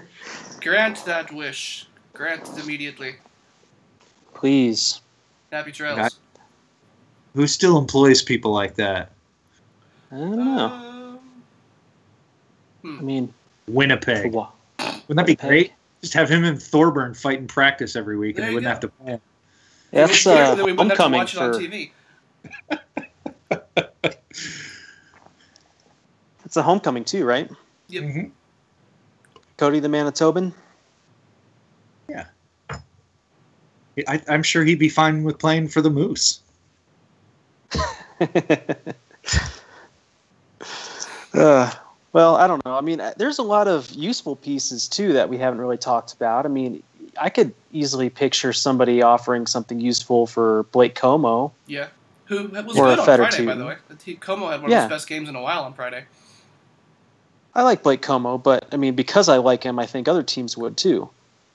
Grant 0.60 1.04
that 1.06 1.32
wish. 1.32 1.86
Grant 2.12 2.48
it 2.48 2.62
immediately. 2.62 3.16
Please. 4.34 5.00
Happy 5.50 5.72
trails. 5.72 5.98
Got- 5.98 6.14
Who 7.34 7.46
still 7.46 7.78
employs 7.78 8.22
people 8.22 8.52
like 8.52 8.74
that? 8.76 9.10
I 10.10 10.16
don't 10.16 10.36
know. 10.36 11.18
Um, 12.84 12.98
I 12.98 13.02
mean, 13.02 13.32
Winnipeg. 13.66 14.32
Wouldn't 14.34 14.52
that 15.08 15.26
be 15.26 15.36
great? 15.36 15.72
Just 16.02 16.12
have 16.14 16.28
him 16.28 16.42
and 16.44 16.60
Thorburn 16.60 17.14
fight 17.14 17.38
in 17.38 17.46
practice 17.46 17.94
every 17.96 18.18
week, 18.18 18.36
and 18.36 18.42
There 18.42 18.50
they 18.50 18.54
wouldn't 18.54 18.66
go. 18.66 18.70
have 18.70 18.80
to 18.80 18.88
play. 18.88 19.12
him. 19.12 19.20
That's 19.92 20.24
then 20.24 20.60
uh, 20.60 20.64
we 20.64 20.72
wouldn't 20.72 20.90
have 20.90 20.98
to 20.98 21.02
homecoming 21.02 21.20
watch 21.20 21.34
it 21.34 21.38
for 21.38 21.52
TV. 21.60 21.90
it's 26.44 26.56
a 26.56 26.62
homecoming 26.62 27.04
too, 27.04 27.24
right? 27.24 27.48
Yep. 27.88 28.30
Cody 29.58 29.80
the 29.80 29.88
Manitoban. 29.88 30.52
Yeah. 32.08 32.24
I, 34.08 34.22
I'm 34.28 34.42
sure 34.42 34.64
he'd 34.64 34.78
be 34.78 34.88
fine 34.88 35.22
with 35.24 35.38
playing 35.38 35.68
for 35.68 35.82
the 35.82 35.90
Moose. 35.90 36.40
uh, 41.34 41.70
well, 42.12 42.36
I 42.36 42.46
don't 42.46 42.64
know. 42.64 42.76
I 42.76 42.80
mean, 42.80 43.00
uh, 43.00 43.14
there's 43.16 43.38
a 43.38 43.42
lot 43.42 43.68
of 43.68 43.90
useful 43.92 44.36
pieces 44.36 44.88
too 44.88 45.12
that 45.14 45.28
we 45.28 45.38
haven't 45.38 45.60
really 45.60 45.78
talked 45.78 46.12
about. 46.12 46.44
I 46.44 46.48
mean, 46.48 46.82
I 47.20 47.30
could 47.30 47.54
easily 47.72 48.10
picture 48.10 48.52
somebody 48.52 49.02
offering 49.02 49.46
something 49.46 49.80
useful 49.80 50.26
for 50.26 50.64
Blake 50.64 50.94
Comeau. 50.94 51.52
Yeah. 51.66 51.88
Who 52.26 52.48
was 52.48 52.78
Or 52.78 52.86
good 52.86 52.98
on 53.00 53.06
Fed 53.06 53.20
or 53.20 53.30
Friday, 53.30 53.46
by 53.46 53.54
the 53.54 53.64
way. 53.66 53.76
Comeau 53.90 54.50
had 54.50 54.62
one 54.62 54.70
Yeah. 54.70 54.84
of 54.84 54.90
his 54.90 54.96
best 54.98 55.08
games 55.08 55.28
in 55.28 55.36
a 55.36 55.42
while 55.42 55.64
on 55.64 55.74
Friday. 55.74 56.04
I 57.54 57.62
like 57.62 57.82
Blake 57.82 58.00
Comeau, 58.00 58.42
but 58.42 58.66
I 58.72 58.76
mean, 58.76 58.94
because 58.94 59.28
I 59.28 59.36
like 59.36 59.62
him, 59.62 59.78
I 59.78 59.86
think 59.86 60.08
other 60.08 60.22
teams 60.22 60.56
would 60.56 60.76
too. 60.76 61.10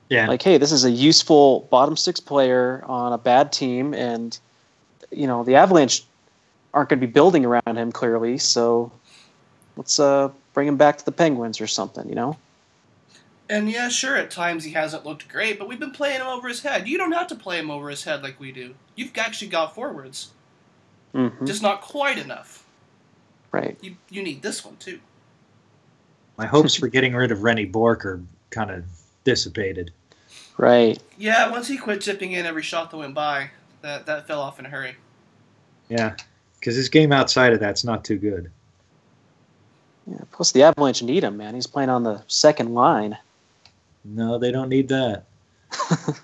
Yeah. 0.09 0.27
Like, 0.27 0.41
hey, 0.41 0.57
this 0.57 0.71
is 0.71 0.85
a 0.85 0.91
useful 0.91 1.61
bottom 1.71 1.97
six 1.97 2.19
player 2.19 2.83
on 2.85 3.13
a 3.13 3.17
bad 3.17 3.51
team, 3.51 3.93
and 3.93 4.37
you 5.11 5.27
know 5.27 5.43
the 5.43 5.55
Avalanche 5.55 6.03
aren't 6.73 6.89
going 6.89 6.99
to 6.99 7.07
be 7.07 7.11
building 7.11 7.45
around 7.45 7.77
him 7.77 7.91
clearly. 7.91 8.37
So 8.37 8.91
let's 9.75 9.99
uh, 9.99 10.29
bring 10.57 10.67
him 10.67 10.75
back 10.75 10.97
to 10.97 11.05
the 11.05 11.11
Penguins 11.11 11.61
or 11.61 11.67
something. 11.67 12.09
You 12.09 12.15
know? 12.15 12.37
And 13.47 13.69
yeah, 13.69 13.89
sure, 13.89 14.17
at 14.17 14.31
times 14.31 14.63
he 14.63 14.71
hasn't 14.71 15.05
looked 15.05 15.29
great, 15.29 15.59
but 15.59 15.67
we've 15.67 15.79
been 15.79 15.91
playing 15.91 16.19
him 16.19 16.25
over 16.25 16.47
his 16.47 16.63
head. 16.63 16.87
You 16.87 16.97
don't 16.97 17.11
have 17.11 17.27
to 17.27 17.35
play 17.35 17.59
him 17.59 17.69
over 17.69 17.91
his 17.91 18.03
head 18.03 18.23
like 18.23 18.39
we 18.39 18.51
do. 18.51 18.73
You've 18.95 19.15
actually 19.17 19.49
got 19.49 19.75
forwards, 19.75 20.31
hmm 21.13 21.45
just 21.45 21.61
not 21.61 21.81
quite 21.81 22.17
enough. 22.17 22.65
Right. 23.51 23.77
You 23.81 23.97
you 24.09 24.23
need 24.23 24.41
this 24.41 24.65
one 24.65 24.77
too. 24.77 24.99
My 26.39 26.47
hopes 26.47 26.73
for 26.73 26.87
getting 26.87 27.13
rid 27.13 27.31
of 27.31 27.43
Rene 27.43 27.65
Bourque 27.65 28.03
are 28.03 28.19
kind 28.49 28.71
of 28.71 28.83
dissipated. 29.25 29.91
Right. 30.57 30.97
Yeah, 31.19 31.51
once 31.51 31.67
he 31.67 31.77
quit 31.77 32.01
chipping 32.01 32.31
in 32.31 32.47
every 32.47 32.63
shot 32.63 32.89
that 32.89 32.97
went 32.97 33.13
by, 33.13 33.51
that 33.83 34.07
that 34.07 34.25
fell 34.25 34.41
off 34.41 34.57
in 34.57 34.65
a 34.65 34.69
hurry. 34.69 34.95
Yeah, 35.87 36.15
because 36.59 36.75
his 36.75 36.89
game 36.89 37.11
outside 37.11 37.53
of 37.53 37.59
that's 37.59 37.83
not 37.83 38.03
too 38.03 38.17
good. 38.17 38.49
Yeah. 40.09 40.19
Plus, 40.31 40.51
the 40.53 40.63
Avalanche 40.63 41.03
need 41.03 41.23
him, 41.23 41.37
man. 41.37 41.53
He's 41.55 41.67
playing 41.67 41.89
on 41.89 42.03
the 42.03 42.21
second 42.27 42.73
line. 42.73 43.17
No, 44.05 44.37
they 44.37 44.51
don't 44.51 44.69
need 44.69 44.87
that. 44.89 45.23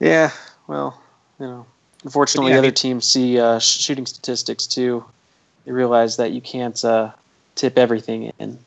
Yeah. 0.00 0.30
Well, 0.66 1.00
you 1.38 1.46
know, 1.46 1.66
unfortunately, 2.04 2.50
Yeah, 2.50 2.56
I 2.56 2.58
other 2.58 2.68
mean- 2.68 2.74
teams 2.74 3.06
see 3.06 3.38
uh, 3.38 3.58
shooting 3.58 4.06
statistics 4.06 4.66
too. 4.66 5.04
They 5.64 5.72
realize 5.72 6.16
that 6.16 6.32
you 6.32 6.40
can't 6.40 6.82
uh, 6.84 7.12
tip 7.54 7.78
everything 7.78 8.32
in. 8.38 8.58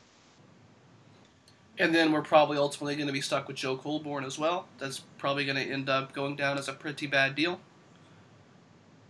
And 1.78 1.94
then 1.94 2.10
we're 2.10 2.22
probably 2.22 2.56
ultimately 2.56 2.96
going 2.96 3.06
to 3.06 3.12
be 3.12 3.20
stuck 3.20 3.48
with 3.48 3.56
Joe 3.58 3.76
Colborne 3.76 4.24
as 4.24 4.38
well. 4.38 4.66
That's 4.78 5.00
probably 5.18 5.44
going 5.44 5.56
to 5.56 5.62
end 5.70 5.90
up 5.90 6.14
going 6.14 6.36
down 6.36 6.56
as 6.56 6.68
a 6.68 6.72
pretty 6.72 7.06
bad 7.06 7.34
deal. 7.34 7.60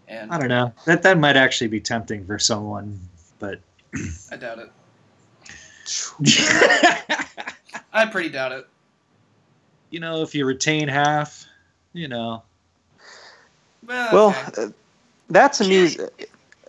And 0.08 0.30
I 0.30 0.38
don't 0.38 0.48
know. 0.48 0.72
That 0.84 1.02
that 1.02 1.18
might 1.18 1.36
actually 1.36 1.68
be 1.68 1.80
tempting 1.80 2.24
for 2.24 2.38
someone, 2.38 2.98
but 3.38 3.60
I 4.30 4.36
doubt 4.36 4.58
it. 4.60 4.70
I 7.92 8.06
pretty 8.06 8.28
doubt 8.28 8.52
it. 8.52 8.66
You 9.90 10.00
know, 10.00 10.22
if 10.22 10.34
you 10.34 10.44
retain 10.46 10.88
half, 10.88 11.44
you 11.92 12.08
know, 12.08 12.42
Well, 13.86 14.12
Well, 14.12 14.28
okay. 14.48 14.64
uh, 14.64 14.68
that 15.30 15.52
to 15.54 15.64
me 15.64 15.76
is, 15.76 16.00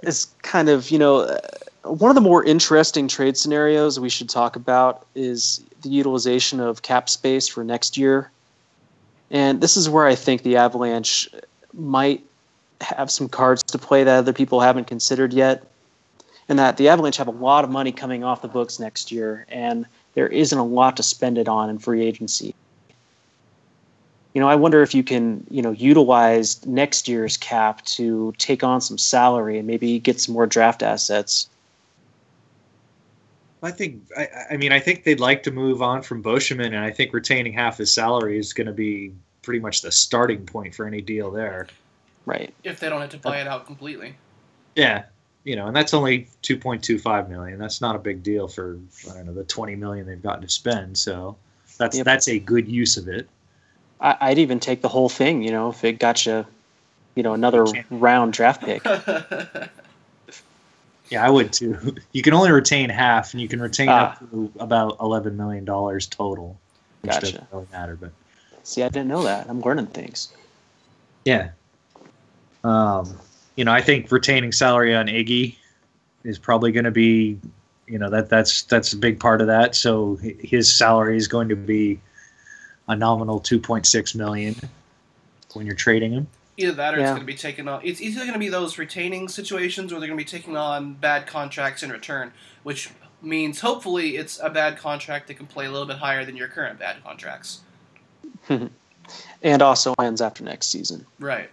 is 0.04 0.28
kind 0.42 0.70
of 0.70 0.90
you 0.90 0.98
know 1.00 1.18
uh, 1.22 1.38
one 1.84 2.10
of 2.10 2.16
the 2.16 2.22
more 2.22 2.44
interesting 2.44 3.08
trade 3.08 3.38
scenarios 3.38 4.00
we 4.00 4.10
should 4.10 4.30
talk 4.30 4.56
about 4.56 5.06
is 5.16 5.64
the 5.82 5.90
utilization 5.90 6.60
of 6.60 6.82
cap 6.82 7.08
space 7.10 7.48
for 7.48 7.64
next 7.64 7.98
year, 7.98 8.32
and 9.30 9.62
this 9.62 9.78
is 9.78 9.90
where 9.90 10.06
I 10.06 10.16
think 10.16 10.42
the 10.44 10.58
Avalanche 10.58 11.30
might 11.74 12.24
have 12.82 13.10
some 13.10 13.28
cards 13.28 13.64
to 13.64 13.78
play 13.78 14.04
that 14.04 14.18
other 14.18 14.34
people 14.34 14.60
haven't 14.60 14.88
considered 14.88 15.34
yet, 15.34 15.66
and 16.50 16.60
that 16.60 16.78
the 16.78 16.90
Avalanche 16.90 17.18
have 17.18 17.28
a 17.28 17.32
lot 17.32 17.64
of 17.64 17.70
money 17.70 17.92
coming 17.92 18.24
off 18.24 18.42
the 18.42 18.48
books 18.48 18.80
next 18.80 19.12
year, 19.12 19.46
and 19.50 19.86
there 20.14 20.28
isn't 20.28 20.58
a 20.58 20.66
lot 20.66 20.98
to 20.98 21.04
spend 21.04 21.38
it 21.38 21.48
on 21.48 21.70
in 21.70 21.80
free 21.80 22.04
agency 22.06 22.56
you 24.38 24.42
know, 24.42 24.50
I 24.50 24.54
wonder 24.54 24.84
if 24.84 24.94
you 24.94 25.04
can, 25.04 25.44
you 25.50 25.64
know, 25.64 25.72
utilize 25.72 26.64
next 26.64 27.08
year's 27.08 27.38
cap 27.38 27.84
to 27.86 28.36
take 28.38 28.64
on 28.64 28.82
some 28.82 28.96
salary 28.96 29.58
and 29.58 29.66
maybe 29.66 29.98
get 29.98 30.22
some 30.22 30.36
more 30.36 30.46
draft 30.46 30.84
assets. 30.84 31.50
I 33.64 33.72
think 33.72 34.04
I, 34.16 34.30
I 34.52 34.58
mean 34.58 34.72
I 34.72 34.80
think 34.80 35.06
they'd 35.06 35.20
like 35.20 35.42
to 35.42 35.52
move 35.52 35.82
on 35.82 36.04
from 36.04 36.22
Beauchemin, 36.22 36.68
and 36.68 36.78
I 36.78 36.92
think 36.92 37.14
retaining 37.14 37.52
half 37.52 37.80
his 37.80 37.92
salary 37.92 38.38
is 38.38 38.54
going 38.54 38.68
to 38.68 38.74
be 38.74 39.12
pretty 39.42 39.60
much 39.60 39.82
the 39.82 39.92
starting 39.92 40.46
point 40.46 40.76
for 40.76 40.86
any 40.86 41.02
deal 41.02 41.32
there. 41.32 41.66
Right. 42.28 42.54
if 42.64 42.80
they 42.82 42.90
don't 42.90 43.00
have 43.02 43.10
to 43.12 43.18
buy 43.18 43.40
it 43.40 43.48
out 43.48 43.66
completely. 43.66 44.14
Yeah, 44.76 45.06
you 45.46 45.56
know, 45.56 45.68
and 45.68 45.76
that's 45.76 45.94
only 45.94 46.28
two 46.42 46.58
point 46.58 46.84
two 46.84 47.00
five 47.00 47.30
million. 47.30 47.58
That's 47.58 47.80
not 47.82 47.96
a 47.96 48.00
big 48.00 48.22
deal 48.22 48.48
for 48.50 48.78
I 49.10 49.14
don't 49.14 49.26
know 49.26 49.34
the 49.34 49.46
twenty 49.46 49.76
million 49.76 50.06
they've 50.06 50.22
gotten 50.22 50.42
to 50.44 50.50
spend. 50.50 50.98
So 50.98 51.38
that's 51.80 51.96
Yep. 51.98 52.06
that's 52.06 52.28
a 52.28 52.38
good 52.38 52.68
use 52.68 52.98
of 52.98 53.08
it. 53.08 53.30
I, 54.02 54.18
I'd 54.20 54.38
even 54.40 54.60
take 54.60 54.82
the 54.82 54.90
whole 54.90 55.10
thing, 55.10 55.42
you 55.42 55.52
know, 55.52 55.70
if 55.70 55.84
it 55.86 56.00
got 56.00 56.26
you, 56.26 56.46
you 57.16 57.24
know, 57.24 57.34
another 57.34 57.66
round 57.90 58.34
draft 58.34 58.62
pick. 58.62 58.84
Yeah, 61.10 61.26
I 61.26 61.30
would 61.30 61.54
too. 61.54 61.96
You 62.12 62.22
can 62.22 62.34
only 62.34 62.52
retain 62.52 62.90
half, 62.90 63.34
and 63.34 63.40
you 63.42 63.48
can 63.48 63.62
retain 63.62 63.88
Ah. 63.90 64.12
up 64.12 64.20
to 64.20 64.52
about 64.60 64.98
eleven 65.00 65.38
million 65.38 65.64
dollars 65.64 66.06
total, 66.06 66.60
which 67.02 67.14
Gotcha. 67.14 67.26
doesn't 67.28 67.48
really 67.54 67.68
matter. 67.72 67.96
But 67.96 68.12
See, 68.64 68.84
I 68.84 68.90
didn't 68.90 69.08
know 69.08 69.24
that. 69.24 69.50
I'm 69.50 69.62
learning 69.62 69.88
things. 69.88 70.34
yeah, 71.24 71.52
um, 72.68 73.18
you 73.56 73.64
know, 73.66 73.72
I 73.72 73.82
think 73.82 74.12
retaining 74.12 74.52
salary 74.52 74.94
on 74.96 75.08
Iggy 75.08 75.56
is 76.24 76.38
probably 76.38 76.72
going 76.72 76.84
to 76.84 76.92
be, 76.92 77.40
you 77.88 77.98
know, 77.98 78.10
that 78.10 78.30
that's 78.30 78.64
that's 78.64 78.94
a 78.94 78.98
big 78.98 79.20
part 79.20 79.42
of 79.42 79.48
that. 79.48 79.76
So 79.76 80.18
his 80.18 80.74
salary 80.74 81.18
is 81.18 81.28
going 81.28 81.50
to 81.50 81.56
be 81.56 82.00
a 82.88 82.96
nominal 82.96 83.40
two 83.40 83.60
point 83.60 83.86
six 83.86 84.14
million 84.14 84.56
when 85.54 85.66
you're 85.66 85.76
trading 85.76 86.12
him. 86.12 86.28
Either 86.58 86.74
that 86.74 86.96
or 86.96 87.00
it's 87.00 87.10
going 87.10 87.22
to 87.22 87.26
be 87.26 87.36
taken 87.36 87.68
on. 87.68 87.82
It's 87.84 88.02
either 88.02 88.22
going 88.22 88.34
to 88.34 88.40
be 88.40 88.50
those 88.50 88.78
retaining 88.78 89.28
situations 89.28 89.94
or 89.94 90.00
they're 90.00 90.10
going 90.10 90.20
to 90.20 90.26
be 90.26 90.30
taking 90.30 90.58
on 90.58 90.96
bad 90.96 91.28
contracts 91.28 91.84
in 91.84 91.92
return, 91.92 92.34
which 92.64 92.90
means 93.22 93.62
hopefully 93.62 94.18
it's 94.18 94.40
a 94.42 94.50
bad 94.50 94.78
contract 94.78 95.28
that 95.28 95.36
can 95.36 95.46
play 95.46 95.66
a 95.68 95.72
little 95.72 95.88
bit 95.88 95.98
higher 95.98 96.26
than 96.26 96.36
your 96.36 96.48
current 96.48 96.80
bad 96.80 97.04
contracts. 97.04 97.62
And 99.42 99.62
also 99.62 99.94
ends 100.00 100.20
after 100.20 100.44
next 100.44 100.68
season, 100.68 101.06
Right. 101.18 101.50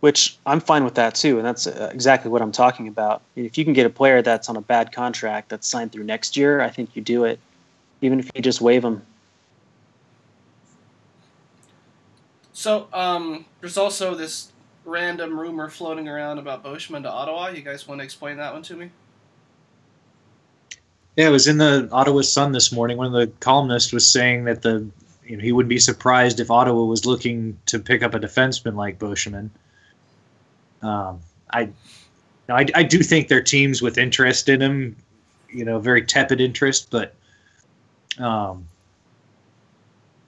Which 0.00 0.38
I'm 0.44 0.60
fine 0.60 0.84
with 0.84 0.94
that 0.96 1.14
too. 1.14 1.38
And 1.38 1.46
that's 1.46 1.66
uh, 1.66 1.90
exactly 1.92 2.30
what 2.30 2.42
I'm 2.42 2.52
talking 2.52 2.86
about. 2.86 3.22
If 3.34 3.56
you 3.56 3.64
can 3.64 3.72
get 3.72 3.86
a 3.86 3.90
player 3.90 4.22
that's 4.22 4.48
on 4.48 4.56
a 4.56 4.60
bad 4.60 4.92
contract 4.92 5.48
that's 5.48 5.66
signed 5.66 5.92
through 5.92 6.04
next 6.04 6.36
year, 6.36 6.60
I 6.60 6.68
think 6.68 6.94
you 6.94 7.02
do 7.02 7.24
it, 7.24 7.40
even 8.02 8.20
if 8.20 8.30
you 8.34 8.42
just 8.42 8.60
waive 8.60 8.82
them. 8.82 9.02
So, 12.52 12.88
um, 12.92 13.44
there's 13.60 13.76
also 13.76 14.14
this 14.14 14.52
random 14.86 15.38
rumor 15.38 15.68
floating 15.68 16.08
around 16.08 16.38
about 16.38 16.64
Beauchemin 16.64 17.02
to 17.02 17.10
Ottawa. 17.10 17.48
You 17.48 17.62
guys 17.62 17.86
want 17.86 18.00
to 18.00 18.04
explain 18.04 18.38
that 18.38 18.52
one 18.52 18.62
to 18.62 18.76
me? 18.76 18.90
Yeah, 21.16 21.28
it 21.28 21.32
was 21.32 21.48
in 21.48 21.58
the 21.58 21.88
Ottawa 21.92 22.22
Sun 22.22 22.52
this 22.52 22.70
morning. 22.72 22.96
One 22.96 23.06
of 23.06 23.12
the 23.12 23.26
columnists 23.40 23.92
was 23.92 24.06
saying 24.06 24.44
that 24.44 24.62
the 24.62 24.86
you 25.26 25.36
know 25.36 25.42
he 25.42 25.52
wouldn't 25.52 25.70
be 25.70 25.78
surprised 25.78 26.40
if 26.40 26.50
Ottawa 26.50 26.84
was 26.84 27.06
looking 27.06 27.58
to 27.66 27.78
pick 27.78 28.02
up 28.02 28.14
a 28.14 28.20
defenseman 28.20 28.74
like 28.74 28.98
Beauchemin. 28.98 29.50
Um, 30.86 31.20
I, 31.50 31.68
I 32.48 32.66
I 32.74 32.82
do 32.82 33.02
think 33.02 33.28
there 33.28 33.38
are 33.38 33.42
teams 33.42 33.82
with 33.82 33.98
interest 33.98 34.48
in 34.48 34.62
him, 34.62 34.96
you 35.50 35.64
know, 35.64 35.78
very 35.78 36.02
tepid 36.02 36.40
interest, 36.40 36.88
but 36.90 37.14
um, 38.18 38.66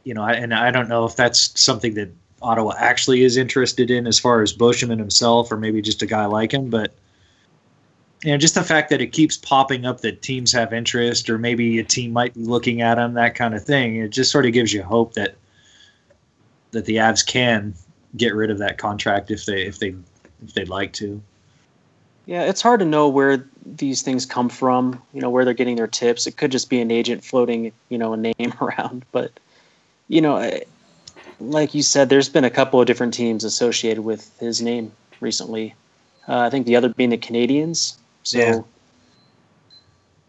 you 0.04 0.14
know, 0.14 0.22
I, 0.22 0.32
and 0.32 0.54
I 0.54 0.70
don't 0.70 0.88
know 0.88 1.04
if 1.04 1.16
that's 1.16 1.58
something 1.60 1.94
that 1.94 2.10
Ottawa 2.42 2.74
actually 2.78 3.22
is 3.22 3.36
interested 3.36 3.90
in 3.90 4.06
as 4.06 4.18
far 4.18 4.42
as 4.42 4.52
Beauchemin 4.52 4.98
himself, 4.98 5.50
or 5.52 5.56
maybe 5.56 5.82
just 5.82 6.02
a 6.02 6.06
guy 6.06 6.26
like 6.26 6.52
him, 6.52 6.70
but 6.70 6.94
you 8.24 8.32
know, 8.32 8.38
just 8.38 8.54
the 8.54 8.64
fact 8.64 8.90
that 8.90 9.00
it 9.00 9.12
keeps 9.12 9.36
popping 9.36 9.86
up 9.86 10.00
that 10.00 10.22
teams 10.22 10.50
have 10.52 10.72
interest, 10.72 11.30
or 11.30 11.38
maybe 11.38 11.78
a 11.78 11.84
team 11.84 12.12
might 12.12 12.34
be 12.34 12.40
looking 12.40 12.80
at 12.82 12.98
him, 12.98 13.14
that 13.14 13.36
kind 13.36 13.54
of 13.54 13.64
thing. 13.64 13.96
It 13.96 14.08
just 14.08 14.32
sort 14.32 14.44
of 14.44 14.52
gives 14.52 14.72
you 14.72 14.82
hope 14.82 15.14
that 15.14 15.36
that 16.72 16.84
the 16.84 16.96
Avs 16.96 17.24
can 17.24 17.74
get 18.16 18.34
rid 18.34 18.50
of 18.50 18.58
that 18.58 18.78
contract 18.78 19.30
if 19.30 19.46
they 19.46 19.62
if 19.62 19.78
they 19.78 19.94
if 20.44 20.54
they'd 20.54 20.68
like 20.68 20.92
to. 20.94 21.22
Yeah, 22.26 22.42
it's 22.42 22.60
hard 22.60 22.80
to 22.80 22.86
know 22.86 23.08
where 23.08 23.44
these 23.64 24.02
things 24.02 24.26
come 24.26 24.48
from, 24.48 25.00
you 25.14 25.20
know, 25.20 25.30
where 25.30 25.44
they're 25.44 25.54
getting 25.54 25.76
their 25.76 25.86
tips. 25.86 26.26
It 26.26 26.36
could 26.36 26.52
just 26.52 26.68
be 26.68 26.80
an 26.80 26.90
agent 26.90 27.24
floating, 27.24 27.72
you 27.88 27.96
know, 27.96 28.12
a 28.12 28.16
name 28.16 28.54
around. 28.60 29.04
But, 29.12 29.32
you 30.08 30.20
know, 30.20 30.60
like 31.40 31.74
you 31.74 31.82
said, 31.82 32.10
there's 32.10 32.28
been 32.28 32.44
a 32.44 32.50
couple 32.50 32.80
of 32.80 32.86
different 32.86 33.14
teams 33.14 33.44
associated 33.44 34.02
with 34.02 34.38
his 34.40 34.60
name 34.60 34.92
recently. 35.20 35.74
Uh, 36.28 36.40
I 36.40 36.50
think 36.50 36.66
the 36.66 36.76
other 36.76 36.90
being 36.90 37.10
the 37.10 37.18
Canadiens. 37.18 37.96
So, 38.24 38.38
Yeah. 38.38 38.60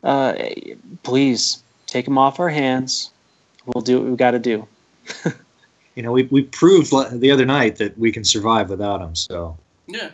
uh, 0.10 0.50
please 1.04 1.62
take 1.86 2.08
him 2.08 2.18
off 2.18 2.40
our 2.40 2.50
hands. 2.50 3.12
We'll 3.66 3.82
do 3.82 4.00
what 4.00 4.08
we've 4.08 4.18
got 4.18 4.32
to 4.32 4.40
do. 4.40 4.68
You 5.96 6.04
know, 6.04 6.14
we 6.14 6.24
we 6.32 6.44
proved 6.44 6.94
the 7.20 7.30
other 7.30 7.46
night 7.46 7.76
that 7.78 7.98
we 7.98 8.10
can 8.10 8.24
survive 8.24 8.70
without 8.70 9.00
them. 9.00 9.16
So 9.16 9.58
Yeah. 9.90 10.12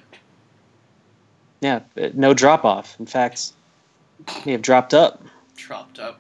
Yeah, 1.62 1.82
no 2.14 2.34
drop 2.34 2.66
off. 2.66 3.00
In 3.00 3.06
fact, 3.06 3.54
may 4.46 4.52
have 4.52 4.62
dropped 4.62 4.94
up. 4.94 5.24
Dropped 5.56 6.00
up. 6.00 6.20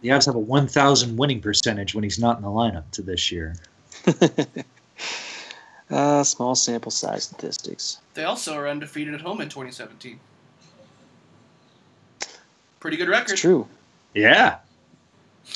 the 0.00 0.08
Avs 0.08 0.26
have 0.26 0.34
a 0.34 0.38
1,000 0.38 1.16
winning 1.16 1.40
percentage 1.40 1.94
when 1.94 2.04
he's 2.04 2.18
not 2.18 2.36
in 2.36 2.42
the 2.42 2.48
lineup 2.48 2.84
to 2.92 3.02
this 3.02 3.30
year. 3.30 3.54
uh, 5.90 6.24
small 6.24 6.54
sample 6.54 6.90
size 6.90 7.24
statistics. 7.24 8.00
They 8.14 8.24
also 8.24 8.54
are 8.54 8.68
undefeated 8.68 9.14
at 9.14 9.20
home 9.20 9.40
in 9.40 9.48
2017. 9.48 10.18
Pretty 12.80 12.96
good 12.96 13.08
record. 13.08 13.32
It's 13.32 13.40
true. 13.40 13.66
Yeah, 14.14 14.58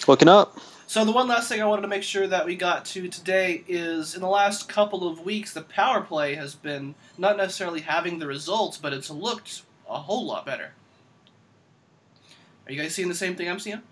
Looking 0.06 0.28
up. 0.28 0.58
So 0.88 1.04
the 1.04 1.12
one 1.12 1.28
last 1.28 1.50
thing 1.50 1.60
I 1.60 1.66
wanted 1.66 1.82
to 1.82 1.88
make 1.88 2.02
sure 2.02 2.26
that 2.26 2.46
we 2.46 2.56
got 2.56 2.86
to 2.86 3.08
today 3.08 3.62
is 3.68 4.14
in 4.14 4.22
the 4.22 4.26
last 4.26 4.70
couple 4.70 5.06
of 5.06 5.20
weeks 5.20 5.52
the 5.52 5.60
power 5.60 6.00
play 6.00 6.34
has 6.36 6.54
been 6.54 6.94
not 7.18 7.36
necessarily 7.36 7.82
having 7.82 8.18
the 8.18 8.26
results, 8.26 8.78
but 8.78 8.94
it's 8.94 9.10
looked 9.10 9.64
a 9.86 9.98
whole 9.98 10.24
lot 10.24 10.46
better. 10.46 10.72
Are 12.66 12.72
you 12.72 12.80
guys 12.80 12.94
seeing 12.94 13.10
the 13.10 13.14
same 13.14 13.36
thing 13.36 13.50
I'm 13.50 13.58
seeing? 13.58 13.82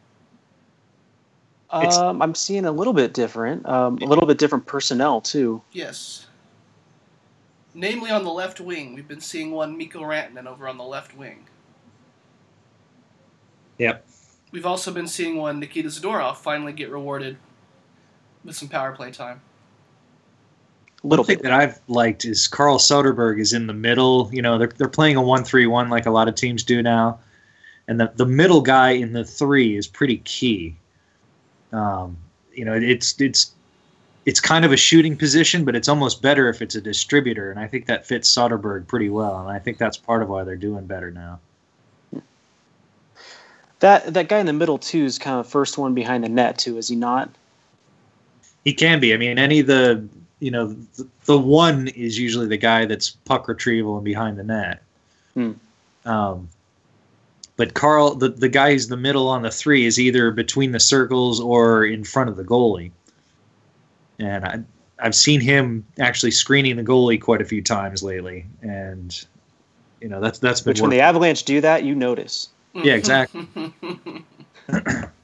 Um, 1.68 2.22
I'm 2.22 2.34
seeing 2.34 2.64
a 2.64 2.72
little 2.72 2.94
bit 2.94 3.12
different. 3.12 3.68
Um, 3.68 3.98
a 3.98 4.06
little 4.06 4.26
bit 4.26 4.38
different 4.38 4.64
personnel 4.64 5.20
too. 5.20 5.60
Yes. 5.72 6.26
Namely 7.74 8.10
on 8.10 8.24
the 8.24 8.32
left 8.32 8.58
wing, 8.58 8.94
we've 8.94 9.06
been 9.06 9.20
seeing 9.20 9.50
one 9.50 9.76
Mikko 9.76 10.00
Rantanen 10.00 10.46
over 10.46 10.66
on 10.66 10.78
the 10.78 10.84
left 10.84 11.14
wing. 11.14 11.44
Yep. 13.76 14.06
We've 14.56 14.64
also 14.64 14.90
been 14.90 15.06
seeing 15.06 15.36
one 15.36 15.60
Nikita 15.60 15.90
Zadorov 15.90 16.36
finally 16.36 16.72
get 16.72 16.88
rewarded 16.90 17.36
with 18.42 18.56
some 18.56 18.70
power 18.70 18.92
play 18.92 19.10
time. 19.10 19.42
A 21.04 21.06
little 21.06 21.26
thing 21.26 21.36
bit. 21.36 21.42
that 21.42 21.52
I've 21.52 21.78
liked 21.88 22.24
is 22.24 22.48
Carl 22.48 22.78
Soderberg 22.78 23.38
is 23.38 23.52
in 23.52 23.66
the 23.66 23.74
middle. 23.74 24.30
You 24.32 24.40
know, 24.40 24.56
they're, 24.56 24.68
they're 24.68 24.88
playing 24.88 25.16
a 25.16 25.20
one-three-one 25.20 25.90
like 25.90 26.06
a 26.06 26.10
lot 26.10 26.26
of 26.26 26.36
teams 26.36 26.64
do 26.64 26.82
now, 26.82 27.18
and 27.86 28.00
the 28.00 28.10
the 28.16 28.24
middle 28.24 28.62
guy 28.62 28.92
in 28.92 29.12
the 29.12 29.24
three 29.26 29.76
is 29.76 29.86
pretty 29.86 30.22
key. 30.24 30.74
Um, 31.70 32.16
you 32.54 32.64
know, 32.64 32.72
it's 32.72 33.20
it's 33.20 33.52
it's 34.24 34.40
kind 34.40 34.64
of 34.64 34.72
a 34.72 34.78
shooting 34.78 35.18
position, 35.18 35.66
but 35.66 35.76
it's 35.76 35.86
almost 35.86 36.22
better 36.22 36.48
if 36.48 36.62
it's 36.62 36.76
a 36.76 36.80
distributor, 36.80 37.50
and 37.50 37.60
I 37.60 37.66
think 37.66 37.84
that 37.88 38.06
fits 38.06 38.34
Soderberg 38.34 38.86
pretty 38.86 39.10
well, 39.10 39.38
and 39.38 39.50
I 39.50 39.58
think 39.58 39.76
that's 39.76 39.98
part 39.98 40.22
of 40.22 40.30
why 40.30 40.44
they're 40.44 40.56
doing 40.56 40.86
better 40.86 41.10
now. 41.10 41.40
That 43.80 44.14
that 44.14 44.28
guy 44.28 44.38
in 44.38 44.46
the 44.46 44.52
middle 44.52 44.78
too 44.78 45.04
is 45.04 45.18
kind 45.18 45.38
of 45.38 45.46
the 45.46 45.50
first 45.50 45.78
one 45.78 45.94
behind 45.94 46.24
the 46.24 46.28
net 46.28 46.58
too. 46.58 46.78
Is 46.78 46.88
he 46.88 46.96
not? 46.96 47.30
He 48.64 48.72
can 48.72 49.00
be. 49.00 49.14
I 49.14 49.16
mean, 49.16 49.38
any 49.38 49.60
of 49.60 49.66
the 49.66 50.08
you 50.40 50.50
know, 50.50 50.68
the, 50.68 51.08
the 51.24 51.38
one 51.38 51.88
is 51.88 52.18
usually 52.18 52.46
the 52.46 52.56
guy 52.56 52.84
that's 52.84 53.10
puck 53.10 53.48
retrieval 53.48 53.96
and 53.96 54.04
behind 54.04 54.38
the 54.38 54.44
net. 54.44 54.82
Hmm. 55.34 55.52
Um, 56.04 56.48
but 57.56 57.74
Carl, 57.74 58.14
the, 58.14 58.28
the 58.28 58.48
guy 58.48 58.72
who's 58.72 58.88
the 58.88 58.96
middle 58.96 59.28
on 59.28 59.42
the 59.42 59.50
three 59.50 59.86
is 59.86 59.98
either 59.98 60.30
between 60.30 60.72
the 60.72 60.80
circles 60.80 61.40
or 61.40 61.84
in 61.84 62.04
front 62.04 62.28
of 62.28 62.36
the 62.36 62.44
goalie. 62.44 62.90
And 64.18 64.44
I, 64.44 64.58
I've 64.98 65.14
seen 65.14 65.40
him 65.40 65.86
actually 65.98 66.32
screening 66.32 66.76
the 66.76 66.84
goalie 66.84 67.20
quite 67.20 67.40
a 67.40 67.44
few 67.44 67.62
times 67.62 68.02
lately, 68.02 68.46
and 68.62 69.26
you 70.00 70.08
know 70.08 70.20
that's 70.20 70.38
that's 70.38 70.62
been 70.62 70.70
Which 70.70 70.80
when 70.80 70.90
the. 70.90 71.00
Avalanche 71.00 71.44
do 71.44 71.60
that, 71.60 71.84
you 71.84 71.94
notice. 71.94 72.48
Yeah 72.84 72.94
exactly. 72.94 73.48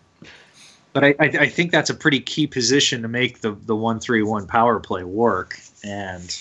But 0.92 1.04
I, 1.04 1.08
I, 1.18 1.24
I 1.24 1.48
think 1.48 1.72
that's 1.72 1.90
a 1.90 1.94
pretty 1.94 2.20
key 2.20 2.46
position 2.46 3.02
to 3.02 3.08
make 3.08 3.40
the 3.40 3.52
the 3.52 3.74
one 3.74 3.98
three 3.98 4.22
one 4.22 4.46
power 4.46 4.78
play 4.78 5.04
work, 5.04 5.58
and 5.82 6.38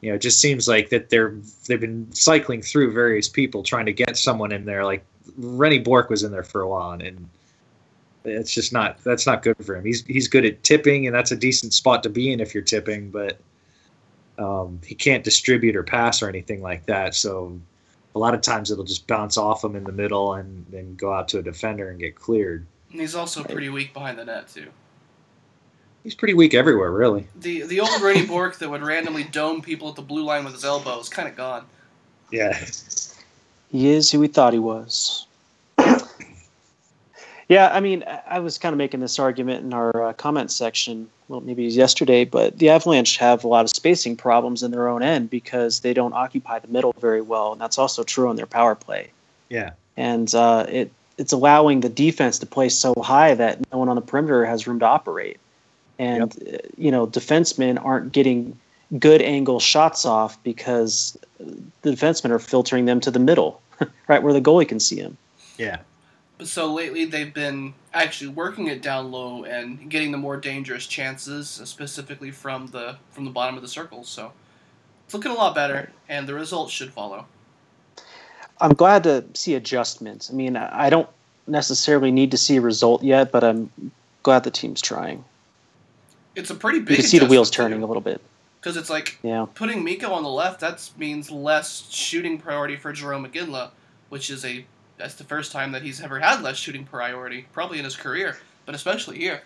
you 0.00 0.10
know 0.10 0.16
it 0.16 0.20
just 0.20 0.40
seems 0.40 0.68
like 0.68 0.90
that 0.90 1.08
they're 1.08 1.34
they've 1.66 1.80
been 1.80 2.12
cycling 2.12 2.60
through 2.60 2.92
various 2.92 3.28
people 3.28 3.62
trying 3.62 3.86
to 3.86 3.92
get 3.92 4.18
someone 4.18 4.52
in 4.52 4.66
there. 4.66 4.84
Like 4.84 5.04
Rene 5.38 5.78
Bourque 5.78 6.10
was 6.10 6.24
in 6.24 6.30
there 6.30 6.44
for 6.44 6.60
a 6.60 6.68
while, 6.68 6.90
and 6.90 7.28
it's 8.24 8.52
just 8.52 8.72
not 8.72 9.02
that's 9.02 9.26
not 9.26 9.42
good 9.42 9.56
for 9.64 9.76
him. 9.76 9.84
He's 9.84 10.04
he's 10.04 10.28
good 10.28 10.44
at 10.44 10.62
tipping, 10.62 11.06
and 11.06 11.16
that's 11.16 11.32
a 11.32 11.36
decent 11.36 11.72
spot 11.72 12.02
to 12.02 12.10
be 12.10 12.30
in 12.30 12.40
if 12.40 12.52
you're 12.52 12.62
tipping, 12.62 13.10
but 13.10 13.38
um, 14.38 14.78
he 14.84 14.94
can't 14.94 15.24
distribute 15.24 15.74
or 15.74 15.82
pass 15.82 16.20
or 16.20 16.28
anything 16.28 16.60
like 16.60 16.84
that. 16.84 17.14
So 17.14 17.58
a 18.18 18.20
lot 18.20 18.34
of 18.34 18.40
times 18.40 18.70
it'll 18.72 18.84
just 18.84 19.06
bounce 19.06 19.36
off 19.38 19.62
him 19.62 19.76
in 19.76 19.84
the 19.84 19.92
middle 19.92 20.34
and 20.34 20.66
then 20.70 20.96
go 20.96 21.12
out 21.12 21.28
to 21.28 21.38
a 21.38 21.42
defender 21.42 21.88
and 21.90 22.00
get 22.00 22.16
cleared. 22.16 22.66
And 22.90 23.00
he's 23.00 23.14
also 23.14 23.44
pretty 23.44 23.68
weak 23.68 23.94
behind 23.94 24.18
the 24.18 24.24
net 24.24 24.48
too. 24.48 24.66
He's 26.02 26.16
pretty 26.16 26.34
weak 26.34 26.52
everywhere, 26.54 26.90
really. 26.90 27.28
The 27.40 27.62
the 27.62 27.78
old 27.80 28.00
Rene 28.02 28.26
Bourque 28.26 28.58
that 28.58 28.68
would 28.68 28.82
randomly 28.82 29.22
dome 29.24 29.62
people 29.62 29.88
at 29.90 29.94
the 29.94 30.02
blue 30.02 30.24
line 30.24 30.44
with 30.44 30.54
his 30.54 30.64
elbow 30.64 30.98
is 30.98 31.08
kind 31.08 31.28
of 31.28 31.36
gone. 31.36 31.64
Yeah. 32.32 32.58
He 33.70 33.88
is 33.90 34.10
who 34.10 34.18
we 34.20 34.26
thought 34.28 34.52
he 34.52 34.58
was. 34.58 35.26
Yeah, 37.48 37.70
I 37.72 37.80
mean, 37.80 38.04
I- 38.06 38.22
I 38.28 38.38
was 38.40 38.58
kind 38.58 38.74
of 38.74 38.76
making 38.78 39.00
this 39.00 39.18
argument 39.18 39.64
in 39.64 39.72
our 39.72 40.08
uh, 40.08 40.12
comment 40.12 40.50
section, 40.50 41.08
well, 41.28 41.40
maybe 41.40 41.62
it 41.62 41.66
was 41.66 41.76
yesterday, 41.76 42.24
but 42.24 42.58
the 42.58 42.70
Avalanche 42.70 43.18
have 43.18 43.44
a 43.44 43.48
lot 43.48 43.64
of 43.64 43.70
spacing 43.70 44.16
problems 44.16 44.62
in 44.62 44.70
their 44.70 44.88
own 44.88 45.02
end 45.02 45.28
because 45.28 45.80
they 45.80 45.92
don't 45.92 46.14
occupy 46.14 46.58
the 46.58 46.68
middle 46.68 46.94
very 46.98 47.20
well, 47.20 47.52
and 47.52 47.60
that's 47.60 47.78
also 47.78 48.02
true 48.02 48.28
on 48.28 48.36
their 48.36 48.46
power 48.46 48.74
play. 48.74 49.10
Yeah. 49.48 49.72
And 49.96 50.34
uh, 50.34 50.66
it 50.68 50.90
it's 51.18 51.32
allowing 51.32 51.80
the 51.80 51.88
defense 51.88 52.38
to 52.38 52.46
play 52.46 52.68
so 52.68 52.94
high 53.02 53.34
that 53.34 53.58
no 53.72 53.78
one 53.78 53.88
on 53.88 53.96
the 53.96 54.02
perimeter 54.02 54.46
has 54.46 54.66
room 54.66 54.78
to 54.78 54.86
operate, 54.86 55.38
and 55.98 56.32
uh, 56.46 56.58
you 56.76 56.90
know, 56.90 57.06
defensemen 57.06 57.84
aren't 57.84 58.12
getting 58.12 58.58
good 58.98 59.20
angle 59.20 59.60
shots 59.60 60.06
off 60.06 60.42
because 60.42 61.18
the 61.82 61.90
defensemen 61.90 62.30
are 62.30 62.38
filtering 62.38 62.86
them 62.86 63.00
to 63.00 63.10
the 63.10 63.18
middle, 63.18 63.60
right 64.08 64.22
where 64.22 64.32
the 64.32 64.40
goalie 64.40 64.68
can 64.68 64.80
see 64.80 65.02
them. 65.02 65.16
Yeah. 65.58 65.78
So 66.42 66.72
lately 66.72 67.04
they've 67.04 67.34
been 67.34 67.74
actually 67.92 68.28
working 68.30 68.68
it 68.68 68.80
down 68.80 69.10
low 69.10 69.44
and 69.44 69.90
getting 69.90 70.12
the 70.12 70.18
more 70.18 70.36
dangerous 70.36 70.86
chances, 70.86 71.48
specifically 71.64 72.30
from 72.30 72.68
the 72.68 72.96
from 73.10 73.24
the 73.24 73.30
bottom 73.30 73.56
of 73.56 73.62
the 73.62 73.68
circle. 73.68 74.04
So 74.04 74.32
it's 75.04 75.14
looking 75.14 75.32
a 75.32 75.34
lot 75.34 75.54
better, 75.54 75.90
and 76.08 76.28
the 76.28 76.34
results 76.34 76.72
should 76.72 76.92
follow. 76.92 77.26
I'm 78.60 78.74
glad 78.74 79.02
to 79.04 79.24
see 79.34 79.54
adjustments. 79.54 80.30
I 80.30 80.34
mean, 80.34 80.56
I 80.56 80.90
don't 80.90 81.08
necessarily 81.46 82.10
need 82.10 82.30
to 82.32 82.36
see 82.36 82.56
a 82.56 82.60
result 82.60 83.02
yet, 83.02 83.32
but 83.32 83.42
I'm 83.44 83.70
glad 84.22 84.44
the 84.44 84.50
team's 84.50 84.80
trying. 84.82 85.24
It's 86.34 86.50
a 86.50 86.54
pretty 86.54 86.80
big. 86.80 86.90
You 86.90 86.96
can 86.96 87.04
see 87.06 87.18
the 87.18 87.26
wheels 87.26 87.50
turning 87.50 87.82
a 87.82 87.86
little 87.86 88.00
bit. 88.00 88.20
because 88.60 88.76
it's 88.76 88.90
like 88.90 89.18
Yeah. 89.22 89.46
putting 89.54 89.84
Mikko 89.84 90.10
on 90.12 90.24
the 90.24 90.28
left. 90.28 90.60
That 90.60 90.88
means 90.98 91.30
less 91.30 91.88
shooting 91.90 92.38
priority 92.38 92.76
for 92.76 92.92
Jarome 92.92 93.30
Iginla, 93.32 93.70
which 94.08 94.30
is 94.30 94.44
a 94.44 94.64
that's 94.98 95.14
the 95.14 95.24
first 95.24 95.52
time 95.52 95.72
that 95.72 95.82
he's 95.82 96.00
ever 96.00 96.18
had 96.18 96.42
less 96.42 96.56
shooting 96.56 96.84
priority, 96.84 97.46
probably 97.52 97.78
in 97.78 97.84
his 97.84 97.96
career, 97.96 98.36
but 98.66 98.74
especially 98.74 99.18
here. 99.18 99.42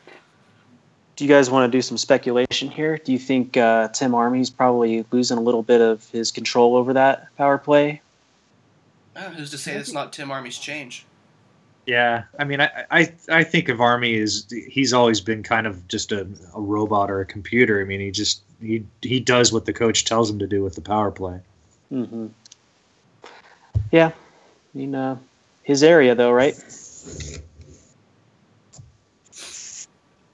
Do 1.15 1.25
you 1.25 1.31
guys 1.31 1.51
want 1.51 1.71
to 1.71 1.77
do 1.77 1.83
some 1.83 1.99
speculation 1.99 2.71
here? 2.71 2.97
Do 2.97 3.13
you 3.13 3.19
think 3.19 3.57
uh, 3.57 3.89
Tim 3.89 4.15
Army's 4.15 4.49
probably 4.49 5.05
losing 5.13 5.37
a 5.37 5.43
little 5.43 5.63
bit 5.63 5.81
of 5.81 6.09
his 6.11 6.31
control 6.31 6.75
over 6.75 6.95
that 6.95 7.29
power 7.37 7.59
play? 7.59 8.01
Uh, 9.15 9.29
who's 9.31 9.51
to 9.51 9.59
say 9.59 9.75
it's 9.75 9.93
not 9.93 10.13
Tim 10.13 10.31
Army's 10.31 10.59
change? 10.59 11.05
Yeah. 11.87 12.25
I 12.39 12.45
mean, 12.45 12.61
I, 12.63 12.85
I, 12.91 13.13
I 13.29 13.45
think 13.45 13.69
of 13.69 13.81
Army 13.81 14.19
as 14.21 14.47
he's 14.69 14.95
always 14.95 15.21
been 15.21 15.43
kind 15.43 15.67
of 15.67 15.87
just 15.87 16.13
a, 16.13 16.27
a 16.55 16.61
robot 16.61 17.11
or 17.11 17.21
a 17.21 17.27
computer. 17.27 17.81
I 17.81 17.85
mean, 17.85 18.01
he 18.01 18.11
just 18.11 18.43
he 18.63 18.85
he 19.03 19.21
does 19.21 19.53
what 19.53 19.67
the 19.67 19.73
coach 19.73 20.05
tells 20.05 20.31
him 20.31 20.39
to 20.39 20.47
do 20.47 20.63
with 20.63 20.77
the 20.77 20.81
power 20.81 21.11
play. 21.11 21.41
Mm-hmm. 21.93 22.29
Yeah, 23.91 24.09
I 24.09 24.79
mean, 24.79 24.95
uh, 24.95 25.19
his 25.63 25.83
area 25.83 26.15
though, 26.15 26.33
right? 26.33 26.55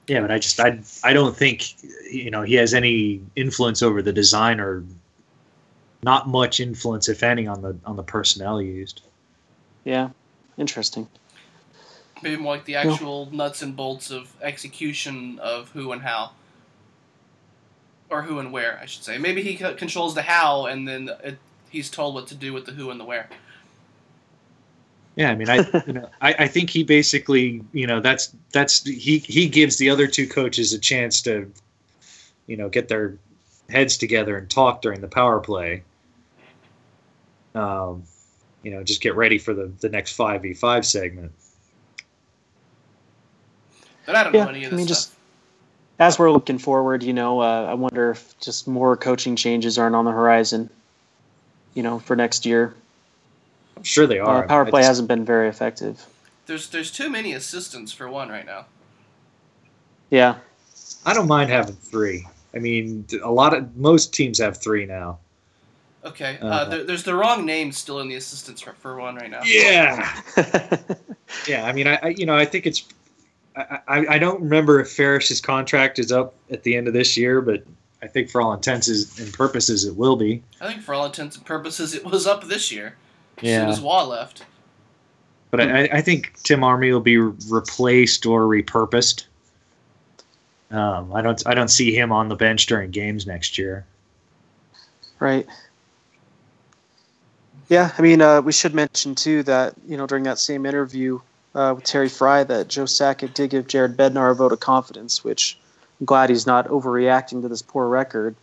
Yeah, 0.07 0.23
but 0.23 0.31
I 0.31 0.39
just 0.39 0.59
I 0.59 0.81
I 1.05 1.13
don't 1.13 1.37
think 1.37 1.75
you 2.11 2.31
know 2.31 2.43
he 2.43 2.55
has 2.55 2.75
any 2.75 3.21
influence 3.37 3.83
over 3.83 4.01
the 4.03 4.13
design 4.13 4.59
or 4.61 4.85
not 6.03 6.29
much 6.29 6.61
influence, 6.61 7.09
if 7.09 7.23
any, 7.23 7.47
on 7.47 7.63
the 7.63 7.77
on 7.85 7.97
the 7.97 8.03
personnel 8.03 8.63
used. 8.63 9.03
Yeah, 9.85 10.11
interesting. 10.57 11.09
Maybe 12.23 12.41
more 12.41 12.57
like 12.57 12.65
the 12.65 12.77
actual 12.77 13.29
nuts 13.33 13.63
and 13.63 13.77
bolts 13.77 14.11
of 14.11 14.35
execution 14.43 15.39
of 15.39 15.71
who 15.71 15.93
and 15.93 16.03
how. 16.03 16.33
Or 18.11 18.23
who 18.23 18.39
and 18.39 18.53
where, 18.53 18.79
I 18.83 18.87
should 18.87 19.05
say. 19.05 19.19
Maybe 19.19 19.43
he 19.43 19.57
c- 19.57 19.75
controls 19.75 20.15
the 20.15 20.23
how, 20.23 20.67
and 20.67 20.89
then 20.89 21.11
it, 21.23 21.39
he's 21.71 21.91
told 21.91 22.15
what 22.15 22.27
to 22.29 22.35
do 22.35 22.53
with 22.53 22.65
the 22.65 22.73
who 22.73 22.91
and 22.91 22.99
the 22.99 23.05
where. 23.05 23.29
Yeah, 25.19 25.33
I 25.33 25.35
mean, 25.35 25.51
I 25.51 25.57
you 25.87 25.93
know, 25.95 26.09
I, 26.21 26.35
I 26.39 26.47
think 26.49 26.71
he 26.71 26.85
basically, 26.85 27.61
you 27.73 27.89
know, 27.89 28.01
that's 28.01 28.35
that's 28.53 28.85
he 28.85 29.19
he 29.19 29.49
gives 29.49 29.77
the 29.77 29.91
other 29.91 30.07
two 30.07 30.29
coaches 30.29 30.73
a 30.73 30.79
chance 30.79 31.21
to, 31.23 31.53
you 32.47 32.57
know, 32.57 32.69
get 32.69 32.89
their 32.89 33.19
heads 33.69 33.97
together 33.97 34.39
and 34.39 34.49
talk 34.49 34.81
during 34.81 35.01
the 35.01 35.09
power 35.09 35.41
play. 35.41 35.83
Um, 37.57 38.05
you 38.63 38.71
know, 38.71 38.85
just 38.85 39.03
get 39.03 39.17
ready 39.17 39.39
for 39.39 39.55
the 39.55 39.73
the 39.81 39.89
next 39.89 40.13
five 40.13 40.43
v 40.43 40.55
five 40.55 40.87
segment. 40.87 41.33
But 44.07 44.15
I 44.15 44.23
don't 44.23 44.35
Yeah, 44.35 44.45
know 44.45 44.51
any 44.51 44.65
of 44.65 44.73
I 44.73 44.77
mean, 44.77 44.87
stuff. 44.87 44.97
just- 44.97 45.13
As 45.99 46.17
we're 46.17 46.31
looking 46.31 46.59
forward, 46.59 47.03
you 47.03 47.13
know, 47.13 47.41
uh, 47.41 47.67
I 47.69 47.75
wonder 47.75 48.13
if 48.13 48.39
just 48.39 48.69
more 48.69 48.97
coaching 48.97 49.35
changes 49.35 49.79
aren't 49.79 49.97
on 49.97 50.05
the 50.05 50.13
horizon. 50.13 50.71
You 51.75 51.83
know, 51.83 51.99
for 51.99 52.15
next 52.15 52.47
year, 52.47 52.73
I'm 53.79 53.85
sure 53.85 54.07
they 54.07 54.19
uh, 54.19 54.27
are. 54.27 54.47
power 54.47 54.67
play 54.67 54.81
just- 54.81 54.89
hasn't 54.89 55.09
been 55.09 55.25
very 55.25 55.49
effective. 55.49 56.05
There's 56.47 56.69
there's 56.71 56.91
too 56.91 57.11
many 57.11 57.33
assistants 57.35 57.93
for 57.93 58.09
one 58.09 58.29
right 58.31 58.47
now. 58.47 58.67
Yeah, 60.11 60.37
I 61.05 61.13
don't 61.15 61.29
mind 61.29 61.51
having 61.51 61.75
three. 61.75 62.27
I 62.55 62.59
mean, 62.59 63.07
a 63.23 63.31
lot 63.31 63.55
of 63.55 63.77
most 63.77 64.15
teams 64.15 64.39
have 64.39 64.57
three 64.57 64.87
now. 64.87 65.19
Okay, 66.05 66.39
uh, 66.41 66.47
Uh-huh. 66.47 66.65
there, 66.71 66.85
there's 66.85 67.03
the 67.03 67.15
wrong 67.15 67.45
name 67.45 67.71
still 67.73 68.01
in 68.01 68.09
the 68.09 68.15
assistants 68.15 68.63
for, 68.63 68.73
for 68.73 68.97
one 68.97 69.17
right 69.17 69.31
now. 69.31 69.43
Yeah, 69.45 70.21
yeah. 71.47 71.67
I 71.67 71.73
mean, 71.73 71.87
I, 71.87 71.99
I 72.03 72.09
you 72.09 72.25
know 72.25 72.37
I 72.37 72.47
think 72.47 72.67
it's. 72.67 72.85
I, 73.55 73.81
I, 73.87 74.07
I 74.15 74.19
don't 74.19 74.41
remember 74.41 74.81
if 74.81 74.91
Farrish's 74.91 75.41
contract 75.43 75.99
is 75.99 76.11
up 76.13 76.35
at 76.51 76.63
the 76.63 76.77
end 76.77 76.89
of 76.89 76.95
this 76.95 77.17
year, 77.17 77.43
but 77.43 77.63
I 78.01 78.07
think 78.07 78.31
for 78.31 78.41
all 78.41 78.55
intents 78.55 79.19
and 79.19 79.33
purposes 79.35 79.85
it 79.85 79.97
will 79.97 80.17
be. 80.17 80.43
I 80.61 80.69
think 80.73 80.83
for 80.83 80.95
all 80.95 81.05
intents 81.05 81.37
and 81.37 81.45
purposes 81.45 81.95
it 81.95 82.05
was 82.05 82.27
up 82.27 82.45
this 82.45 82.73
year. 82.73 82.95
As 83.39 83.43
soon 83.43 83.51
Yeah. 83.51 83.69
as 83.69 83.81
Roy 83.81 84.05
left. 84.05 84.45
But 85.51 85.61
I, 85.63 85.85
I 85.93 86.01
think 86.03 86.35
Tim 86.43 86.63
Army 86.63 86.93
will 86.93 87.01
be 87.01 87.17
replaced 87.17 88.27
or 88.27 88.43
repurposed. 88.43 89.25
Um, 90.71 91.11
I 91.15 91.23
don't 91.23 91.43
I 91.47 91.55
don't 91.55 91.69
see 91.69 91.95
him 91.95 92.13
on 92.13 92.29
the 92.29 92.37
bench 92.37 92.67
during 92.67 92.91
games 92.91 93.27
next 93.27 93.57
year. 93.57 93.87
right. 95.19 95.47
Yeah, 97.71 97.91
I 97.99 98.03
mean, 98.03 98.23
uh, 98.23 98.41
we 98.41 98.53
should 98.53 98.75
mention 98.75 99.15
too 99.15 99.43
that 99.45 99.75
you 99.87 99.97
know 99.97 100.07
during 100.07 100.25
that 100.25 100.39
same 100.39 100.67
interview 100.67 101.21
uh, 101.55 101.73
with 101.77 101.85
Terry 101.85 102.09
Frei 102.09 102.45
that 102.45 102.69
Joe 102.69 102.85
Sakic 102.85 103.35
did 103.35 103.51
give 103.51 103.67
Jared 103.67 103.97
Bednar 103.97 104.31
a 104.31 104.35
vote 104.35 104.53
of 104.53 104.61
confidence, 104.61 105.25
which 105.25 105.59
I'm 106.01 106.07
glad 106.07 106.31
he's 106.31 106.47
not 106.47 106.69
overreacting 106.69 107.43
to 107.43 107.49
this 107.49 107.63
poor 107.63 107.87
record. 107.89 108.37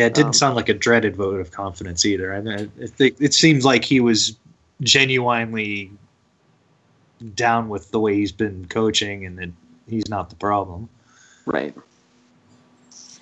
Yeah, 0.00 0.06
it 0.06 0.14
didn't 0.14 0.28
Um, 0.28 0.32
sound 0.32 0.56
like 0.56 0.70
a 0.70 0.74
dreaded 0.74 1.14
vote 1.14 1.40
of 1.40 1.50
confidence 1.50 2.06
either. 2.06 2.34
I 2.34 2.40
mean, 2.40 2.72
it, 2.78 2.92
it, 2.98 3.16
it 3.20 3.34
seems 3.34 3.66
like 3.66 3.84
he 3.84 4.00
was 4.00 4.34
genuinely 4.80 5.90
down 7.34 7.68
with 7.68 7.90
the 7.90 8.00
way 8.00 8.14
he's 8.14 8.32
been 8.32 8.64
coaching, 8.70 9.26
and 9.26 9.36
that 9.36 9.50
he's 9.90 10.08
not 10.08 10.30
the 10.30 10.36
problem. 10.36 10.88
Right. 11.44 11.74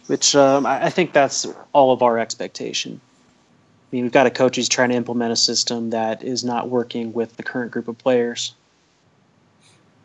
Which 0.07 0.37
um, 0.37 0.67
I, 0.67 0.85
I 0.85 0.91
think 0.91 1.13
that's 1.13 1.49
all 1.73 1.91
of 1.91 2.01
our 2.01 2.17
expectation. 2.17 3.01
I 3.01 3.87
mean, 3.91 4.05
we've 4.05 4.13
got 4.13 4.29
a 4.29 4.31
coach 4.31 4.55
who's 4.55 4.69
trying 4.69 4.91
to 4.91 4.95
implement 4.95 5.33
a 5.33 5.37
system 5.37 5.91
that 5.91 6.23
is 6.23 6.45
not 6.45 6.69
working 6.69 7.13
with 7.13 7.37
the 7.37 7.43
current 7.43 7.73
group 7.73 7.89
of 7.89 7.99
players. 7.99 8.55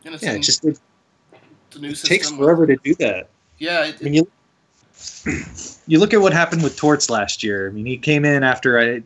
And 0.06 0.20
Yeah, 0.20 0.32
in 0.32 0.38
it 0.38 0.42
just 0.42 0.66
it 0.66 0.80
the 1.70 1.80
new 1.82 1.90
takes 1.90 2.30
system. 2.30 2.40
forever 2.40 2.66
to 2.66 2.78
do 2.78 2.96
that. 2.96 3.30
Yeah, 3.60 3.86
it, 3.86 3.98
I 4.02 4.04
mean, 4.06 4.16
you 4.16 4.28
you 5.88 6.00
look 6.00 6.14
at 6.14 6.22
what 6.22 6.34
happened 6.34 6.64
with 6.64 6.76
Torts 6.76 7.10
last 7.10 7.44
year. 7.44 7.68
I 7.68 7.72
mean, 7.72 7.86
he 7.86 7.98
came 7.98 8.26
in 8.26 8.44
after 8.44 8.80
I, 8.80 9.04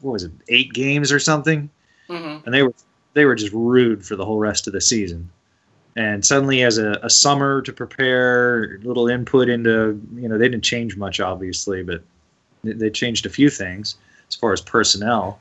what 0.00 0.12
was 0.12 0.24
it, 0.24 0.32
eight 0.48 0.72
games 0.72 1.12
or 1.12 1.18
something, 1.18 1.70
Mm-hmm. 2.08 2.44
and 2.44 2.54
they 2.54 2.62
were 2.62 2.72
they 3.14 3.24
were 3.24 3.34
just 3.34 3.52
rude 3.52 4.04
for 4.06 4.14
the 4.14 4.24
whole 4.24 4.38
rest 4.38 4.66
of 4.68 4.72
the 4.72 4.80
season. 4.80 5.28
And 5.96 6.24
suddenly, 6.24 6.62
as 6.62 6.78
a, 6.78 6.92
a 7.02 7.08
summer 7.10 7.62
to 7.62 7.72
prepare, 7.72 8.78
little 8.84 9.08
input 9.08 9.48
into 9.48 10.00
you 10.14 10.28
know 10.28 10.38
they 10.38 10.48
didn't 10.48 10.62
change 10.64 10.96
much 10.96 11.18
obviously, 11.20 11.82
but 11.82 12.02
they- 12.62 12.72
they 12.74 12.90
changed 12.90 13.26
a 13.26 13.28
few 13.30 13.50
things 13.50 13.96
as 14.28 14.34
far 14.36 14.52
as 14.52 14.60
personnel. 14.60 15.40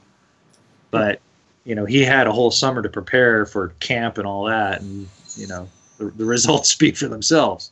But 0.91 1.19
you 1.65 1.75
know 1.75 1.85
he 1.85 2.01
had 2.03 2.25
a 2.27 2.31
whole 2.31 2.49
summer 2.51 2.81
to 2.81 2.89
prepare 2.89 3.45
for 3.45 3.69
camp 3.79 4.17
and 4.17 4.25
all 4.25 4.45
that, 4.45 4.81
and 4.81 5.07
you 5.35 5.45
know 5.47 5.67
the, 5.99 6.05
the 6.05 6.25
results 6.35 6.69
speak 6.69 6.97
for 6.97 7.07
themselves. 7.07 7.71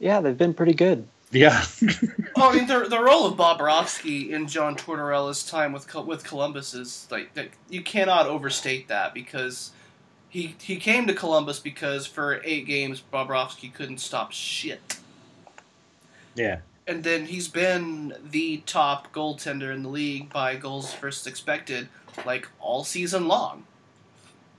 Yeah, 0.00 0.20
they've 0.20 0.36
been 0.36 0.54
pretty 0.54 0.74
good. 0.74 1.06
Yeah. 1.32 1.64
Oh, 2.34 2.48
I 2.48 2.56
mean, 2.56 2.66
the, 2.66 2.86
the 2.88 2.98
role 2.98 3.26
of 3.26 3.36
Bobrovsky 3.36 4.30
in 4.30 4.48
John 4.48 4.74
Tortorella's 4.74 5.44
time 5.44 5.72
with 5.72 5.94
with 6.06 6.24
Columbus 6.24 6.72
is 6.72 7.06
like 7.10 7.34
that, 7.34 7.48
you 7.68 7.82
cannot 7.82 8.26
overstate 8.26 8.88
that 8.88 9.12
because 9.12 9.70
he 10.30 10.56
he 10.58 10.76
came 10.76 11.06
to 11.06 11.14
Columbus 11.14 11.58
because 11.58 12.06
for 12.06 12.40
eight 12.42 12.66
games 12.66 13.02
Bobrovsky 13.12 13.72
couldn't 13.72 13.98
stop 13.98 14.32
shit, 14.32 14.98
yeah. 16.34 16.60
and 16.86 17.04
then 17.04 17.26
he's 17.26 17.48
been 17.48 18.14
the 18.30 18.62
top 18.64 19.12
goaltender 19.12 19.72
in 19.74 19.82
the 19.82 19.90
league 19.90 20.32
by 20.32 20.56
goals 20.56 20.94
versus 20.94 21.26
expected 21.26 21.86
like 22.24 22.48
all 22.60 22.82
season 22.82 23.28
long. 23.28 23.64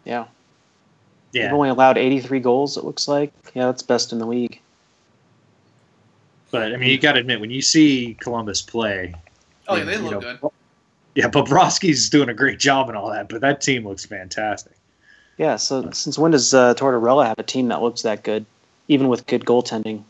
Yeah. 0.05 0.27
Yeah. 1.31 1.45
They've 1.45 1.53
only 1.53 1.69
allowed 1.69 1.97
83 1.97 2.39
goals, 2.39 2.77
it 2.77 2.83
looks 2.83 3.07
like. 3.07 3.33
Yeah, 3.55 3.65
that's 3.65 3.81
best 3.81 4.13
in 4.13 4.19
the 4.19 4.27
league. 4.27 4.61
But 6.53 6.71
I 6.71 6.77
mean, 6.77 6.91
you 6.91 6.99
got 6.99 7.13
to 7.13 7.19
admit 7.19 7.41
when 7.41 7.49
you 7.49 7.63
see 7.63 8.15
Columbus 8.19 8.61
play. 8.61 9.15
Oh 9.67 9.75
yeah, 9.75 9.85
they 9.85 9.97
look 9.97 10.11
know, 10.11 10.19
good. 10.19 10.39
Yeah, 11.15 11.27
Bobrovsky's 11.27 12.11
doing 12.11 12.29
a 12.29 12.33
great 12.35 12.59
job 12.59 12.89
and 12.89 12.97
all 12.97 13.09
that, 13.09 13.27
but 13.27 13.41
that 13.41 13.59
team 13.59 13.87
looks 13.87 14.05
fantastic. 14.05 14.73
Yeah, 15.39 15.55
so 15.55 15.89
since 15.89 16.19
when 16.19 16.29
does 16.29 16.53
uh, 16.53 16.75
Tortorella 16.75 17.25
have 17.25 17.39
a 17.39 17.43
team 17.43 17.69
that 17.69 17.81
looks 17.81 18.03
that 18.03 18.21
good, 18.21 18.45
even 18.87 19.07
with 19.07 19.25
good 19.25 19.45
goaltending? 19.45 20.03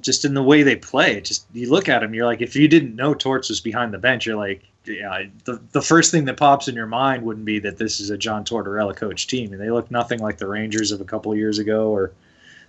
Just 0.00 0.24
in 0.24 0.34
the 0.34 0.42
way 0.42 0.62
they 0.62 0.76
play, 0.76 1.20
just 1.20 1.44
you 1.52 1.68
look 1.68 1.88
at 1.88 1.98
them, 1.98 2.14
you're 2.14 2.26
like, 2.26 2.42
if 2.42 2.54
you 2.54 2.68
didn't 2.68 2.94
know 2.94 3.12
Torts 3.12 3.48
was 3.48 3.60
behind 3.60 3.92
the 3.92 3.98
bench, 3.98 4.24
you're 4.24 4.36
like, 4.36 4.62
yeah, 4.84 5.24
the 5.46 5.60
the 5.72 5.82
first 5.82 6.12
thing 6.12 6.26
that 6.26 6.36
pops 6.36 6.68
in 6.68 6.76
your 6.76 6.86
mind 6.86 7.24
wouldn't 7.24 7.44
be 7.44 7.58
that 7.58 7.76
this 7.76 7.98
is 7.98 8.10
a 8.10 8.16
John 8.16 8.44
Tortorella 8.44 8.94
coach 8.94 9.26
team, 9.26 9.52
and 9.52 9.60
they 9.60 9.72
look 9.72 9.90
nothing 9.90 10.20
like 10.20 10.38
the 10.38 10.46
Rangers 10.46 10.92
of 10.92 11.00
a 11.00 11.04
couple 11.04 11.32
of 11.32 11.38
years 11.38 11.58
ago 11.58 11.90
or 11.90 12.12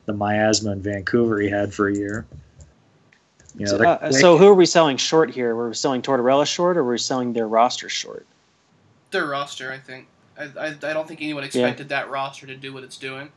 the 0.08 0.14
miasma 0.14 0.72
in 0.72 0.82
Vancouver 0.82 1.40
he 1.40 1.48
had 1.48 1.72
for 1.72 1.90
a 1.90 1.96
year. 1.96 2.26
You 3.60 3.66
know, 3.66 3.72
So, 3.72 3.78
they're 3.78 3.88
uh, 3.88 3.98
quick. 3.98 4.14
so 4.14 4.38
who 4.38 4.48
are 4.48 4.54
we 4.54 4.66
selling 4.66 4.98
short 4.98 5.32
here? 5.32 5.54
Were 5.54 5.68
we 5.70 5.76
selling 5.76 6.02
Tortorella 6.02 6.48
short, 6.48 6.78
or 6.78 6.84
were 6.84 6.94
we 6.94 6.98
selling 6.98 7.34
their 7.34 7.48
roster 7.48 7.90
short? 7.90 8.26
Their 9.12 9.28
roster, 9.28 9.72
I 9.72 9.78
think. 9.78 10.08
I, 10.38 10.46
I, 10.58 10.68
I 10.68 10.94
don't 10.94 11.08
think 11.08 11.22
anyone 11.22 11.44
expected 11.44 11.90
that 11.90 12.10
roster 12.10 12.48
to 12.48 12.56
do 12.56 12.74
what 12.74 12.84
it's 12.84 12.98
doing. 12.98 13.30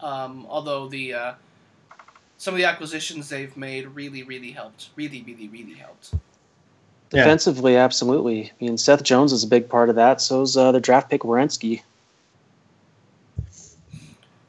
Um, 0.00 0.46
although 0.48 0.88
the 0.88 1.12
uh, 1.12 1.34
some 2.38 2.54
of 2.54 2.58
the 2.58 2.64
acquisitions 2.64 3.28
they've 3.28 3.54
made 3.56 3.86
really, 3.88 4.22
really 4.22 4.52
helped. 4.52 4.88
Really, 4.96 5.22
really, 5.22 5.48
really 5.48 5.74
helped. 5.74 6.14
Yeah. 7.12 7.24
Defensively, 7.24 7.76
absolutely. 7.76 8.52
I 8.60 8.64
mean, 8.64 8.78
Seth 8.78 9.02
Jones 9.02 9.32
is 9.32 9.42
a 9.44 9.48
big 9.48 9.68
part 9.68 9.90
of 9.90 9.96
that. 9.96 10.20
So's 10.20 10.56
uh, 10.56 10.72
their 10.72 10.80
draft 10.80 11.10
pick 11.10 11.22
Werenski. 11.22 11.82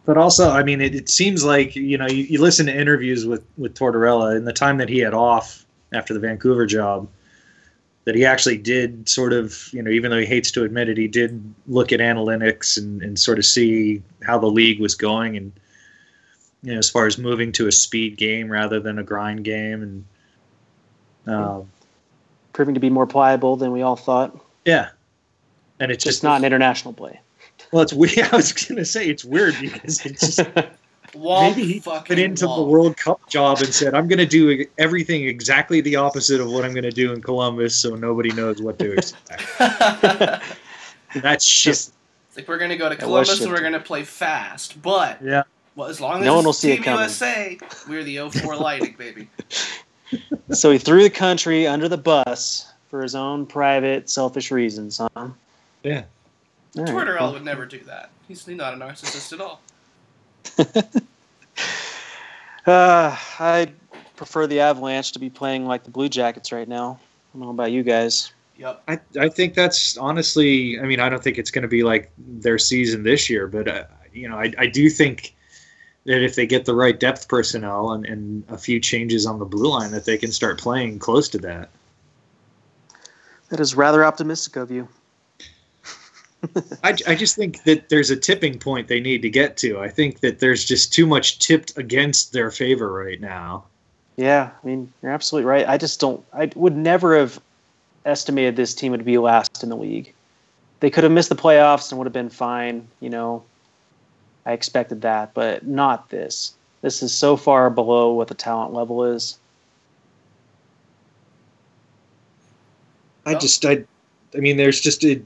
But 0.09 0.17
also, 0.17 0.49
I 0.49 0.63
mean, 0.63 0.81
it, 0.81 0.95
it 0.95 1.07
seems 1.07 1.43
like 1.45 1.75
you 1.75 1.95
know 1.95 2.07
you, 2.07 2.23
you 2.23 2.41
listen 2.41 2.65
to 2.65 2.75
interviews 2.75 3.27
with 3.27 3.43
with 3.59 3.75
Tortorella 3.75 4.35
in 4.35 4.43
the 4.43 4.51
time 4.51 4.79
that 4.79 4.89
he 4.89 4.97
had 4.97 5.13
off 5.13 5.67
after 5.93 6.15
the 6.15 6.19
Vancouver 6.19 6.65
job, 6.65 7.07
that 8.05 8.15
he 8.15 8.25
actually 8.25 8.57
did 8.57 9.07
sort 9.07 9.33
of 9.33 9.69
you 9.71 9.83
know 9.83 9.91
even 9.91 10.09
though 10.09 10.17
he 10.17 10.25
hates 10.25 10.49
to 10.53 10.63
admit 10.63 10.89
it, 10.89 10.97
he 10.97 11.07
did 11.07 11.53
look 11.67 11.91
at 11.91 11.99
analytics 11.99 12.75
and, 12.75 13.03
and 13.03 13.19
sort 13.19 13.37
of 13.37 13.45
see 13.45 14.01
how 14.23 14.39
the 14.39 14.47
league 14.47 14.79
was 14.79 14.95
going 14.95 15.37
and 15.37 15.51
you 16.63 16.73
know 16.73 16.79
as 16.79 16.89
far 16.89 17.05
as 17.05 17.19
moving 17.19 17.51
to 17.51 17.67
a 17.67 17.71
speed 17.71 18.17
game 18.17 18.51
rather 18.51 18.79
than 18.79 18.97
a 18.97 19.03
grind 19.03 19.43
game 19.43 19.83
and 19.83 21.31
um, 21.31 21.69
Proving 22.53 22.73
to 22.73 22.79
be 22.79 22.89
more 22.89 23.05
pliable 23.05 23.57
than 23.57 23.71
we 23.71 23.83
all 23.83 23.95
thought. 23.95 24.35
yeah, 24.65 24.89
and 25.79 25.91
it's 25.91 26.03
Just 26.03 26.15
just 26.15 26.23
not 26.23 26.37
an 26.37 26.45
international 26.45 26.95
play. 26.95 27.19
Well, 27.71 27.81
it's 27.83 27.93
weird. 27.93 28.17
I 28.31 28.35
was 28.35 28.51
gonna 28.53 28.85
say 28.85 29.07
it's 29.09 29.23
weird 29.25 29.55
because 29.59 30.05
it's 30.05 30.37
just. 30.37 30.39
Womp 31.15 31.55
Maybe 31.55 31.65
he 31.73 31.79
fucking 31.79 32.15
went 32.17 32.23
into 32.23 32.45
the. 32.45 32.61
World 32.61 32.95
Cup 32.95 33.27
job 33.29 33.57
and 33.61 33.73
said, 33.73 33.95
"I'm 33.95 34.07
going 34.07 34.19
to 34.19 34.27
do 34.27 34.63
everything 34.77 35.25
exactly 35.27 35.81
the 35.81 35.95
opposite 35.95 36.39
of 36.39 36.51
what 36.51 36.63
I'm 36.63 36.71
going 36.71 36.83
to 36.83 36.91
do 36.91 37.11
in 37.13 37.19
Columbus, 37.19 37.75
so 37.75 37.95
nobody 37.95 38.31
knows 38.31 38.61
what 38.61 38.77
to 38.77 38.91
expect." 38.97 39.41
That's. 41.15 41.45
Just 41.63 41.93
It's 42.27 42.37
like 42.37 42.47
we're 42.47 42.59
gonna 42.59 42.77
go 42.77 42.89
to 42.89 42.95
Columbus 42.95 43.41
and 43.41 43.51
we're 43.51 43.61
gonna 43.61 43.79
play 43.79 44.03
fast, 44.03 44.79
but 44.83 45.19
Yeah. 45.23 45.41
well, 45.75 45.87
as 45.89 45.99
long 45.99 46.19
as 46.19 46.25
No 46.25 46.35
one 46.35 46.43
will 46.43 46.51
it's 46.51 46.59
see 46.59 46.73
it 46.73 46.75
Team 46.75 46.83
coming. 46.83 46.99
USA, 47.01 47.57
we're 47.89 48.03
the 48.03 48.29
04 48.29 48.55
Lightning, 48.55 48.93
baby. 48.95 49.29
so 50.51 50.69
he 50.69 50.77
threw 50.77 51.01
the 51.01 51.09
country 51.09 51.65
under 51.65 51.89
the 51.89 51.97
bus 51.97 52.71
for 52.91 53.01
his 53.01 53.15
own 53.15 53.47
private, 53.47 54.11
selfish 54.11 54.51
reasons, 54.51 55.01
huh? 55.15 55.29
All 56.77 56.85
Yeah. 56.85 56.93
right, 56.93 57.07
Tortorella 57.07 57.19
well, 57.21 57.33
would 57.33 57.45
never 57.45 57.65
do 57.65 57.79
that. 57.85 58.09
He's 58.27 58.47
not 58.47 58.73
a 58.73 58.77
narcissist 58.77 59.33
at 59.33 59.41
all. 59.41 59.61
Uh, 62.65 63.17
I 63.39 63.71
prefer 64.15 64.45
the 64.45 64.59
Avalanche 64.59 65.13
to 65.13 65.19
be 65.19 65.29
playing 65.29 65.65
like 65.65 65.83
the 65.83 65.89
Blue 65.89 66.07
Jackets 66.07 66.51
right 66.51 66.67
now. 66.67 66.99
I 67.01 67.37
don't 67.37 67.41
know 67.47 67.49
about 67.49 67.71
you 67.71 67.81
guys. 67.81 68.31
Yep. 68.57 68.83
I, 68.87 68.99
I 69.19 69.29
think 69.29 69.55
that's 69.55 69.97
honestly. 69.97 70.79
I 70.79 70.83
mean, 70.83 70.99
I 70.99 71.09
don't 71.09 71.23
think 71.23 71.37
it's 71.39 71.49
going 71.49 71.63
to 71.63 71.69
be 71.69 71.81
like 71.83 72.11
their 72.17 72.59
season 72.59 73.01
this 73.01 73.29
year, 73.29 73.47
but 73.47 73.67
uh, 73.67 73.85
you 74.13 74.29
know, 74.29 74.37
I, 74.37 74.53
I 74.59 74.67
do 74.67 74.89
think 74.89 75.35
that 76.05 76.21
if 76.21 76.35
they 76.35 76.45
get 76.45 76.65
the 76.65 76.75
right 76.75 76.99
depth 76.99 77.27
personnel 77.27 77.91
and, 77.91 78.05
and 78.05 78.43
a 78.49 78.57
few 78.57 78.79
changes 78.79 79.25
on 79.25 79.39
the 79.39 79.45
blue 79.45 79.69
line, 79.71 79.91
that 79.91 80.05
they 80.05 80.17
can 80.17 80.31
start 80.31 80.59
playing 80.59 80.99
close 80.99 81.27
to 81.29 81.37
that. 81.39 81.69
That 83.49 83.59
is 83.59 83.73
rather 83.73 84.05
optimistic 84.05 84.57
of 84.57 84.69
you. 84.69 84.87
I, 86.83 86.95
I 87.07 87.15
just 87.15 87.35
think 87.35 87.63
that 87.63 87.89
there's 87.89 88.09
a 88.09 88.15
tipping 88.15 88.59
point 88.59 88.87
they 88.87 88.99
need 88.99 89.21
to 89.23 89.29
get 89.29 89.57
to. 89.57 89.79
I 89.79 89.89
think 89.89 90.21
that 90.21 90.39
there's 90.39 90.63
just 90.63 90.93
too 90.93 91.05
much 91.05 91.39
tipped 91.39 91.77
against 91.77 92.31
their 92.31 92.49
favor 92.51 92.91
right 92.91 93.19
now. 93.19 93.65
Yeah, 94.15 94.49
I 94.61 94.67
mean, 94.67 94.91
you're 95.01 95.11
absolutely 95.11 95.49
right. 95.49 95.67
I 95.67 95.77
just 95.77 95.99
don't. 95.99 96.23
I 96.33 96.49
would 96.55 96.75
never 96.75 97.17
have 97.17 97.39
estimated 98.05 98.55
this 98.55 98.73
team 98.73 98.91
would 98.91 99.05
be 99.05 99.17
last 99.17 99.63
in 99.63 99.69
the 99.69 99.77
league. 99.77 100.13
They 100.79 100.89
could 100.89 101.03
have 101.03 101.11
missed 101.11 101.29
the 101.29 101.35
playoffs 101.35 101.91
and 101.91 101.97
would 101.99 102.05
have 102.05 102.13
been 102.13 102.29
fine. 102.29 102.87
You 103.01 103.09
know, 103.09 103.43
I 104.45 104.53
expected 104.53 105.01
that, 105.01 105.33
but 105.33 105.65
not 105.65 106.09
this. 106.09 106.53
This 106.81 107.03
is 107.03 107.13
so 107.13 107.35
far 107.35 107.69
below 107.69 108.13
what 108.13 108.29
the 108.29 108.33
talent 108.33 108.73
level 108.73 109.03
is. 109.03 109.37
I 113.25 113.35
just 113.35 113.65
I 113.65 113.83
I 114.35 114.39
mean 114.39 114.57
there's 114.57 114.79
just 114.79 115.03
a 115.03 115.21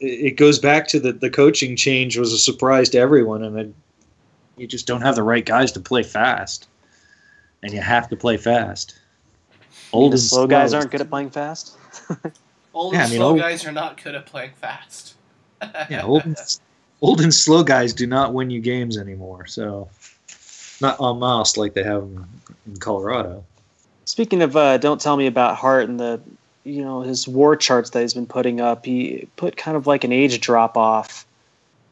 it 0.00 0.36
goes 0.36 0.58
back 0.58 0.88
to 0.88 1.00
the 1.00 1.12
the 1.12 1.30
coaching 1.30 1.76
change 1.76 2.16
was 2.16 2.32
a 2.32 2.38
surprise 2.38 2.88
to 2.90 2.98
everyone 2.98 3.42
and 3.42 3.56
then 3.56 3.74
you 4.58 4.66
just 4.66 4.86
don't 4.86 5.02
have 5.02 5.14
the 5.14 5.22
right 5.22 5.44
guys 5.44 5.72
to 5.72 5.80
play 5.80 6.02
fast. 6.02 6.68
And 7.62 7.72
you 7.72 7.80
have 7.80 8.08
to 8.10 8.16
play 8.16 8.36
fast. 8.36 8.98
Old 9.92 10.12
the 10.12 10.16
and 10.16 10.22
slow 10.22 10.46
guys 10.46 10.74
aren't 10.74 10.90
good 10.90 11.00
at 11.00 11.10
playing 11.10 11.30
fast. 11.30 11.76
Old 12.74 12.92
Yeah, 12.92 13.00
and 13.00 13.06
I 13.06 13.10
mean, 13.10 13.18
slow 13.18 13.30
old- 13.30 13.40
guys 13.40 13.66
are 13.66 13.72
not 13.72 14.02
good 14.02 14.14
at 14.14 14.26
playing 14.26 14.52
fast. 14.60 15.14
Yeah, 15.90 16.04
old 16.04 16.24
and, 16.24 16.36
old 17.02 17.20
and 17.20 17.34
slow 17.34 17.64
guys 17.64 17.92
do 17.92 18.06
not 18.06 18.32
win 18.32 18.48
you 18.48 18.60
games 18.60 18.96
anymore. 18.96 19.46
So 19.46 19.88
not 20.80 21.00
en 21.00 21.18
masse 21.18 21.56
like 21.56 21.74
they 21.74 21.82
have 21.82 22.02
in, 22.02 22.24
in 22.66 22.76
Colorado. 22.76 23.44
Speaking 24.04 24.42
of, 24.42 24.54
uh, 24.56 24.78
don't 24.78 25.00
tell 25.00 25.16
me 25.16 25.26
about 25.26 25.56
Hart 25.56 25.88
and 25.88 25.98
the, 25.98 26.20
you 26.68 26.84
know, 26.84 27.00
his 27.00 27.26
war 27.26 27.56
charts 27.56 27.90
that 27.90 28.02
he's 28.02 28.14
been 28.14 28.26
putting 28.26 28.60
up. 28.60 28.84
He 28.84 29.26
put 29.36 29.56
kind 29.56 29.76
of 29.76 29.86
like 29.86 30.04
an 30.04 30.12
age 30.12 30.38
drop 30.40 30.76
off, 30.76 31.26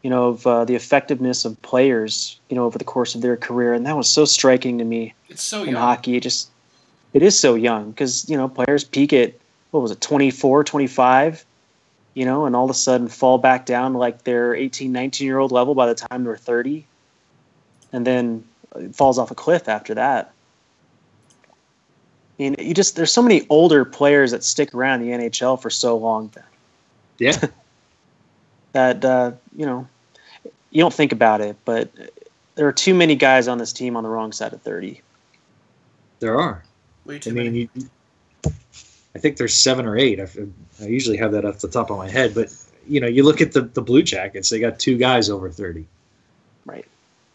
you 0.02 0.10
know, 0.10 0.28
of 0.28 0.46
uh, 0.46 0.64
the 0.66 0.74
effectiveness 0.74 1.44
of 1.44 1.60
players, 1.62 2.38
you 2.50 2.56
know, 2.56 2.64
over 2.64 2.76
the 2.76 2.84
course 2.84 3.14
of 3.14 3.22
their 3.22 3.36
career, 3.36 3.72
and 3.72 3.86
that 3.86 3.96
was 3.96 4.08
so 4.08 4.24
striking 4.24 4.78
to 4.78 4.84
me 4.84 5.14
It's 5.30 5.42
so 5.42 5.62
in 5.62 5.70
young. 5.70 5.80
hockey. 5.80 6.16
It 6.16 6.22
just, 6.22 6.50
it 7.14 7.22
is 7.22 7.38
so 7.38 7.54
young 7.54 7.90
because 7.90 8.28
you 8.28 8.36
know 8.36 8.48
players 8.48 8.84
peak 8.84 9.12
at 9.14 9.32
what 9.70 9.80
was 9.80 9.90
it, 9.90 10.00
24, 10.00 10.64
25, 10.64 11.44
you 12.14 12.24
know, 12.24 12.46
and 12.46 12.54
all 12.54 12.64
of 12.64 12.70
a 12.70 12.74
sudden 12.74 13.08
fall 13.08 13.38
back 13.38 13.66
down 13.66 13.92
to 13.92 13.98
like 13.98 14.24
their 14.24 14.54
18, 14.54 14.92
19 14.92 15.26
year 15.26 15.38
old 15.38 15.52
level 15.52 15.74
by 15.74 15.86
the 15.86 15.94
time 15.94 16.24
they're 16.24 16.36
30, 16.36 16.84
and 17.92 18.06
then 18.06 18.44
it 18.76 18.94
falls 18.94 19.18
off 19.18 19.30
a 19.30 19.34
cliff 19.34 19.68
after 19.68 19.94
that. 19.94 20.32
I 22.38 22.42
mean, 22.42 22.56
you 22.58 22.74
just 22.74 22.96
there's 22.96 23.12
so 23.12 23.22
many 23.22 23.46
older 23.48 23.84
players 23.84 24.30
that 24.32 24.44
stick 24.44 24.74
around 24.74 25.00
the 25.00 25.08
NHL 25.08 25.60
for 25.60 25.70
so 25.70 25.96
long 25.96 26.30
that, 26.34 26.44
Yeah. 27.18 27.48
that 28.72 29.04
uh, 29.04 29.32
you 29.56 29.64
know 29.66 29.86
you 30.70 30.80
don't 30.82 30.92
think 30.92 31.12
about 31.12 31.40
it, 31.40 31.56
but 31.64 31.90
there 32.54 32.66
are 32.66 32.72
too 32.72 32.94
many 32.94 33.14
guys 33.14 33.48
on 33.48 33.58
this 33.58 33.72
team 33.72 33.96
on 33.96 34.02
the 34.02 34.10
wrong 34.10 34.32
side 34.32 34.52
of 34.52 34.60
30. 34.62 35.00
There 36.20 36.38
are. 36.38 36.62
Way 37.06 37.18
too 37.18 37.30
I 37.30 37.32
many. 37.34 37.50
mean, 37.50 37.70
you, 37.74 37.88
I 39.14 39.18
think 39.18 39.36
there's 39.38 39.54
seven 39.54 39.86
or 39.86 39.96
eight. 39.96 40.20
I, 40.20 40.26
I 40.82 40.86
usually 40.86 41.16
have 41.16 41.32
that 41.32 41.44
off 41.46 41.60
the 41.60 41.68
top 41.68 41.90
of 41.90 41.96
my 41.96 42.08
head, 42.10 42.34
but 42.34 42.52
you 42.86 43.00
know, 43.00 43.06
you 43.06 43.22
look 43.22 43.40
at 43.40 43.52
the 43.52 43.62
the 43.62 43.80
Blue 43.82 44.02
Jackets; 44.02 44.50
they 44.50 44.58
got 44.60 44.78
two 44.78 44.98
guys 44.98 45.30
over 45.30 45.48
thirty. 45.50 45.86
Right. 46.66 46.84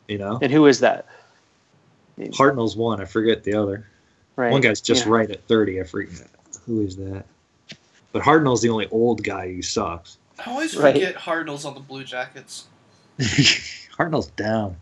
You 0.07 0.17
know, 0.19 0.39
And 0.41 0.51
who 0.51 0.65
is 0.67 0.81
that? 0.81 1.05
Hartnell's 2.19 2.75
one. 2.75 3.01
I 3.01 3.05
forget 3.05 3.43
the 3.43 3.53
other. 3.55 3.87
Right. 4.35 4.51
One 4.51 4.61
guy's 4.61 4.81
just 4.81 5.05
Yeah. 5.05 5.11
right 5.13 5.29
at 5.31 5.45
thirty. 5.47 5.79
I 5.79 5.83
forget 5.83 6.27
who 6.65 6.81
is 6.81 6.95
that. 6.97 7.25
But 8.11 8.23
Hartnell's 8.23 8.61
the 8.61 8.69
only 8.69 8.87
old 8.91 9.23
guy 9.23 9.53
who 9.53 9.61
sucks. 9.61 10.17
I 10.45 10.49
always 10.51 10.75
Right. 10.75 10.93
forget 10.93 11.15
Cardinals 11.15 11.65
on 11.65 11.73
the 11.75 11.79
Blue 11.79 12.03
Jackets. 12.03 12.65
Hartnell's 13.19 14.27
down. 14.31 14.75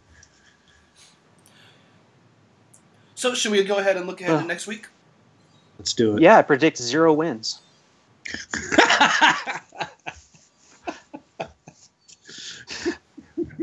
So 3.15 3.33
should 3.33 3.51
we 3.51 3.63
go 3.63 3.77
ahead 3.77 3.97
and 3.97 4.07
look 4.07 4.21
ahead 4.21 4.35
Uh. 4.35 4.41
to 4.41 4.45
next 4.47 4.65
week? 4.67 4.87
Let's 5.77 5.93
do 5.93 6.15
it. 6.17 6.21
Yeah, 6.21 6.37
I 6.37 6.41
predict 6.41 6.77
zero 6.77 7.13
wins. 7.13 7.59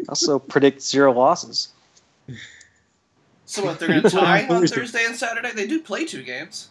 Also 0.08 0.38
predict 0.38 0.82
zero 0.82 1.12
losses. 1.12 1.68
So 3.56 3.64
what? 3.64 3.78
They're 3.78 3.88
going 3.88 4.02
to 4.02 4.10
tie 4.10 4.42
on 4.42 4.48
Thursday. 4.48 4.76
Thursday 4.76 5.04
and 5.06 5.16
Saturday. 5.16 5.50
They 5.52 5.66
do 5.66 5.80
play 5.80 6.04
two 6.04 6.22
games. 6.22 6.68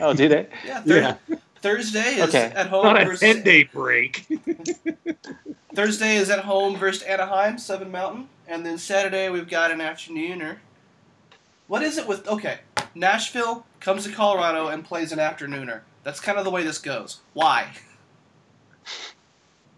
Oh, 0.00 0.12
do 0.12 0.28
they? 0.28 0.48
Yeah. 0.64 0.80
Thur- 0.82 1.16
Yeah. 1.28 1.36
Thursday 1.62 2.16
is 2.16 2.28
Okay. 2.34 2.52
at 2.54 2.66
home. 2.66 2.84
Not 2.84 3.00
a 3.00 3.04
versus, 3.04 3.20
ten 3.20 3.42
day 3.44 3.62
break. 3.62 4.26
Thursday 5.74 6.16
is 6.16 6.30
at 6.30 6.40
home 6.40 6.76
versus 6.76 7.02
Anaheim, 7.04 7.58
Seven 7.58 7.90
Mountain, 7.92 8.28
and 8.48 8.66
then 8.66 8.76
Saturday 8.76 9.28
we've 9.30 9.48
got 9.48 9.70
an 9.70 9.78
afternooner. 9.78 10.56
What 11.68 11.82
is 11.82 11.96
it 11.98 12.06
with? 12.08 12.26
Okay, 12.28 12.58
Nashville 12.94 13.64
comes 13.80 14.04
to 14.04 14.12
Colorado 14.12 14.66
and 14.68 14.84
plays 14.84 15.12
an 15.12 15.18
afternooner. 15.20 15.80
That's 16.02 16.18
kind 16.20 16.38
of 16.38 16.44
the 16.44 16.50
way 16.50 16.62
this 16.64 16.78
goes. 16.78 17.20
Why? 17.34 17.68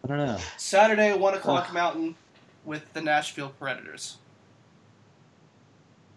I 0.04 0.08
don't 0.08 0.18
know. 0.18 0.38
Saturday, 0.56 1.14
one 1.16 1.34
o'clock 1.34 1.66
Ugh. 1.68 1.74
Mountain, 1.74 2.16
with 2.64 2.90
the 2.94 3.00
Nashville 3.02 3.50
Predators. 3.58 4.16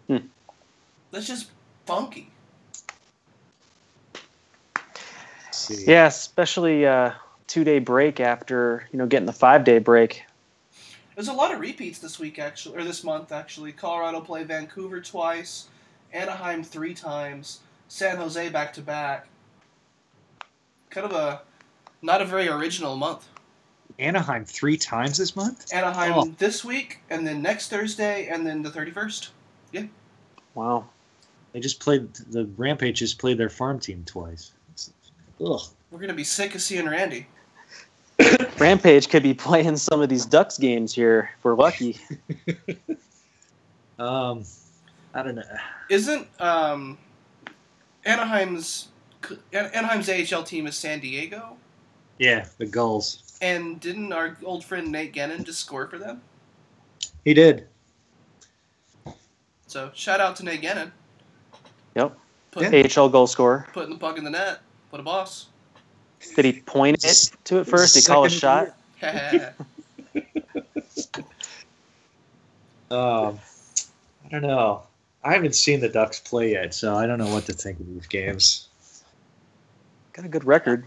Hmm. 0.08 0.18
That's 1.10 1.26
just 1.26 1.50
funky. 1.86 2.28
Yeah, 5.70 6.06
especially 6.06 6.86
uh, 6.86 7.12
two 7.46 7.64
day 7.64 7.78
break 7.78 8.20
after 8.20 8.88
you 8.92 8.98
know 8.98 9.06
getting 9.06 9.26
the 9.26 9.32
five 9.32 9.64
day 9.64 9.78
break. 9.78 10.24
There's 11.14 11.28
a 11.28 11.32
lot 11.32 11.52
of 11.52 11.60
repeats 11.60 11.98
this 11.98 12.18
week, 12.18 12.38
actually, 12.38 12.78
or 12.78 12.84
this 12.84 13.04
month, 13.04 13.32
actually. 13.32 13.72
Colorado 13.72 14.20
play 14.20 14.44
Vancouver 14.44 15.00
twice, 15.00 15.68
Anaheim 16.12 16.64
three 16.64 16.94
times, 16.94 17.60
San 17.88 18.16
Jose 18.16 18.48
back 18.48 18.72
to 18.74 18.80
back. 18.80 19.28
Kind 20.90 21.04
of 21.06 21.12
a 21.12 21.42
not 22.00 22.22
a 22.22 22.24
very 22.24 22.48
original 22.48 22.96
month. 22.96 23.28
Anaheim 23.98 24.44
three 24.44 24.78
times 24.78 25.18
this 25.18 25.36
month. 25.36 25.72
Anaheim 25.72 26.12
Oh. 26.14 26.34
this 26.38 26.64
week, 26.64 27.00
and 27.10 27.26
then 27.26 27.42
next 27.42 27.68
Thursday, 27.68 28.26
and 28.26 28.46
then 28.46 28.62
the 28.62 28.70
31st. 29.72 29.88
Wow. 30.54 30.86
They 31.52 31.60
just 31.60 31.80
played 31.80 32.12
the 32.14 32.46
Rampage. 32.56 32.98
Just 32.98 33.18
played 33.18 33.38
their 33.38 33.50
farm 33.50 33.78
team 33.78 34.02
twice. 34.06 34.52
Ugh. 35.44 35.60
We're 35.90 35.98
gonna 35.98 36.14
be 36.14 36.24
sick 36.24 36.54
of 36.54 36.62
seeing 36.62 36.88
Randy. 36.88 37.26
Rampage 38.58 39.08
could 39.08 39.22
be 39.22 39.34
playing 39.34 39.76
some 39.76 40.00
of 40.00 40.08
these 40.08 40.24
Ducks 40.24 40.58
games 40.58 40.94
here. 40.94 41.30
If 41.36 41.44
we're 41.44 41.54
lucky. 41.54 41.98
Um, 43.98 44.44
I 45.14 45.22
don't 45.22 45.36
know. 45.36 45.42
Isn't 45.88 46.26
um, 46.40 46.98
Anaheim's 48.04 48.88
Anaheim's 49.52 50.08
AHL 50.08 50.42
team 50.42 50.66
is 50.66 50.74
San 50.74 50.98
Diego? 50.98 51.56
Yeah, 52.18 52.46
the 52.58 52.66
Gulls. 52.66 53.38
And 53.40 53.78
didn't 53.80 54.12
our 54.12 54.36
old 54.44 54.64
friend 54.64 54.90
Nate 54.90 55.14
Guenin 55.14 55.44
just 55.44 55.60
score 55.60 55.86
for 55.86 55.98
them? 55.98 56.20
He 57.24 57.32
did. 57.34 57.68
So 59.72 59.90
shout 59.94 60.20
out 60.20 60.36
to 60.36 60.44
Nate 60.44 60.60
Guenin. 60.60 60.90
Yep. 61.94 62.14
Put, 62.50 62.98
AHL 62.98 63.08
goal 63.08 63.26
scorer. 63.26 63.66
Putting 63.72 63.88
the 63.88 63.98
puck 63.98 64.18
in 64.18 64.24
the 64.24 64.28
net. 64.28 64.58
What 64.90 65.00
a 65.00 65.02
boss. 65.02 65.46
Did 66.36 66.44
he 66.44 66.60
point 66.60 67.02
it 67.02 67.30
to 67.44 67.60
it 67.60 67.64
first? 67.66 67.94
Did 67.94 68.02
he 68.02 68.06
call 68.06 68.26
a 68.26 68.30
shot? 68.30 68.76
Um, 72.90 73.38
I 74.26 74.28
don't 74.28 74.42
know. 74.42 74.82
I 75.24 75.32
haven't 75.32 75.54
seen 75.54 75.80
the 75.80 75.88
Ducks 75.88 76.20
play 76.20 76.52
yet, 76.52 76.74
so 76.74 76.94
I 76.94 77.06
don't 77.06 77.16
know 77.16 77.32
what 77.32 77.46
to 77.46 77.54
think 77.54 77.80
of 77.80 77.86
these 77.86 78.06
games. 78.06 78.68
Got 80.12 80.26
a 80.26 80.28
good 80.28 80.44
record. 80.44 80.84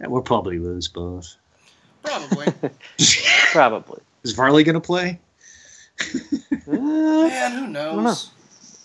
Yeah, 0.00 0.06
We'll 0.06 0.22
probably 0.22 0.58
lose 0.58 0.88
both. 0.88 1.36
Probably. 2.02 2.46
Probably. 3.52 4.00
Is 4.22 4.32
Varley 4.32 4.64
going 4.64 4.72
to 4.72 4.80
play? 4.80 5.20
Man, 6.66 7.52
who 7.52 7.66
know. 7.66 8.00
knows? 8.00 8.30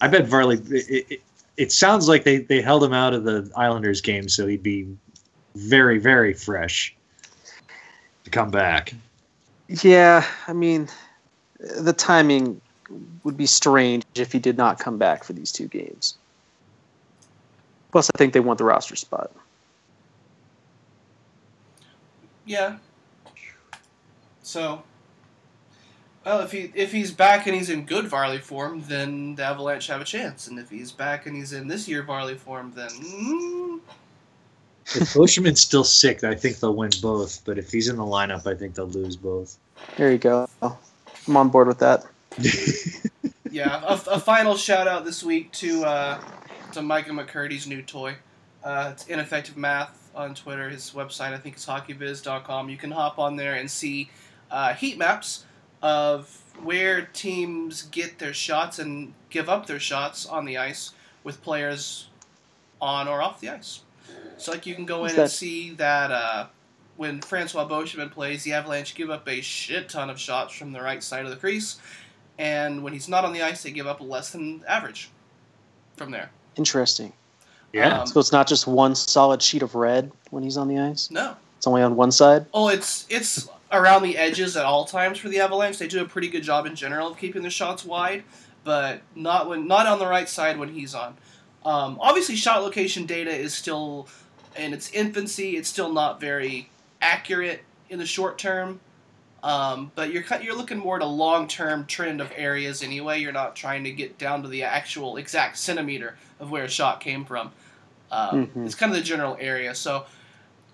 I 0.01 0.07
bet 0.07 0.28
Varley. 0.28 0.57
It, 0.69 1.05
it, 1.09 1.21
it 1.57 1.71
sounds 1.71 2.07
like 2.07 2.23
they, 2.23 2.38
they 2.38 2.61
held 2.61 2.84
him 2.84 2.93
out 2.93 3.13
of 3.13 3.23
the 3.23 3.51
Islanders 3.55 4.01
game, 4.01 4.30
so 4.30 4.45
he'd 4.47 4.63
be 4.63 4.88
very, 5.55 5.97
very 5.97 6.34
fresh 6.34 6.95
to 8.23 8.30
come 8.30 8.51
back. 8.51 8.93
yeah, 9.67 10.25
I 10.47 10.53
mean, 10.53 10.88
the 11.59 11.93
timing 11.93 12.61
would 13.23 13.38
be 13.38 13.45
strange 13.45 14.05
if 14.15 14.32
he 14.32 14.39
did 14.39 14.57
not 14.57 14.80
come 14.80 14.97
back 14.97 15.23
for 15.23 15.34
these 15.34 15.51
two 15.51 15.67
games. 15.67 16.17
Plus, 17.91 18.09
I 18.13 18.17
think 18.17 18.34
they 18.34 18.39
want 18.39 18.57
the 18.59 18.63
roster 18.63 18.95
spot. 18.95 19.32
Yeah. 22.45 22.78
So, 24.43 24.84
well, 26.28 26.41
if 26.41 26.51
he 26.51 26.69
if 26.75 26.91
he's 26.91 27.11
back 27.11 27.47
and 27.47 27.55
he's 27.55 27.69
in 27.69 27.86
good 27.86 28.05
Varley 28.07 28.39
form, 28.39 28.84
then 28.88 29.36
the 29.36 29.45
Avalanche 29.45 29.88
have 29.88 30.01
a 30.01 30.03
chance. 30.03 30.47
And 30.47 30.59
if 30.59 30.69
he's 30.69 30.91
back 30.91 31.25
and 31.25 31.34
he's 31.34 31.53
in 31.53 31.69
this 31.69 31.88
year 31.88 32.03
Varley 32.03 32.36
form, 32.36 32.73
then 32.75 32.89
mm, 32.89 33.80
If 34.88 35.13
Oshman's 35.13 35.61
still 35.61 35.86
sick, 35.86 36.25
I 36.25 36.36
think 36.36 36.59
they'll 36.59 36.75
win 36.75 36.91
both. 37.01 37.45
But 37.45 37.57
if 37.57 37.71
he's 37.71 37.88
in 37.88 37.95
the 37.95 38.03
lineup, 38.03 38.45
I 38.45 38.55
think 38.55 38.75
they'll 38.75 38.89
lose 38.89 39.15
both. 39.15 39.57
There 39.95 40.11
you 40.11 40.17
go. 40.17 40.49
I'm 40.61 41.38
on 41.38 41.47
board 41.47 41.69
with 41.69 41.80
that. 41.80 42.05
yeah. 43.49 43.82
A, 43.86 43.93
a 44.11 44.19
final 44.19 44.57
shout 44.57 44.86
out 44.86 45.05
this 45.05 45.23
week 45.23 45.53
to 45.53 45.86
uh, 45.86 46.21
to 46.73 46.82
Micah 46.82 47.11
McCurdy's 47.11 47.67
new 47.67 47.82
toy. 47.82 48.17
Uh, 48.65 48.89
it's 48.91 49.07
ineffective 49.07 49.55
math 49.55 50.11
on 50.13 50.36
Twitter. 50.36 50.69
His 50.69 50.91
website, 50.91 51.32
I 51.32 51.38
think, 51.38 51.55
is 51.55 51.65
hockeyviz.com. 51.65 52.69
You 52.69 52.75
can 52.75 52.91
hop 52.91 53.17
on 53.17 53.38
there 53.38 53.53
and 53.53 53.71
see 53.71 54.09
uh, 54.51 54.73
heat 54.73 54.97
maps 54.97 55.45
of 55.88 56.43
where 56.63 57.03
teams 57.13 57.83
get 57.83 58.19
their 58.19 58.33
shots 58.33 58.79
and 58.79 59.13
give 59.29 59.47
up 59.47 59.65
their 59.67 59.79
shots 59.79 60.25
on 60.25 60.43
the 60.45 60.57
ice 60.57 60.91
with 61.23 61.41
players 61.41 62.09
on 62.81 63.07
or 63.07 63.21
off 63.21 63.39
the 63.39 63.49
ice. 63.49 63.81
So, 64.38 64.51
like, 64.51 64.65
you 64.65 64.75
can 64.75 64.85
go 64.85 65.01
What's 65.01 65.13
in 65.13 65.21
and 65.21 65.31
see 65.31 65.71
that 65.75 66.11
uh, 66.11 66.47
when 66.97 67.21
Francois 67.21 67.67
Beauchemin 67.67 68.11
plays, 68.11 68.43
the 68.43 68.53
Avalanche 68.53 68.95
give 68.95 69.09
up 69.09 69.27
a 69.27 69.41
shit 69.41 69.88
ton 69.89 70.09
of 70.09 70.19
shots 70.19 70.53
from 70.53 70.73
the 70.73 70.81
right 70.81 71.01
side 71.01 71.23
of 71.25 71.31
the 71.31 71.38
crease, 71.38 71.77
and 72.38 72.83
when 72.83 72.93
he's 72.93 73.07
not 73.07 73.23
on 73.25 73.33
the 73.33 73.41
ice, 73.41 73.63
they 73.63 73.71
give 73.71 73.88
up 73.88 74.01
less 74.01 74.31
than 74.31 74.63
average 74.67 75.09
from 75.95 76.11
there. 76.11 76.29
Interesting. 76.57 77.13
Yeah. 77.73 77.99
Um, 78.01 78.07
So 78.07 78.19
it's 78.19 78.31
not 78.31 78.47
just 78.47 78.67
one 78.67 78.93
solid 78.95 79.41
sheet 79.41 79.61
of 79.61 79.73
red 79.75 80.11
when 80.31 80.43
he's 80.43 80.57
on 80.57 80.67
the 80.67 80.77
ice. 80.79 81.09
no. 81.09 81.35
It's 81.57 81.65
only 81.65 81.81
on 81.81 81.95
one 81.95 82.11
side. 82.11 82.45
Oh, 82.53 82.67
it's 82.67 83.07
it's 83.09 83.49
around 83.72 84.03
the 84.03 84.18
edges 84.18 84.55
at 84.55 84.65
all 84.65 84.86
times 84.86 85.18
for 85.18 85.30
the 85.30 85.39
Avalanche. 85.39 85.78
They 85.78 85.88
do 85.88 86.01
a 86.01 86.07
pretty 86.07 86.30
good 86.30 86.43
job 86.43 86.65
in 86.65 86.76
general 86.76 87.09
of 87.09 87.18
keeping 87.18 87.41
their 87.41 87.51
shots 87.51 87.84
wide, 87.84 88.24
but 88.63 89.01
not 89.15 89.49
when 89.49 89.68
not 89.68 89.88
on 89.88 89.99
the 89.99 90.07
right 90.07 90.30
side 90.30 90.57
when 90.57 90.70
he's 90.70 90.95
on. 90.95 91.18
Um, 91.65 91.97
obviously, 92.01 92.36
shot 92.36 92.61
location 92.63 93.05
data 93.05 93.32
is 93.32 93.53
still 93.53 94.07
in 94.55 94.74
its 94.74 94.91
infancy. 94.91 95.57
It's 95.57 95.68
still 95.70 95.91
not 95.91 96.20
very 96.22 96.70
accurate 97.01 97.61
in 97.89 97.99
the 97.99 98.05
short 98.05 98.38
term, 98.38 98.80
um, 99.43 99.91
but 99.95 100.11
you're 100.11 100.24
you're 100.41 100.55
looking 100.55 100.78
more 100.78 100.95
at 100.95 101.01
a 101.01 101.05
long 101.07 101.47
term 101.47 101.86
trend 101.86 102.22
of 102.22 102.32
areas 102.36 102.82
anyway. 102.82 103.20
You're 103.20 103.34
not 103.34 103.55
trying 103.55 103.84
to 103.84 103.91
get 103.91 104.18
down 104.18 104.43
to 104.43 104.47
the 104.47 104.63
actual 104.63 105.18
exact 105.18 105.57
centimeter 105.57 106.18
of 106.39 106.51
where 106.51 106.63
a 106.63 106.70
shot 106.70 107.01
came 107.01 107.26
from. 107.26 107.51
Um, 108.11 108.47
Mhm. 108.47 108.65
It's 108.65 108.76
kind 108.76 108.91
of 108.91 108.97
the 108.97 109.03
general 109.03 109.36
area. 109.39 109.76
So 109.76 110.05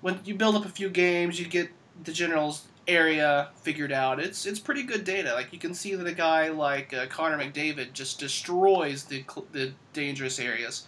when 0.01 0.19
you 0.25 0.35
build 0.35 0.55
up 0.55 0.65
a 0.65 0.69
few 0.69 0.89
games, 0.89 1.39
you 1.39 1.47
get 1.47 1.69
the 2.03 2.11
general 2.11 2.55
area 2.87 3.49
figured 3.55 3.91
out. 3.91 4.19
It's 4.19 4.45
it's 4.45 4.59
pretty 4.59 4.83
good 4.83 5.03
data. 5.03 5.33
Like 5.33 5.53
you 5.53 5.59
can 5.59 5.73
see 5.73 5.95
that 5.95 6.05
a 6.05 6.13
guy 6.13 6.49
like 6.49 6.93
uh, 6.93 7.05
Connor 7.07 7.37
McDavid 7.37 7.93
just 7.93 8.19
destroys 8.19 9.05
the 9.05 9.23
the 9.51 9.73
dangerous 9.93 10.39
areas. 10.39 10.87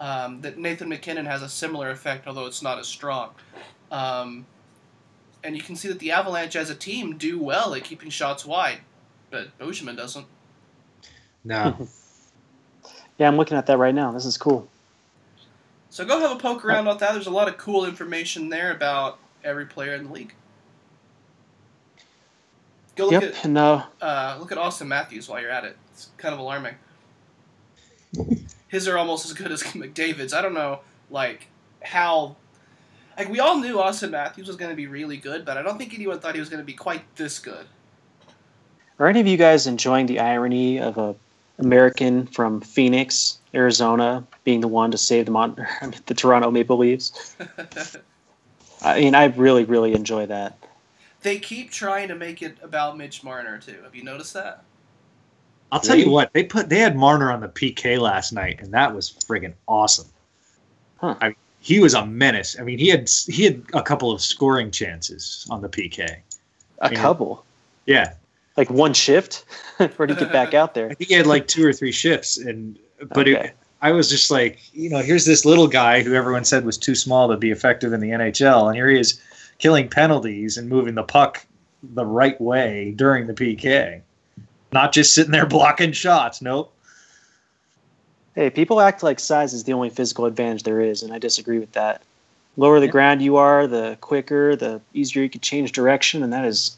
Um, 0.00 0.40
that 0.40 0.56
Nathan 0.56 0.88
MacKinnon 0.88 1.26
has 1.26 1.42
a 1.42 1.48
similar 1.48 1.90
effect, 1.90 2.26
although 2.26 2.46
it's 2.46 2.62
not 2.62 2.78
as 2.78 2.86
strong. 2.86 3.30
Um, 3.90 4.46
and 5.44 5.54
you 5.54 5.62
can 5.62 5.76
see 5.76 5.88
that 5.88 5.98
the 5.98 6.12
Avalanche 6.12 6.56
as 6.56 6.70
a 6.70 6.74
team 6.74 7.18
do 7.18 7.38
well 7.38 7.74
at 7.74 7.84
keeping 7.84 8.08
shots 8.08 8.46
wide, 8.46 8.78
but 9.30 9.56
Beauchemin 9.58 9.96
doesn't. 9.96 10.26
No. 11.44 11.88
Yeah, 13.18 13.28
I'm 13.28 13.36
looking 13.36 13.58
at 13.58 13.66
that 13.66 13.76
right 13.76 13.94
now. 13.94 14.12
This 14.12 14.24
is 14.24 14.38
cool. 14.38 14.66
So 15.90 16.06
go 16.06 16.18
have 16.20 16.30
a 16.30 16.40
poke 16.40 16.64
around 16.64 16.86
with 16.86 17.00
that. 17.00 17.12
There's 17.12 17.26
a 17.26 17.30
lot 17.30 17.48
of 17.48 17.58
cool 17.58 17.84
information 17.84 18.48
there 18.48 18.72
about 18.72 19.18
every 19.44 19.66
player 19.66 19.92
in 19.92 20.04
the 20.04 20.10
league. 20.10 20.32
Go 23.00 23.08
look 23.08 23.22
yep. 23.22 23.34
And 23.44 23.56
uh, 23.56 23.86
at 24.02 24.06
uh, 24.06 24.36
look 24.38 24.52
at 24.52 24.58
Auston 24.58 24.86
Matthews 24.86 25.26
while 25.26 25.40
you're 25.40 25.50
at 25.50 25.64
it. 25.64 25.74
It's 25.90 26.10
kind 26.18 26.34
of 26.34 26.38
alarming. 26.38 26.74
His 28.68 28.86
are 28.86 28.98
almost 28.98 29.24
as 29.24 29.32
good 29.32 29.50
as 29.50 29.62
McDavid's. 29.72 30.34
I 30.34 30.42
don't 30.42 30.52
know, 30.52 30.80
like 31.10 31.46
how. 31.82 32.36
Like 33.16 33.30
we 33.30 33.40
all 33.40 33.58
knew 33.58 33.76
Auston 33.76 34.10
Matthews 34.10 34.48
was 34.48 34.56
going 34.56 34.68
to 34.70 34.76
be 34.76 34.86
really 34.86 35.16
good, 35.16 35.46
but 35.46 35.56
I 35.56 35.62
don't 35.62 35.78
think 35.78 35.94
anyone 35.94 36.20
thought 36.20 36.34
he 36.34 36.40
was 36.40 36.50
going 36.50 36.60
to 36.60 36.64
be 36.64 36.74
quite 36.74 37.02
this 37.16 37.38
good. 37.38 37.64
are 38.98 39.08
any 39.08 39.20
of 39.20 39.26
you 39.26 39.38
guys 39.38 39.66
enjoying 39.66 40.04
the 40.04 40.20
irony 40.20 40.78
of 40.78 40.98
a 40.98 41.14
American 41.58 42.26
from 42.26 42.60
Phoenix, 42.60 43.38
Arizona, 43.54 44.26
being 44.44 44.60
the 44.60 44.68
one 44.68 44.90
to 44.90 44.98
save 44.98 45.24
the 45.24 45.32
Mon- 45.32 45.66
the 46.04 46.14
Toronto 46.14 46.50
Maple 46.50 46.76
Leafs? 46.76 47.34
I 48.82 49.00
mean, 49.00 49.14
I 49.14 49.24
really, 49.24 49.64
really 49.64 49.94
enjoy 49.94 50.26
that. 50.26 50.58
They 51.22 51.38
keep 51.38 51.70
trying 51.70 52.08
to 52.08 52.14
make 52.14 52.42
it 52.42 52.56
about 52.62 52.96
Mitch 52.96 53.22
Marner 53.22 53.58
too. 53.58 53.78
Have 53.82 53.94
you 53.94 54.02
noticed 54.04 54.34
that? 54.34 54.64
I'll 55.72 55.80
tell 55.80 55.96
you 55.96 56.10
what 56.10 56.32
they 56.32 56.42
put. 56.44 56.68
They 56.68 56.80
had 56.80 56.96
Marner 56.96 57.30
on 57.30 57.40
the 57.40 57.48
PK 57.48 57.98
last 58.00 58.32
night, 58.32 58.60
and 58.60 58.72
that 58.72 58.92
was 58.94 59.10
friggin' 59.10 59.54
awesome. 59.68 60.08
Huh. 60.98 61.14
I, 61.20 61.34
he 61.60 61.78
was 61.78 61.94
a 61.94 62.04
menace. 62.04 62.58
I 62.58 62.64
mean, 62.64 62.78
he 62.78 62.88
had 62.88 63.08
he 63.28 63.44
had 63.44 63.62
a 63.72 63.82
couple 63.82 64.10
of 64.10 64.20
scoring 64.20 64.70
chances 64.70 65.46
on 65.50 65.60
the 65.62 65.68
PK. 65.68 66.16
A 66.80 66.90
Yeah. 66.90 67.02
couple, 67.02 67.44
Yeah, 67.86 68.14
like 68.56 68.70
one 68.70 68.94
shift, 68.94 69.44
or 69.98 70.06
to 70.06 70.14
get 70.14 70.32
back 70.32 70.54
out 70.54 70.74
there. 70.74 70.90
I 70.90 70.94
think 70.94 71.08
he 71.08 71.14
had 71.14 71.26
like 71.26 71.46
two 71.46 71.64
or 71.66 71.72
three 71.72 71.92
shifts, 71.92 72.36
and 72.38 72.78
but 73.12 73.28
Okay. 73.28 73.32
it, 73.32 73.56
I 73.82 73.92
was 73.92 74.10
just 74.10 74.30
like, 74.30 74.58
you 74.74 74.90
know, 74.90 74.98
here's 74.98 75.24
this 75.24 75.44
little 75.44 75.66
guy 75.68 76.02
who 76.02 76.14
everyone 76.14 76.44
said 76.44 76.64
was 76.64 76.76
too 76.76 76.94
small 76.94 77.28
to 77.28 77.36
be 77.36 77.50
effective 77.50 77.92
in 77.92 78.00
the 78.00 78.10
NHL, 78.10 78.66
and 78.66 78.74
here 78.76 78.88
he 78.88 78.98
is 78.98 79.20
killing 79.60 79.88
penalties 79.88 80.56
and 80.56 80.68
moving 80.68 80.94
the 80.96 81.02
puck 81.04 81.46
the 81.94 82.04
right 82.04 82.40
way 82.40 82.92
during 82.96 83.26
the 83.28 83.32
PK, 83.34 84.00
not 84.72 84.92
just 84.92 85.14
sitting 85.14 85.30
there 85.30 85.46
blocking 85.46 85.92
shots. 85.92 86.42
Nope. 86.42 86.74
Hey, 88.34 88.50
people 88.50 88.80
act 88.80 89.02
like 89.02 89.20
size 89.20 89.52
is 89.52 89.64
the 89.64 89.72
only 89.72 89.90
physical 89.90 90.24
advantage 90.24 90.62
there 90.62 90.80
is, 90.80 91.02
and 91.02 91.12
I 91.12 91.18
disagree 91.18 91.58
with 91.58 91.72
that. 91.72 92.02
Lower 92.56 92.80
the 92.80 92.86
Yeah. 92.86 92.92
ground 92.92 93.22
you 93.22 93.36
are, 93.36 93.66
the 93.66 93.96
quicker, 94.00 94.56
the 94.56 94.80
easier 94.94 95.22
you 95.22 95.30
can 95.30 95.40
change 95.40 95.72
direction, 95.72 96.22
and 96.22 96.32
that 96.32 96.44
is 96.44 96.76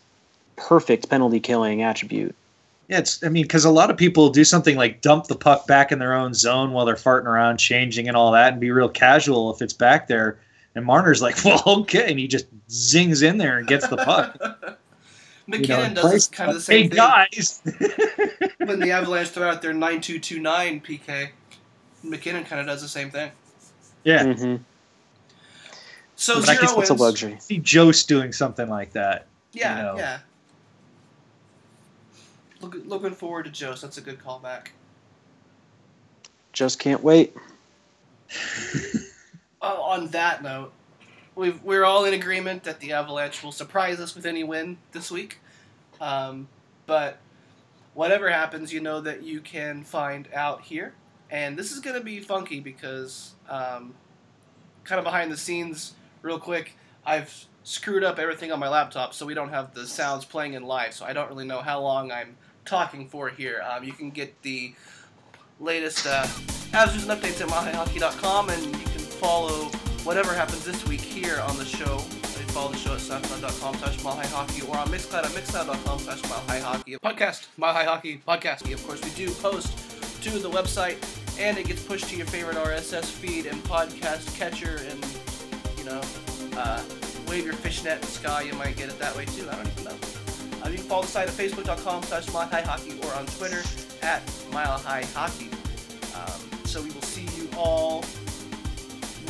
perfect 0.56 1.08
penalty 1.08 1.40
killing 1.40 1.82
attribute. 1.82 2.34
Yeah, 2.88 2.98
it's. 2.98 3.22
I 3.24 3.28
mean, 3.28 3.44
because 3.44 3.64
a 3.64 3.70
lot 3.70 3.90
of 3.90 3.96
people 3.96 4.28
do 4.28 4.44
something 4.44 4.76
like 4.76 5.00
dump 5.00 5.26
the 5.26 5.36
puck 5.36 5.66
back 5.66 5.92
in 5.92 5.98
their 5.98 6.14
own 6.14 6.34
zone 6.34 6.72
while 6.72 6.84
they're 6.84 6.96
farting 6.96 7.26
around, 7.26 7.58
changing 7.58 8.08
and 8.08 8.16
all 8.16 8.32
that, 8.32 8.52
and 8.52 8.60
be 8.60 8.70
real 8.70 8.88
casual 8.88 9.52
if 9.54 9.62
it's 9.62 9.72
back 9.72 10.08
there. 10.08 10.38
And 10.74 10.84
Marner's 10.84 11.20
like, 11.22 11.36
well, 11.44 11.62
okay, 11.66 12.10
and 12.10 12.18
he 12.18 12.26
just 12.28 12.46
zings 12.70 13.22
in 13.22 13.38
there 13.38 13.58
and 13.58 13.66
gets 13.66 13.86
the 13.88 13.96
puck. 13.98 14.36
MacKinnon 15.46 15.90
You 15.90 15.94
know, 15.96 16.02
does 16.02 16.10
Price- 16.10 16.28
kind 16.28 16.50
of 16.50 16.56
the 16.56 16.62
same 16.62 16.88
thing. 16.90 16.98
hey 17.00 17.28
thing. 17.28 17.88
guys, 18.38 18.52
when 18.58 18.78
the 18.80 18.92
Avalanche 18.92 19.28
throw 19.28 19.48
out 19.50 19.60
their 19.60 19.72
9229 19.74 20.80
PK, 20.80 21.30
MacKinnon 22.04 22.44
kind 22.44 22.60
of 22.60 22.66
does 22.66 22.80
the 22.80 22.88
same 22.88 23.10
thing. 23.10 23.30
yeah. 24.04 24.24
hmm 24.32 24.56
So 26.16 26.36
But 26.40 26.48
I 26.48 26.54
zero 26.54 26.60
guess 26.62 26.74
that's 26.76 26.90
a 26.90 26.92
wins. 26.94 27.00
luxury. 27.00 27.36
See 27.40 27.58
Jost 27.58 28.08
doing 28.08 28.32
something 28.32 28.68
like 28.68 28.92
that. 28.92 29.26
Yeah, 29.52 29.76
you 29.76 29.82
know. 29.82 29.96
yeah. 29.98 30.18
Look, 32.60 32.76
looking 32.86 33.10
forward 33.12 33.44
to 33.46 33.50
Jost. 33.50 33.82
That's 33.82 33.98
a 33.98 34.00
good 34.00 34.20
callback. 34.20 34.68
Just 36.52 36.78
can't 36.78 37.02
wait. 37.02 37.34
Uh, 39.62 39.80
on 39.80 40.08
that 40.08 40.42
note, 40.42 40.72
we've, 41.36 41.62
we're 41.62 41.84
all 41.84 42.04
in 42.04 42.14
agreement 42.14 42.64
that 42.64 42.80
the 42.80 42.92
Avalanche 42.92 43.44
will 43.44 43.52
surprise 43.52 44.00
us 44.00 44.14
with 44.14 44.26
any 44.26 44.42
win 44.42 44.76
this 44.90 45.10
week. 45.10 45.38
Um, 46.00 46.48
but 46.86 47.18
whatever 47.94 48.28
happens, 48.28 48.72
you 48.72 48.80
know 48.80 49.00
that 49.00 49.22
you 49.22 49.40
can 49.40 49.84
find 49.84 50.28
out 50.34 50.62
here. 50.62 50.94
And 51.30 51.56
this 51.56 51.70
is 51.70 51.78
going 51.78 51.96
to 51.96 52.02
be 52.04 52.18
funky 52.18 52.58
because, 52.58 53.34
um, 53.48 53.94
kind 54.84 54.98
of 54.98 55.04
behind 55.04 55.30
the 55.30 55.36
scenes, 55.36 55.94
real 56.22 56.40
quick, 56.40 56.76
I've 57.06 57.46
screwed 57.62 58.02
up 58.02 58.18
everything 58.18 58.50
on 58.50 58.58
my 58.58 58.68
laptop 58.68 59.14
so 59.14 59.24
we 59.24 59.34
don't 59.34 59.50
have 59.50 59.74
the 59.74 59.86
sounds 59.86 60.24
playing 60.24 60.54
in 60.54 60.64
live. 60.64 60.92
So 60.92 61.04
I 61.04 61.12
don't 61.12 61.28
really 61.28 61.46
know 61.46 61.60
how 61.60 61.80
long 61.80 62.10
I'm 62.10 62.36
talking 62.64 63.08
for 63.08 63.28
here. 63.28 63.62
Um, 63.70 63.84
you 63.84 63.92
can 63.92 64.10
get 64.10 64.42
the 64.42 64.74
latest 65.60 66.06
uh, 66.06 66.24
Avs 66.72 66.94
news 66.94 67.08
and 67.08 67.20
updates 67.20 67.40
at 67.40 67.48
milehighhockey.com, 67.48 68.50
and 68.50 68.91
follow 69.22 69.66
whatever 70.02 70.34
happens 70.34 70.64
this 70.64 70.84
week 70.88 71.00
here 71.00 71.40
on 71.48 71.56
the 71.56 71.64
show. 71.64 71.98
Follow 72.52 72.72
the 72.72 72.76
show 72.76 72.92
at 72.92 72.98
soundcloud.com 72.98 73.76
slash 73.76 73.96
milehighhockey 74.00 74.68
or 74.68 74.76
on 74.76 74.88
Mixcloud 74.88 75.24
at 75.24 75.30
mixcloud.com 75.30 75.98
slash 76.00 76.20
milehighhockey. 76.22 76.98
Podcast, 76.98 77.46
Mile 77.56 77.72
High 77.72 77.84
Hockey 77.84 78.20
Podcast. 78.28 78.70
Of 78.70 78.86
course, 78.86 79.02
we 79.02 79.10
do 79.10 79.30
post 79.30 80.22
to 80.22 80.30
the 80.38 80.50
website, 80.50 80.98
and 81.40 81.56
it 81.56 81.66
gets 81.66 81.82
pushed 81.82 82.08
to 82.10 82.16
your 82.16 82.26
favorite 82.26 82.56
RSS 82.56 83.04
feed 83.04 83.46
and 83.46 83.62
podcast 83.62 84.36
catcher, 84.36 84.80
and, 84.90 85.78
you 85.78 85.84
know, 85.84 86.02
uh, 86.58 86.82
wave 87.26 87.44
your 87.44 87.54
fishnet 87.54 87.94
in 87.94 88.00
the 88.00 88.06
sky, 88.08 88.42
you 88.42 88.52
might 88.54 88.76
get 88.76 88.90
it 88.90 88.98
that 88.98 89.16
way 89.16 89.24
too. 89.24 89.48
I 89.48 89.54
don't 89.54 89.68
even 89.68 89.84
know. 89.84 89.96
Uh, 90.62 90.68
you 90.68 90.76
can 90.76 90.84
follow 90.84 91.02
the 91.02 91.08
site 91.08 91.28
at 91.28 91.34
facebook.com 91.34 92.02
slash 92.02 92.30
Mile 92.34 92.48
High 92.48 92.60
Hockey 92.60 92.98
or 93.04 93.14
on 93.14 93.24
Twitter 93.26 93.62
at 94.02 94.22
Mile 94.52 94.78
High 94.78 95.04
Hockey. 95.14 95.48
Um, 96.14 96.66
so 96.66 96.82
we 96.82 96.90
will 96.90 97.00
see 97.00 97.26
you 97.40 97.48
all 97.56 98.04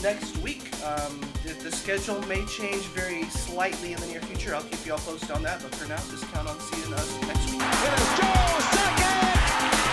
next 0.03 0.37
week. 0.39 0.63
Um, 0.85 1.21
the, 1.45 1.53
the 1.63 1.71
schedule 1.71 2.21
may 2.23 2.45
change 2.47 2.83
very 2.87 3.23
slightly 3.25 3.93
in 3.93 4.01
the 4.01 4.07
near 4.09 4.21
future. 4.21 4.55
I'll 4.55 4.63
keep 4.63 4.85
you 4.85 4.93
all 4.93 4.99
posted 4.99 5.31
on 5.31 5.43
that. 5.45 5.63
But 5.63 5.75
for 5.75 5.89
now, 5.89 5.97
just 5.97 6.25
count 6.33 6.49
on 6.49 6.59
seeing 6.59 6.93
us 6.93 7.21
next 7.23 7.47
week. 7.51 7.63
It 7.63 7.93
is 7.95 8.09
Joe 8.19 8.59
Sakic 8.73 9.39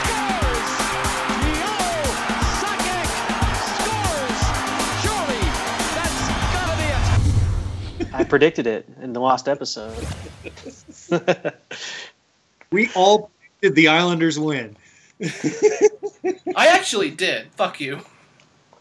scores! 0.09 0.69
Joe 1.59 2.03
Sakic 2.63 3.09
scores! 3.77 4.41
Surely 5.03 5.43
that's 5.95 6.21
gotta 6.55 6.75
be 6.77 8.05
it. 8.05 8.13
I 8.13 8.23
predicted 8.23 8.65
it 8.67 8.87
in 9.01 9.13
the 9.13 9.21
last 9.21 9.47
episode. 9.47 10.07
We 12.71 12.89
all 12.95 13.31
did 13.63 13.73
the 13.73 13.87
Islanders 13.87 14.37
win. 14.39 14.77
I 16.55 16.67
actually 16.67 17.09
did. 17.09 17.51
Fuck 17.53 17.81
you. 17.81 17.99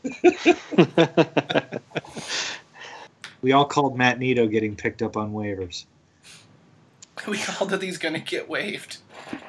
We 3.41 3.53
all 3.53 3.65
called 3.65 3.97
Matt 3.97 4.19
Nieto 4.19 4.51
getting 4.51 4.75
picked 4.75 5.03
up 5.03 5.17
on 5.17 5.33
waivers. 5.33 5.85
We 7.27 7.37
called 7.37 7.71
that 7.71 7.83
he's 7.83 7.99
gonna 7.99 8.21
get 8.21 8.49
waived. 8.49 8.99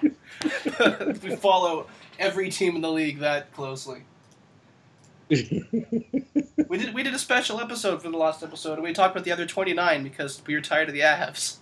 we 1.21 1.35
follow 1.35 1.85
every 2.17 2.49
team 2.49 2.75
in 2.75 2.81
the 2.81 2.91
league 2.91 3.19
that 3.19 3.53
closely. 3.53 4.01
We 5.29 5.37
did 6.79 6.95
we 6.95 7.03
did 7.03 7.13
a 7.13 7.19
special 7.19 7.59
episode 7.59 8.01
for 8.01 8.09
the 8.09 8.17
last 8.17 8.41
episode, 8.41 8.73
and 8.73 8.83
we 8.83 8.91
talked 8.91 9.15
about 9.15 9.23
the 9.23 9.31
other 9.31 9.45
twenty 9.45 9.73
nine 9.73 10.01
because 10.01 10.41
we 10.47 10.55
were 10.55 10.61
tired 10.61 10.87
of 10.87 10.95
the 10.95 11.01
Avs. 11.01 11.57